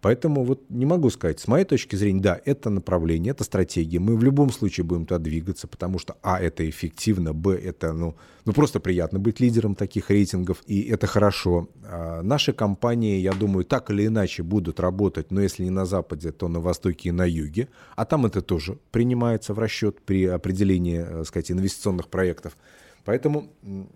Поэтому 0.02 0.42
вот 0.42 0.68
не 0.68 0.84
могу 0.84 1.10
сказать, 1.10 1.38
с 1.38 1.46
моей 1.46 1.64
точки 1.64 1.94
зрения, 1.94 2.20
да, 2.20 2.40
это 2.44 2.70
направление, 2.70 3.30
это 3.30 3.44
стратегия. 3.44 4.00
Мы 4.00 4.16
в 4.16 4.24
любом 4.24 4.50
случае 4.50 4.84
будем 4.84 5.06
туда 5.06 5.20
двигаться, 5.20 5.68
потому 5.68 6.00
что, 6.00 6.16
а, 6.22 6.40
это 6.40 6.68
эффективно, 6.68 7.32
б, 7.32 7.54
это, 7.54 7.92
ну, 7.92 8.16
ну 8.44 8.52
просто 8.52 8.80
приятно 8.80 9.20
быть 9.20 9.38
лидером 9.38 9.76
таких 9.76 10.10
рейтингов, 10.10 10.58
и 10.66 10.82
это 10.82 11.06
хорошо. 11.06 11.68
А 11.84 12.20
наши 12.22 12.52
компании, 12.52 13.20
я 13.20 13.32
думаю, 13.32 13.64
так 13.64 13.90
или 13.90 14.08
иначе 14.08 14.42
будут 14.42 14.80
работать, 14.80 15.30
но 15.30 15.40
если 15.40 15.62
не 15.62 15.70
на 15.70 15.86
Западе, 15.86 16.32
то 16.32 16.48
на 16.48 16.58
Востоке 16.58 17.10
и 17.10 17.12
на 17.12 17.24
Юге, 17.24 17.68
а 17.94 18.04
там 18.04 18.26
это 18.26 18.42
тоже 18.42 18.78
принимается 18.90 19.54
в 19.54 19.60
расчет 19.60 20.02
при 20.02 20.26
определении, 20.26 21.00
так 21.00 21.12
э, 21.12 21.24
сказать, 21.24 21.52
инвестиционных 21.52 22.08
проектов. 22.08 22.56
Поэтому 23.04 23.52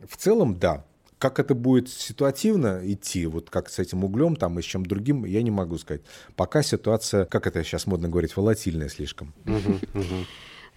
в 0.08 0.16
целом, 0.16 0.56
да, 0.56 0.84
как 1.18 1.38
это 1.38 1.54
будет 1.54 1.88
ситуативно 1.88 2.80
идти, 2.84 3.26
вот 3.26 3.50
как 3.50 3.70
с 3.70 3.78
этим 3.78 4.04
углем 4.04 4.36
там 4.36 4.58
и 4.58 4.62
с 4.62 4.64
чем 4.64 4.84
другим, 4.84 5.24
я 5.24 5.42
не 5.42 5.50
могу 5.50 5.78
сказать. 5.78 6.02
Пока 6.34 6.62
ситуация, 6.62 7.24
как 7.24 7.46
это 7.46 7.62
сейчас 7.64 7.86
модно 7.86 8.08
говорить, 8.08 8.36
волатильная 8.36 8.88
слишком. 8.88 9.32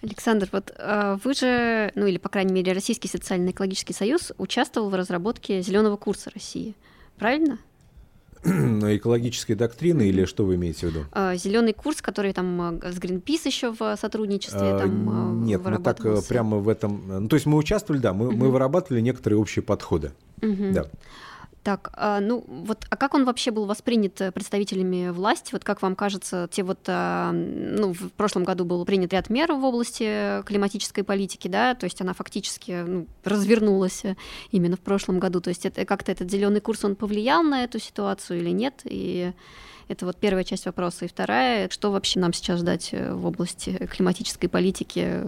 Александр, 0.02 0.48
вот 0.52 0.72
э, 0.78 1.18
вы 1.22 1.34
же, 1.34 1.92
ну 1.94 2.06
или, 2.06 2.16
по 2.16 2.30
крайней 2.30 2.54
мере, 2.54 2.72
Российский 2.72 3.06
социально-экологический 3.06 3.92
союз 3.92 4.32
участвовал 4.38 4.88
в 4.88 4.94
разработке 4.94 5.60
зеленого 5.60 5.98
курса 5.98 6.30
России. 6.34 6.74
Правильно? 7.18 7.58
экологической 8.42 9.54
доктрины 9.54 10.08
или 10.08 10.24
что 10.24 10.44
вы 10.44 10.54
имеете 10.54 10.86
в 10.86 10.90
виду? 10.90 11.04
А, 11.12 11.36
Зеленый 11.36 11.74
курс, 11.74 12.00
который 12.00 12.32
там 12.32 12.80
э, 12.80 12.92
с 12.92 12.98
Greenpeace 12.98 13.42
еще 13.44 13.72
в 13.78 13.96
сотрудничестве 13.96 14.60
а, 14.60 14.78
там 14.78 15.42
э, 15.42 15.44
Нет, 15.44 15.62
мы 15.62 15.78
так 15.78 16.04
э, 16.04 16.20
прямо 16.26 16.56
в 16.56 16.68
этом... 16.68 17.02
Ну, 17.06 17.28
то 17.28 17.36
есть 17.36 17.44
мы 17.44 17.58
участвовали, 17.58 18.00
да, 18.00 18.14
мы, 18.14 18.32
мы 18.32 18.50
вырабатывали 18.50 19.02
некоторые 19.02 19.38
общие 19.38 19.62
подходы. 19.62 20.12
Угу. 20.42 20.72
Да. 20.72 20.86
Так, 21.62 21.90
а, 21.92 22.20
ну 22.20 22.42
вот, 22.46 22.86
а 22.88 22.96
как 22.96 23.12
он 23.12 23.26
вообще 23.26 23.50
был 23.50 23.66
воспринят 23.66 24.18
э, 24.22 24.32
представителями 24.32 25.10
власти? 25.10 25.52
Вот 25.52 25.62
как 25.62 25.82
вам 25.82 25.94
кажется, 25.94 26.48
те 26.50 26.62
вот, 26.62 26.78
а, 26.86 27.32
ну, 27.32 27.92
в 27.92 28.12
прошлом 28.12 28.44
году 28.44 28.64
был 28.64 28.82
принят 28.86 29.12
ряд 29.12 29.28
мер 29.28 29.52
в 29.52 29.62
области 29.62 30.42
климатической 30.44 31.04
политики, 31.04 31.48
да, 31.48 31.74
то 31.74 31.84
есть 31.84 32.00
она 32.00 32.14
фактически 32.14 32.82
ну, 32.86 33.06
развернулась 33.24 34.06
э, 34.06 34.16
именно 34.52 34.76
в 34.76 34.80
прошлом 34.80 35.18
году. 35.18 35.42
То 35.42 35.50
есть 35.50 35.66
это 35.66 35.84
как-то 35.84 36.10
этот 36.10 36.30
зеленый 36.30 36.62
курс 36.62 36.82
он 36.82 36.96
повлиял 36.96 37.42
на 37.42 37.62
эту 37.62 37.78
ситуацию 37.78 38.40
или 38.40 38.50
нет? 38.50 38.80
И 38.84 39.34
это 39.90 40.06
вот 40.06 40.16
первая 40.16 40.44
часть 40.44 40.66
вопроса. 40.66 41.04
И 41.04 41.08
вторая, 41.08 41.68
что 41.68 41.90
вообще 41.90 42.20
нам 42.20 42.32
сейчас 42.32 42.60
ждать 42.60 42.90
э, 42.92 43.12
в 43.12 43.26
области 43.26 43.88
климатической 43.92 44.48
политики, 44.48 45.22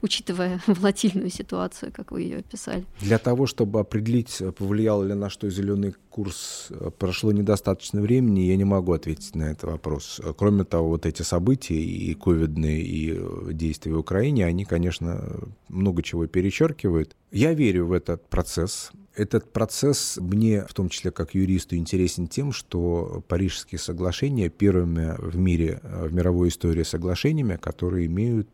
учитывая 0.00 0.60
волатильную 0.66 1.30
ситуацию, 1.30 1.92
как 1.94 2.10
вы 2.10 2.22
ее 2.22 2.38
описали? 2.38 2.84
Для 3.00 3.18
того, 3.18 3.46
чтобы 3.46 3.78
определить, 3.78 4.42
повлиял 4.56 5.02
ли 5.02 5.12
на 5.12 5.28
что 5.28 5.50
зеленый 5.50 5.94
курс, 6.10 6.66
э, 6.70 6.90
прошло 6.98 7.32
недостаточно 7.32 8.00
времени, 8.00 8.40
я 8.40 8.56
не 8.56 8.64
могу 8.64 8.92
ответить 8.92 9.34
на 9.34 9.44
этот 9.44 9.70
вопрос. 9.70 10.20
Кроме 10.36 10.64
того, 10.64 10.88
вот 10.90 11.06
эти 11.06 11.22
события 11.22 11.80
и 11.80 12.12
ковидные, 12.14 12.82
и 12.82 13.14
э, 13.16 13.52
действия 13.52 13.94
в 13.94 13.98
Украине, 13.98 14.44
они, 14.44 14.64
конечно, 14.64 15.22
много 15.68 16.02
чего 16.02 16.26
перечеркивают. 16.26 17.16
Я 17.30 17.54
верю 17.54 17.86
в 17.86 17.92
этот 17.92 18.28
процесс. 18.28 18.90
Этот 19.14 19.52
процесс 19.52 20.18
мне, 20.20 20.64
в 20.68 20.74
том 20.74 20.88
числе 20.88 21.10
как 21.10 21.34
юристу, 21.34 21.76
интересен 21.76 22.26
тем, 22.26 22.52
что 22.52 23.24
Парижские 23.28 23.78
соглашения 23.78 24.48
первыми 24.48 25.14
в 25.18 25.36
мире, 25.36 25.80
э, 25.82 26.06
в 26.08 26.12
мировой 26.12 26.48
истории 26.48 26.82
соглашениями, 26.82 27.56
которые 27.56 28.06
имеют 28.06 28.48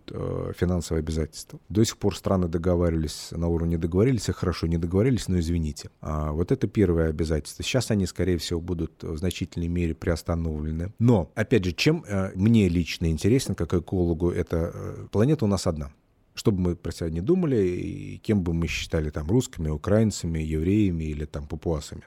финансовые 0.56 1.00
обязательства. 1.00 1.58
До 1.68 1.84
сих 1.84 1.96
пор 1.96 2.16
страны 2.16 2.48
договаривались 2.48 3.28
на 3.32 3.48
уровне 3.48 3.78
договорились, 3.78 4.26
хорошо 4.26 4.66
не 4.66 4.78
договорились, 4.78 5.28
но 5.28 5.38
извините. 5.38 5.90
А 6.00 6.32
вот 6.32 6.52
это 6.52 6.66
первое 6.66 7.08
обязательство. 7.08 7.45
Сейчас 7.46 7.90
они, 7.90 8.06
скорее 8.06 8.38
всего, 8.38 8.60
будут 8.60 9.02
в 9.02 9.16
значительной 9.16 9.68
мере 9.68 9.94
приостановлены. 9.94 10.92
Но, 10.98 11.30
опять 11.34 11.64
же, 11.64 11.72
чем 11.72 12.04
э, 12.06 12.32
мне 12.34 12.68
лично 12.68 13.10
интересен, 13.10 13.54
как 13.54 13.74
экологу, 13.74 14.30
эта 14.30 15.08
планета 15.10 15.44
у 15.44 15.48
нас 15.48 15.66
одна 15.66 15.90
что 16.36 16.52
бы 16.52 16.60
мы 16.60 16.76
про 16.76 16.92
себя 16.92 17.08
не 17.10 17.22
думали, 17.22 17.66
и 17.66 18.18
кем 18.18 18.42
бы 18.42 18.52
мы 18.52 18.66
считали 18.66 19.08
там 19.10 19.26
русскими, 19.28 19.70
украинцами, 19.70 20.38
евреями 20.38 21.04
или 21.04 21.24
там 21.24 21.46
папуасами. 21.46 22.02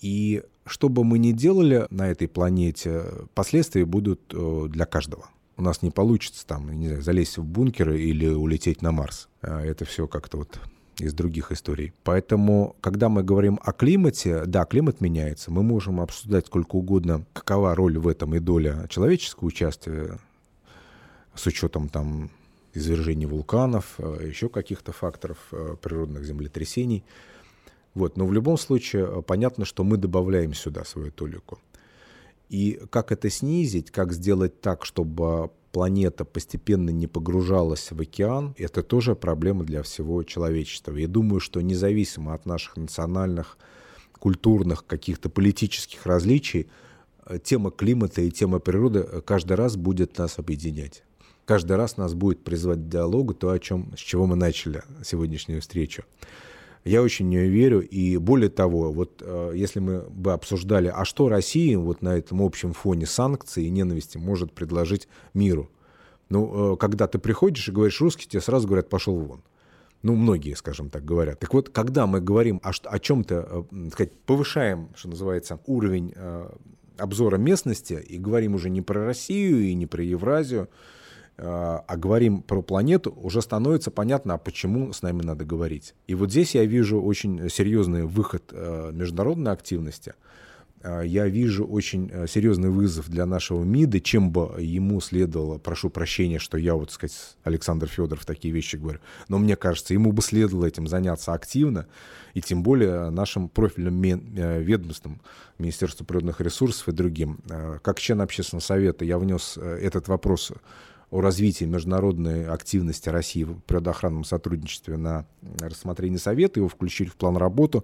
И 0.00 0.42
что 0.66 0.88
бы 0.88 1.02
мы 1.02 1.18
ни 1.18 1.32
делали 1.32 1.86
на 1.90 2.08
этой 2.10 2.28
планете, 2.28 3.04
последствия 3.34 3.84
будут 3.84 4.20
э, 4.32 4.66
для 4.68 4.84
каждого. 4.84 5.30
У 5.56 5.62
нас 5.62 5.82
не 5.82 5.90
получится 5.90 6.46
там, 6.46 6.70
не 6.72 6.88
знаю, 6.88 7.02
залезть 7.02 7.38
в 7.38 7.44
бункеры 7.44 8.00
или 8.00 8.26
улететь 8.26 8.82
на 8.82 8.92
Марс. 8.92 9.28
Это 9.40 9.84
все 9.84 10.06
как-то 10.06 10.38
вот 10.38 10.60
из 10.98 11.14
других 11.14 11.52
историй. 11.52 11.92
Поэтому, 12.04 12.76
когда 12.80 13.08
мы 13.08 13.22
говорим 13.22 13.58
о 13.62 13.72
климате, 13.72 14.44
да, 14.46 14.64
климат 14.64 15.00
меняется. 15.00 15.50
Мы 15.50 15.62
можем 15.62 16.00
обсуждать 16.00 16.46
сколько 16.46 16.76
угодно, 16.76 17.24
какова 17.32 17.74
роль 17.74 17.98
в 17.98 18.08
этом 18.08 18.34
и 18.34 18.38
доля 18.38 18.86
человеческого 18.88 19.48
участия 19.48 20.18
с 21.34 21.46
учетом 21.46 21.88
там 21.88 22.30
извержений 22.74 23.26
вулканов, 23.26 23.94
э, 23.98 24.26
еще 24.28 24.48
каких-то 24.48 24.92
факторов 24.92 25.38
э, 25.52 25.76
природных 25.80 26.24
землетрясений. 26.24 27.04
Вот. 27.94 28.16
Но 28.16 28.26
в 28.26 28.32
любом 28.32 28.58
случае 28.58 29.06
э, 29.06 29.22
понятно, 29.22 29.64
что 29.64 29.84
мы 29.84 29.96
добавляем 29.96 30.54
сюда 30.54 30.84
свою 30.84 31.10
толику. 31.10 31.58
И 32.48 32.80
как 32.90 33.12
это 33.12 33.30
снизить, 33.30 33.90
как 33.90 34.12
сделать 34.12 34.60
так, 34.60 34.84
чтобы 34.84 35.50
планета 35.72 36.24
постепенно 36.24 36.90
не 36.90 37.06
погружалась 37.06 37.90
в 37.90 38.00
океан, 38.00 38.54
это 38.58 38.82
тоже 38.82 39.14
проблема 39.14 39.64
для 39.64 39.82
всего 39.82 40.22
человечества. 40.22 40.94
Я 40.94 41.08
думаю, 41.08 41.40
что 41.40 41.60
независимо 41.60 42.34
от 42.34 42.46
наших 42.46 42.76
национальных, 42.76 43.58
культурных, 44.18 44.86
каких-то 44.86 45.28
политических 45.28 46.06
различий, 46.06 46.68
тема 47.42 47.70
климата 47.70 48.22
и 48.22 48.30
тема 48.30 48.58
природы 48.58 49.02
каждый 49.24 49.54
раз 49.54 49.76
будет 49.76 50.18
нас 50.18 50.38
объединять 50.38 51.02
каждый 51.44 51.76
раз 51.76 51.96
нас 51.96 52.14
будет 52.14 52.42
призывать 52.44 52.78
к 52.78 52.88
диалогу 52.88 53.34
то, 53.34 53.50
о 53.50 53.58
чем, 53.58 53.92
с 53.96 54.00
чего 54.00 54.26
мы 54.26 54.36
начали 54.36 54.82
сегодняшнюю 55.04 55.60
встречу. 55.60 56.04
Я 56.84 57.02
очень 57.02 57.26
в 57.26 57.28
нее 57.28 57.48
верю, 57.48 57.80
и 57.80 58.16
более 58.16 58.50
того, 58.50 58.90
вот 58.92 59.22
э, 59.24 59.52
если 59.54 59.78
мы 59.78 60.00
бы 60.00 60.32
обсуждали, 60.32 60.88
а 60.92 61.04
что 61.04 61.28
Россия 61.28 61.78
вот 61.78 62.02
на 62.02 62.16
этом 62.16 62.42
общем 62.42 62.72
фоне 62.72 63.06
санкций 63.06 63.64
и 63.64 63.70
ненависти 63.70 64.18
может 64.18 64.52
предложить 64.52 65.06
миру? 65.32 65.70
Ну, 66.28 66.74
э, 66.74 66.76
когда 66.76 67.06
ты 67.06 67.18
приходишь 67.20 67.68
и 67.68 67.72
говоришь 67.72 68.00
русский, 68.00 68.26
тебе 68.26 68.40
сразу 68.40 68.66
говорят, 68.66 68.88
пошел 68.88 69.16
вон. 69.16 69.44
Ну, 70.02 70.16
многие, 70.16 70.54
скажем 70.54 70.90
так, 70.90 71.04
говорят. 71.04 71.38
Так 71.38 71.54
вот, 71.54 71.68
когда 71.68 72.08
мы 72.08 72.20
говорим 72.20 72.60
о, 72.64 72.72
о 72.84 72.98
чем-то, 72.98 73.66
э, 73.70 73.90
сказать, 73.92 74.12
повышаем, 74.26 74.88
что 74.96 75.08
называется, 75.08 75.60
уровень 75.66 76.14
обзора 76.98 77.36
местности 77.36 77.94
и 77.94 78.18
говорим 78.18 78.54
уже 78.54 78.70
не 78.70 78.82
про 78.82 79.06
Россию 79.06 79.60
и 79.60 79.74
не 79.74 79.86
про 79.86 80.02
Евразию, 80.02 80.68
а, 81.38 81.82
а 81.86 81.96
говорим 81.96 82.42
про 82.42 82.62
планету, 82.62 83.12
уже 83.16 83.40
становится 83.40 83.90
понятно, 83.90 84.34
а 84.34 84.38
почему 84.38 84.92
с 84.92 85.02
нами 85.02 85.22
надо 85.22 85.44
говорить. 85.44 85.94
И 86.06 86.14
вот 86.14 86.30
здесь 86.30 86.54
я 86.54 86.64
вижу 86.64 87.00
очень 87.00 87.48
серьезный 87.48 88.04
выход 88.04 88.44
э, 88.52 88.90
международной 88.92 89.52
активности. 89.52 90.14
э, 90.82 91.02
я 91.06 91.26
вижу 91.26 91.64
очень 91.64 92.10
э, 92.12 92.26
серьезный 92.26 92.68
вызов 92.68 93.08
для 93.08 93.24
нашего 93.24 93.64
МИДа, 93.64 94.00
чем 94.00 94.30
бы 94.30 94.56
ему 94.60 95.00
следовало, 95.00 95.56
прошу 95.56 95.88
прощения, 95.88 96.38
что 96.38 96.58
я 96.58 96.74
вот, 96.74 96.92
сказать, 96.92 97.36
Александр 97.44 97.88
Федоров 97.88 98.26
такие 98.26 98.52
вещи 98.52 98.76
говорю, 98.76 99.00
но 99.28 99.38
мне 99.38 99.56
кажется, 99.56 99.94
ему 99.94 100.12
бы 100.12 100.20
следовало 100.20 100.66
этим 100.66 100.86
заняться 100.86 101.32
активно, 101.32 101.86
и 102.34 102.42
тем 102.42 102.62
более 102.62 103.10
нашим 103.10 103.48
профильным 103.48 104.00
ведомством, 104.02 105.20
Министерству 105.58 106.04
природных 106.04 106.40
ресурсов 106.40 106.88
и 106.88 106.92
другим. 106.92 107.40
Как 107.82 108.00
член 108.00 108.20
общественного 108.20 108.62
совета 108.62 109.04
я 109.04 109.18
внес 109.18 109.58
этот 109.58 110.08
вопрос 110.08 110.52
о 111.12 111.20
развитии 111.20 111.66
международной 111.66 112.46
активности 112.46 113.10
России 113.10 113.44
в 113.44 113.60
природоохранном 113.60 114.24
сотрудничестве 114.24 114.96
на 114.96 115.26
рассмотрение 115.60 116.18
Совета. 116.18 116.58
Его 116.58 116.70
включили 116.70 117.08
в 117.10 117.16
план 117.16 117.36
работы. 117.36 117.82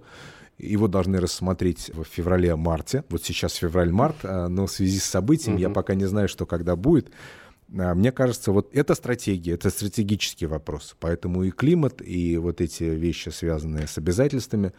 Его 0.57 0.87
должны 0.87 1.19
рассмотреть 1.19 1.91
в 1.93 2.03
феврале-марте. 2.05 3.03
Вот 3.07 3.23
сейчас 3.23 3.53
февраль-март, 3.53 4.17
а, 4.23 4.47
но 4.47 4.65
в 4.65 4.71
связи 4.71 4.97
с 4.97 5.05
событием 5.05 5.53
угу. 5.53 5.61
я 5.61 5.69
пока 5.69 5.93
не 5.93 6.05
знаю, 6.05 6.27
что 6.27 6.47
когда 6.47 6.75
будет. 6.75 7.11
А, 7.77 7.93
мне 7.93 8.11
кажется, 8.11 8.51
вот 8.51 8.71
это 8.73 8.95
стратегия, 8.95 9.53
это 9.53 9.69
стратегический 9.69 10.47
вопрос. 10.47 10.95
Поэтому 10.99 11.43
и 11.43 11.51
климат, 11.51 12.01
и 12.01 12.35
вот 12.37 12.61
эти 12.61 12.83
вещи, 12.83 13.29
связанные 13.29 13.85
с 13.85 13.99
обязательствами, 13.99 14.73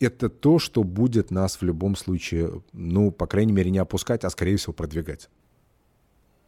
это 0.00 0.30
то, 0.30 0.58
что 0.58 0.84
будет 0.84 1.30
нас 1.30 1.60
в 1.60 1.62
любом 1.62 1.96
случае, 1.96 2.62
ну, 2.72 3.10
по 3.10 3.26
крайней 3.26 3.52
мере, 3.52 3.70
не 3.70 3.78
опускать, 3.78 4.24
а, 4.24 4.30
скорее 4.30 4.56
всего, 4.56 4.72
продвигать. 4.72 5.28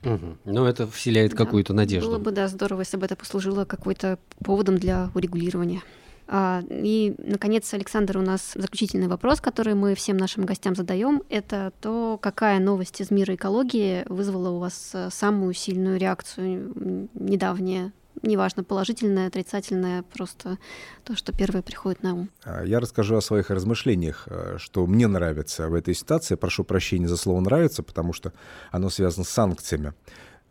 Угу. 0.04 0.38
Ну, 0.44 0.64
это 0.64 0.86
вселяет 0.86 1.32
да, 1.32 1.36
какую-то 1.36 1.74
надежду. 1.74 2.08
Было 2.08 2.18
бы, 2.18 2.32
да, 2.32 2.48
здорово, 2.48 2.80
если 2.80 2.96
бы 2.96 3.06
это 3.06 3.16
послужило 3.16 3.64
какой-то 3.64 4.18
поводом 4.44 4.78
для 4.78 5.10
урегулирования. 5.14 5.82
А, 6.28 6.62
и, 6.70 7.14
наконец, 7.18 7.72
Александр, 7.74 8.18
у 8.18 8.22
нас 8.22 8.52
заключительный 8.54 9.08
вопрос, 9.08 9.40
который 9.40 9.74
мы 9.74 9.94
всем 9.94 10.16
нашим 10.16 10.44
гостям 10.44 10.74
задаем, 10.74 11.22
это 11.28 11.72
то, 11.80 12.18
какая 12.20 12.58
новость 12.58 13.00
из 13.00 13.10
мира 13.10 13.34
экологии 13.34 14.04
вызвала 14.08 14.50
у 14.50 14.58
вас 14.58 14.90
э, 14.94 15.10
самую 15.12 15.52
сильную 15.52 15.98
реакцию 15.98 17.08
недавняя 17.14 17.92
неважно, 18.22 18.64
положительное, 18.64 19.28
отрицательное, 19.28 20.02
просто 20.02 20.58
то, 21.04 21.16
что 21.16 21.32
первое 21.32 21.62
приходит 21.62 22.02
на 22.02 22.14
ум. 22.14 22.30
А, 22.44 22.64
я 22.64 22.80
расскажу 22.80 23.16
о 23.16 23.22
своих 23.22 23.50
размышлениях, 23.50 24.24
э, 24.26 24.56
что 24.58 24.86
мне 24.86 25.06
нравится 25.06 25.68
в 25.68 25.74
этой 25.74 25.94
ситуации. 25.94 26.34
Прошу 26.34 26.64
прощения 26.64 27.08
за 27.08 27.16
слово 27.16 27.40
«нравится», 27.40 27.82
потому 27.82 28.12
что 28.12 28.32
оно 28.70 28.90
связано 28.90 29.24
с 29.24 29.28
санкциями. 29.28 29.94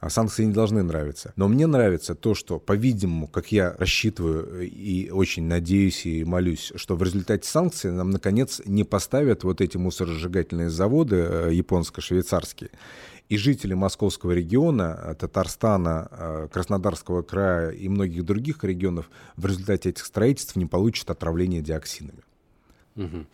А 0.02 0.10
санкции 0.10 0.46
не 0.46 0.52
должны 0.52 0.82
нравиться. 0.82 1.32
Но 1.36 1.48
мне 1.48 1.68
нравится 1.68 2.16
то, 2.16 2.34
что, 2.34 2.58
по-видимому, 2.58 3.28
как 3.28 3.52
я 3.52 3.76
рассчитываю 3.78 4.68
и 4.68 5.12
очень 5.12 5.44
надеюсь 5.44 6.08
и 6.08 6.24
молюсь, 6.24 6.72
что 6.76 6.96
в 6.96 7.04
результате 7.04 7.48
санкций 7.48 7.92
нам, 7.92 8.10
наконец, 8.10 8.64
не 8.66 8.84
поставят 8.84 9.44
вот 9.44 9.62
эти 9.62 9.78
мусоросжигательные 9.78 10.72
заводы 10.72 11.18
э, 11.18 11.50
японско-швейцарские. 11.54 12.72
И 13.32 13.38
жители 13.38 13.74
московского 13.74 14.34
региона, 14.34 15.00
э, 15.04 15.16
Татарстана, 15.16 16.10
э, 16.12 16.48
Краснодарского 16.52 17.22
края 17.22 17.70
и 17.70 17.88
многих 17.88 18.26
других 18.26 18.62
регионов 18.66 19.10
в 19.38 19.46
результате 19.46 19.90
этих 19.90 20.06
строительств 20.06 20.58
не 20.58 20.66
получат 20.66 21.10
отравление 21.12 21.62
диоксинами. 21.62 22.24
Угу. 22.98 23.26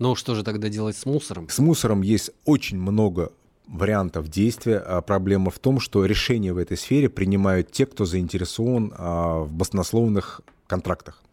Ну 0.00 0.16
что 0.16 0.34
же 0.34 0.42
тогда 0.42 0.68
делать 0.68 0.96
с 0.96 1.06
мусором? 1.06 1.48
С 1.48 1.60
мусором 1.60 2.02
есть 2.02 2.32
очень 2.44 2.80
много 2.80 3.30
вариантов 3.68 4.26
действия. 4.26 4.78
А 4.78 5.00
проблема 5.02 5.52
в 5.52 5.60
том, 5.60 5.78
что 5.78 6.04
решения 6.04 6.52
в 6.52 6.58
этой 6.58 6.76
сфере 6.76 7.08
принимают 7.08 7.70
те, 7.70 7.86
кто 7.86 8.04
заинтересован 8.04 8.92
а, 8.96 9.38
в 9.44 9.52
баснословных 9.52 10.40
контрактах. 10.66 11.23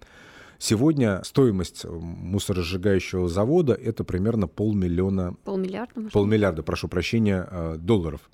Сегодня 0.64 1.24
стоимость 1.24 1.86
мусоросжигающего 1.86 3.28
завода 3.28 3.74
это 3.74 4.04
примерно 4.04 4.48
полмиллиона... 4.48 5.34
Полмиллиарда? 5.44 5.94
Может? 5.96 6.14
Полмиллиарда, 6.14 6.62
прошу 6.62 6.88
прощения, 6.88 7.48
а, 7.50 7.78
долларов. 7.78 8.30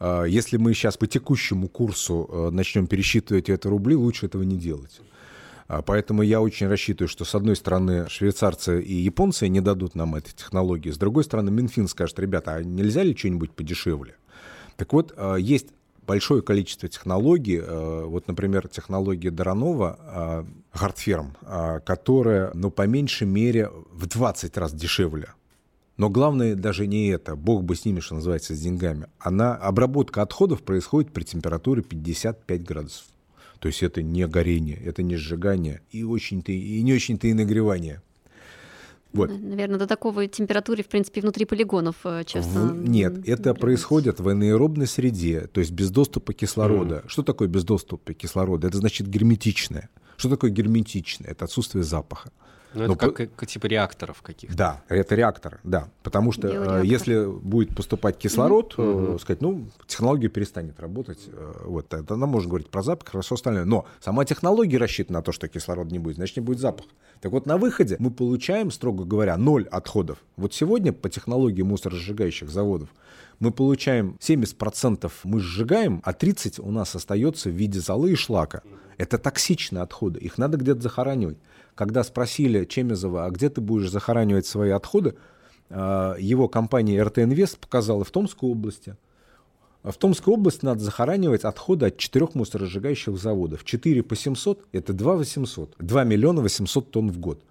Если 0.00 0.56
мы 0.56 0.72
сейчас 0.72 0.96
по 0.96 1.08
текущему 1.08 1.66
курсу 1.68 2.50
начнем 2.52 2.86
пересчитывать 2.86 3.48
это 3.48 3.68
рубли, 3.68 3.96
лучше 3.96 4.26
этого 4.26 4.44
не 4.44 4.56
делать. 4.56 5.00
А, 5.66 5.82
поэтому 5.82 6.22
я 6.22 6.40
очень 6.40 6.68
рассчитываю, 6.68 7.08
что 7.08 7.24
с 7.24 7.34
одной 7.34 7.56
стороны 7.56 8.08
швейцарцы 8.08 8.80
и 8.80 8.94
японцы 8.94 9.48
не 9.48 9.60
дадут 9.60 9.96
нам 9.96 10.14
этой 10.14 10.32
технологии, 10.34 10.90
с 10.90 10.96
другой 10.96 11.24
стороны 11.24 11.50
Минфин 11.50 11.88
скажет, 11.88 12.20
ребята, 12.20 12.54
а 12.54 12.62
нельзя 12.62 13.02
ли 13.02 13.16
что-нибудь 13.16 13.50
подешевле? 13.50 14.14
Так 14.76 14.92
вот, 14.92 15.12
есть 15.40 15.70
большое 16.06 16.42
количество 16.42 16.88
технологий, 16.88 17.60
а, 17.62 18.06
вот, 18.06 18.28
например, 18.28 18.68
технология 18.68 19.30
Доронова, 19.30 20.46
Хартферм, 20.70 21.36
которая, 21.84 22.50
ну, 22.54 22.70
по 22.70 22.86
меньшей 22.86 23.26
мере, 23.26 23.70
в 23.92 24.06
20 24.06 24.56
раз 24.56 24.72
дешевле. 24.72 25.28
Но 25.98 26.08
главное 26.08 26.54
даже 26.54 26.86
не 26.86 27.08
это, 27.08 27.36
бог 27.36 27.64
бы 27.64 27.76
с 27.76 27.84
ними, 27.84 28.00
что 28.00 28.14
называется, 28.14 28.54
с 28.54 28.60
деньгами. 28.60 29.06
Она, 29.18 29.54
обработка 29.54 30.22
отходов 30.22 30.62
происходит 30.62 31.12
при 31.12 31.24
температуре 31.24 31.82
55 31.82 32.64
градусов. 32.64 33.06
То 33.58 33.68
есть 33.68 33.82
это 33.82 34.02
не 34.02 34.26
горение, 34.26 34.76
это 34.76 35.02
не 35.02 35.16
сжигание 35.16 35.82
и, 35.90 36.02
очень-то, 36.02 36.50
и 36.50 36.82
не 36.82 36.94
очень-то 36.94 37.28
и 37.28 37.34
нагревание. 37.34 38.02
Вот. 39.12 39.30
Наверное, 39.30 39.78
до 39.78 39.86
такой 39.86 40.28
температуры, 40.28 40.82
в 40.82 40.88
принципе, 40.88 41.20
внутри 41.20 41.44
полигонов 41.44 41.96
э, 42.04 42.24
часто. 42.24 42.60
В... 42.60 42.88
Нет, 42.88 43.28
это 43.28 43.54
происходит 43.54 44.20
в 44.20 44.28
анаэробной 44.28 44.86
среде, 44.86 45.48
то 45.52 45.60
есть 45.60 45.72
без 45.72 45.90
доступа 45.90 46.32
кислорода. 46.32 46.96
Mm. 47.04 47.08
Что 47.08 47.22
такое 47.22 47.48
без 47.48 47.64
доступа 47.64 48.14
кислорода? 48.14 48.68
Это 48.68 48.78
значит 48.78 49.06
герметичное. 49.08 49.90
Что 50.16 50.30
такое 50.30 50.50
герметичное? 50.50 51.30
Это 51.30 51.44
отсутствие 51.44 51.84
запаха. 51.84 52.32
Ну, 52.74 52.84
это 52.84 52.96
как, 52.96 53.34
как 53.34 53.46
типа 53.46 53.66
реакторов 53.66 54.22
каких-то. 54.22 54.56
Да, 54.56 54.82
это 54.88 55.14
реакторы, 55.14 55.60
да. 55.62 55.88
Потому 56.02 56.32
что 56.32 56.48
э, 56.48 56.86
если 56.86 57.26
будет 57.26 57.74
поступать 57.74 58.18
кислород, 58.18 58.74
mm-hmm. 58.76 59.16
э, 59.16 59.18
сказать, 59.18 59.40
ну, 59.40 59.66
технология 59.86 60.28
перестанет 60.28 60.80
работать. 60.80 61.18
Э, 61.28 61.52
вот, 61.64 61.88
тогда 61.88 62.16
можно 62.26 62.48
говорить 62.48 62.70
про 62.70 62.82
запах, 62.82 63.10
про 63.10 63.22
все 63.22 63.34
остальное. 63.34 63.64
Но 63.64 63.86
сама 64.00 64.24
технология 64.24 64.78
рассчитана 64.78 65.18
на 65.18 65.22
то, 65.22 65.32
что 65.32 65.48
кислород 65.48 65.90
не 65.90 65.98
будет, 65.98 66.16
значит, 66.16 66.36
не 66.36 66.42
будет 66.42 66.58
запах. 66.58 66.86
Так 67.20 67.32
вот, 67.32 67.46
на 67.46 67.58
выходе 67.58 67.96
мы 67.98 68.10
получаем, 68.10 68.70
строго 68.70 69.04
говоря, 69.04 69.36
ноль 69.36 69.68
отходов. 69.70 70.18
Вот 70.36 70.54
сегодня 70.54 70.92
по 70.92 71.08
технологии 71.08 71.62
мусоросжигающих 71.62 72.50
заводов 72.50 72.88
мы 73.38 73.50
получаем 73.50 74.16
70% 74.20 75.10
мы 75.24 75.40
сжигаем, 75.40 76.00
а 76.04 76.12
30% 76.12 76.60
у 76.60 76.70
нас 76.70 76.94
остается 76.94 77.48
в 77.48 77.52
виде 77.52 77.80
золы 77.80 78.12
и 78.12 78.14
шлака. 78.14 78.62
Это 78.98 79.18
токсичные 79.18 79.82
отходы, 79.82 80.20
их 80.20 80.38
надо 80.38 80.58
где-то 80.58 80.80
захоранивать 80.80 81.38
когда 81.74 82.04
спросили 82.04 82.61
Чемезова, 82.66 83.26
а 83.26 83.30
где 83.30 83.48
ты 83.48 83.60
будешь 83.60 83.90
захоранивать 83.90 84.46
свои 84.46 84.70
отходы, 84.70 85.14
а, 85.70 86.16
его 86.18 86.48
компания 86.48 87.02
РТ 87.02 87.20
Инвест 87.20 87.58
показала 87.58 88.04
в 88.04 88.10
Томской 88.10 88.48
области. 88.48 88.96
В 89.82 89.94
Томской 89.94 90.32
области 90.32 90.64
надо 90.64 90.80
захоранивать 90.80 91.42
отходы 91.42 91.86
от 91.86 91.98
четырех 91.98 92.34
мусоросжигающих 92.34 93.18
заводов. 93.18 93.64
4 93.64 94.02
по 94.04 94.14
700– 94.14 94.66
это 94.72 94.92
2 94.92 95.16
800. 95.16 95.74
2 95.78 96.04
миллиона 96.04 96.40
800 96.40 96.90
тонн 96.90 97.10
в 97.10 97.18
год. 97.18 97.42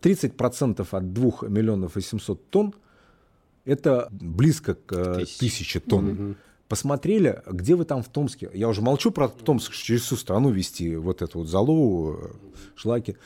30% 0.00 0.86
от 0.90 1.12
2 1.12 1.48
миллионов 1.48 1.94
800 1.94 2.50
тонн– 2.50 2.74
это 3.64 4.08
близко 4.12 4.74
к 4.74 4.92
э, 4.92 5.24
тысяче 5.38 5.80
тонн. 5.80 6.08
Угу. 6.08 6.34
Посмотрели, 6.68 7.42
где 7.46 7.74
вы 7.74 7.84
там 7.84 8.02
в 8.02 8.08
Томске. 8.08 8.50
Я 8.54 8.68
уже 8.68 8.80
молчу 8.80 9.10
про 9.10 9.28
Томск, 9.28 9.72
через 9.72 10.02
всю 10.02 10.16
страну 10.16 10.50
вести 10.50 10.96
вот 10.96 11.20
эту 11.20 11.40
вот 11.40 11.48
залу, 11.48 12.14
э, 12.14 12.28
шлаки. 12.76 13.16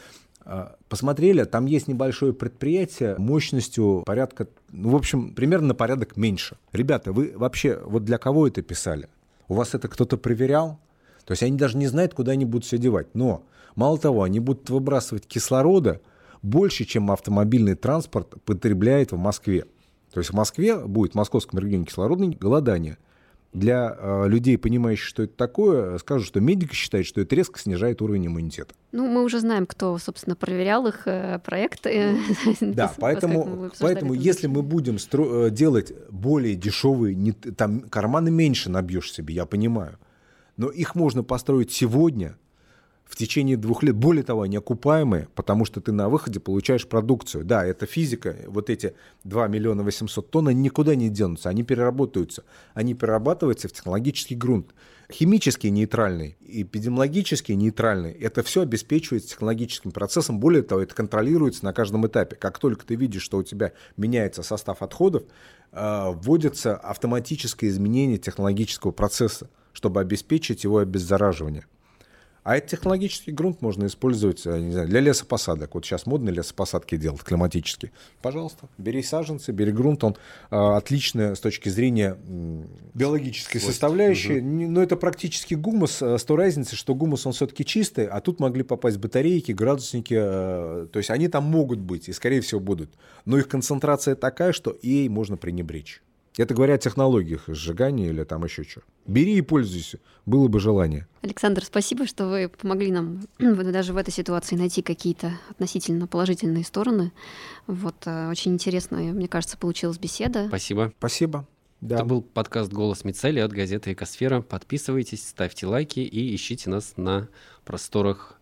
А, 0.50 0.76
посмотрели, 0.88 1.44
там 1.44 1.66
есть 1.66 1.88
небольшое 1.88 2.32
предприятие 2.32 3.16
мощностью 3.18 4.02
порядка, 4.06 4.48
ну, 4.72 4.88
в 4.88 4.96
общем, 4.96 5.34
примерно 5.34 5.68
на 5.68 5.74
порядок 5.74 6.16
меньше. 6.16 6.56
Ребята, 6.72 7.12
вы 7.12 7.34
вообще 7.36 7.78
вот 7.84 8.06
для 8.06 8.16
кого 8.16 8.48
это 8.48 8.62
писали? 8.62 9.10
У 9.46 9.54
вас 9.54 9.74
это 9.74 9.88
кто-то 9.88 10.16
проверял? 10.16 10.80
То 11.26 11.32
есть 11.32 11.42
они 11.42 11.58
даже 11.58 11.76
не 11.76 11.86
знают, 11.86 12.14
куда 12.14 12.32
они 12.32 12.46
будут 12.46 12.64
все 12.64 12.78
девать. 12.78 13.08
Но, 13.12 13.44
мало 13.74 13.98
того, 13.98 14.22
они 14.22 14.40
будут 14.40 14.70
выбрасывать 14.70 15.26
кислорода 15.26 16.00
больше, 16.40 16.86
чем 16.86 17.10
автомобильный 17.10 17.74
транспорт 17.74 18.42
потребляет 18.46 19.12
в 19.12 19.18
Москве. 19.18 19.66
То 20.14 20.20
есть 20.20 20.30
в 20.30 20.34
Москве 20.34 20.78
будет 20.78 21.12
в 21.12 21.16
московском 21.16 21.58
регионе 21.58 21.84
кислородное 21.84 22.30
голодание– 22.30 22.96
для 23.52 23.96
э, 23.98 24.28
людей, 24.28 24.58
понимающих, 24.58 25.06
что 25.06 25.22
это 25.22 25.34
такое, 25.34 25.98
скажу, 25.98 26.24
что 26.24 26.40
медики 26.40 26.74
считают, 26.74 27.06
что 27.06 27.20
это 27.20 27.34
резко 27.34 27.58
снижает 27.58 28.02
уровень 28.02 28.26
иммунитета. 28.26 28.74
Ну, 28.92 29.06
мы 29.06 29.24
уже 29.24 29.40
знаем, 29.40 29.66
кто, 29.66 29.96
собственно, 29.98 30.36
проверял 30.36 30.86
их 30.86 31.02
э, 31.06 31.40
проекты. 31.44 32.18
Да, 32.60 32.92
поэтому, 32.98 33.70
поэтому 33.80 34.14
если 34.14 34.46
мы 34.46 34.62
будем 34.62 34.96
э, 34.96 35.50
делать 35.50 35.92
более 36.10 36.54
дешевые, 36.54 37.14
не, 37.14 37.32
там 37.32 37.80
карманы 37.80 38.30
меньше 38.30 38.70
набьешь 38.70 39.12
себе, 39.12 39.34
я 39.34 39.46
понимаю, 39.46 39.98
но 40.56 40.68
их 40.68 40.94
можно 40.94 41.22
построить 41.22 41.72
сегодня 41.72 42.36
в 43.08 43.16
течение 43.16 43.56
двух 43.56 43.82
лет. 43.82 43.96
Более 43.96 44.22
того, 44.22 44.42
они 44.42 44.56
окупаемые, 44.56 45.28
потому 45.34 45.64
что 45.64 45.80
ты 45.80 45.92
на 45.92 46.08
выходе 46.08 46.40
получаешь 46.40 46.86
продукцию. 46.86 47.44
Да, 47.44 47.64
это 47.64 47.86
физика. 47.86 48.36
Вот 48.46 48.68
эти 48.68 48.94
2 49.24 49.48
миллиона 49.48 49.82
800 49.82 50.30
тонн, 50.30 50.48
они 50.48 50.60
никуда 50.60 50.94
не 50.94 51.08
денутся, 51.08 51.48
они 51.48 51.62
переработаются. 51.62 52.44
Они 52.74 52.94
перерабатываются 52.94 53.68
в 53.68 53.72
технологический 53.72 54.36
грунт. 54.36 54.74
Химически 55.10 55.68
нейтральный, 55.68 56.36
эпидемиологически 56.46 57.52
нейтральный. 57.52 58.12
Это 58.12 58.42
все 58.42 58.60
обеспечивается 58.60 59.30
технологическим 59.30 59.90
процессом. 59.90 60.38
Более 60.38 60.62
того, 60.62 60.82
это 60.82 60.94
контролируется 60.94 61.64
на 61.64 61.72
каждом 61.72 62.06
этапе. 62.06 62.36
Как 62.36 62.58
только 62.58 62.84
ты 62.84 62.94
видишь, 62.94 63.22
что 63.22 63.38
у 63.38 63.42
тебя 63.42 63.72
меняется 63.96 64.42
состав 64.42 64.82
отходов, 64.82 65.22
э, 65.72 66.10
вводится 66.12 66.76
автоматическое 66.76 67.70
изменение 67.70 68.18
технологического 68.18 68.90
процесса, 68.90 69.48
чтобы 69.72 70.02
обеспечить 70.02 70.64
его 70.64 70.76
обеззараживание. 70.76 71.64
А 72.44 72.56
этот 72.56 72.70
технологический 72.70 73.32
грунт 73.32 73.60
можно 73.62 73.86
использовать 73.86 74.46
э, 74.46 74.58
не 74.58 74.72
знаю, 74.72 74.88
для 74.88 75.00
лесопосадок. 75.00 75.74
Вот 75.74 75.84
сейчас 75.84 76.06
модно 76.06 76.30
лесопосадки 76.30 76.96
делать 76.96 77.22
климатические. 77.22 77.92
Пожалуйста, 78.22 78.68
бери 78.78 79.02
саженцы, 79.02 79.52
бери 79.52 79.72
грунт. 79.72 80.02
Он 80.04 80.16
э, 80.50 80.56
отличный 80.56 81.36
с 81.36 81.40
точки 81.40 81.68
зрения 81.68 82.16
э, 82.16 82.62
биологической 82.94 83.58
Свойств. 83.58 83.72
составляющей. 83.72 84.38
Угу. 84.38 84.70
Но 84.70 84.82
это 84.82 84.96
практически 84.96 85.54
гумус. 85.54 86.00
Э, 86.00 86.18
с 86.18 86.24
той 86.24 86.36
разницей, 86.36 86.76
что 86.76 86.94
гумус 86.94 87.26
он 87.26 87.32
все-таки 87.32 87.64
чистый, 87.64 88.06
а 88.06 88.20
тут 88.20 88.40
могли 88.40 88.62
попасть 88.62 88.98
батарейки, 88.98 89.52
градусники. 89.52 90.16
Э, 90.18 90.86
то 90.90 90.98
есть 90.98 91.10
они 91.10 91.28
там 91.28 91.44
могут 91.44 91.80
быть 91.80 92.08
и, 92.08 92.12
скорее 92.12 92.40
всего, 92.40 92.60
будут. 92.60 92.90
Но 93.24 93.38
их 93.38 93.48
концентрация 93.48 94.14
такая, 94.14 94.52
что 94.52 94.76
ей 94.82 95.08
можно 95.08 95.36
пренебречь. 95.36 96.02
Это 96.36 96.54
говоря 96.54 96.74
о 96.74 96.78
технологиях 96.78 97.44
сжигания 97.48 98.08
или 98.08 98.22
там 98.24 98.44
еще 98.44 98.62
что. 98.62 98.82
Бери 99.06 99.36
и 99.36 99.40
пользуйся, 99.40 99.98
было 100.26 100.48
бы 100.48 100.60
желание. 100.60 101.08
Александр, 101.22 101.64
спасибо, 101.64 102.06
что 102.06 102.28
вы 102.28 102.48
помогли 102.48 102.92
нам 102.92 103.22
даже 103.38 103.92
в 103.92 103.96
этой 103.96 104.12
ситуации 104.12 104.56
найти 104.56 104.82
какие-то 104.82 105.32
относительно 105.50 106.06
положительные 106.06 106.64
стороны. 106.64 107.12
Вот 107.66 107.96
э, 108.06 108.30
очень 108.30 108.52
интересно, 108.52 108.98
мне 108.98 109.28
кажется, 109.28 109.58
получилась 109.58 109.98
беседа. 109.98 110.46
Спасибо. 110.48 110.92
Спасибо. 110.98 111.46
Да. 111.80 111.96
Это 111.96 112.04
был 112.04 112.22
подкаст 112.22 112.72
«Голос 112.72 113.04
Мицели» 113.04 113.38
от 113.38 113.52
газеты 113.52 113.92
«Экосфера». 113.92 114.40
Подписывайтесь, 114.40 115.26
ставьте 115.26 115.66
лайки 115.66 116.00
и 116.00 116.34
ищите 116.34 116.70
нас 116.70 116.94
на 116.96 117.28
просторах 117.64 118.38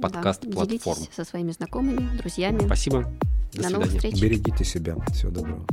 подкаст-платформ. 0.00 1.00
Да, 1.00 1.12
со 1.12 1.24
своими 1.24 1.52
знакомыми, 1.52 2.16
друзьями. 2.18 2.60
Спасибо. 2.66 3.10
До, 3.52 3.62
До 3.62 3.70
новых 3.70 3.88
встреч. 3.88 4.20
Берегите 4.20 4.64
себя. 4.64 4.96
Всего 5.12 5.30
доброго. 5.30 5.66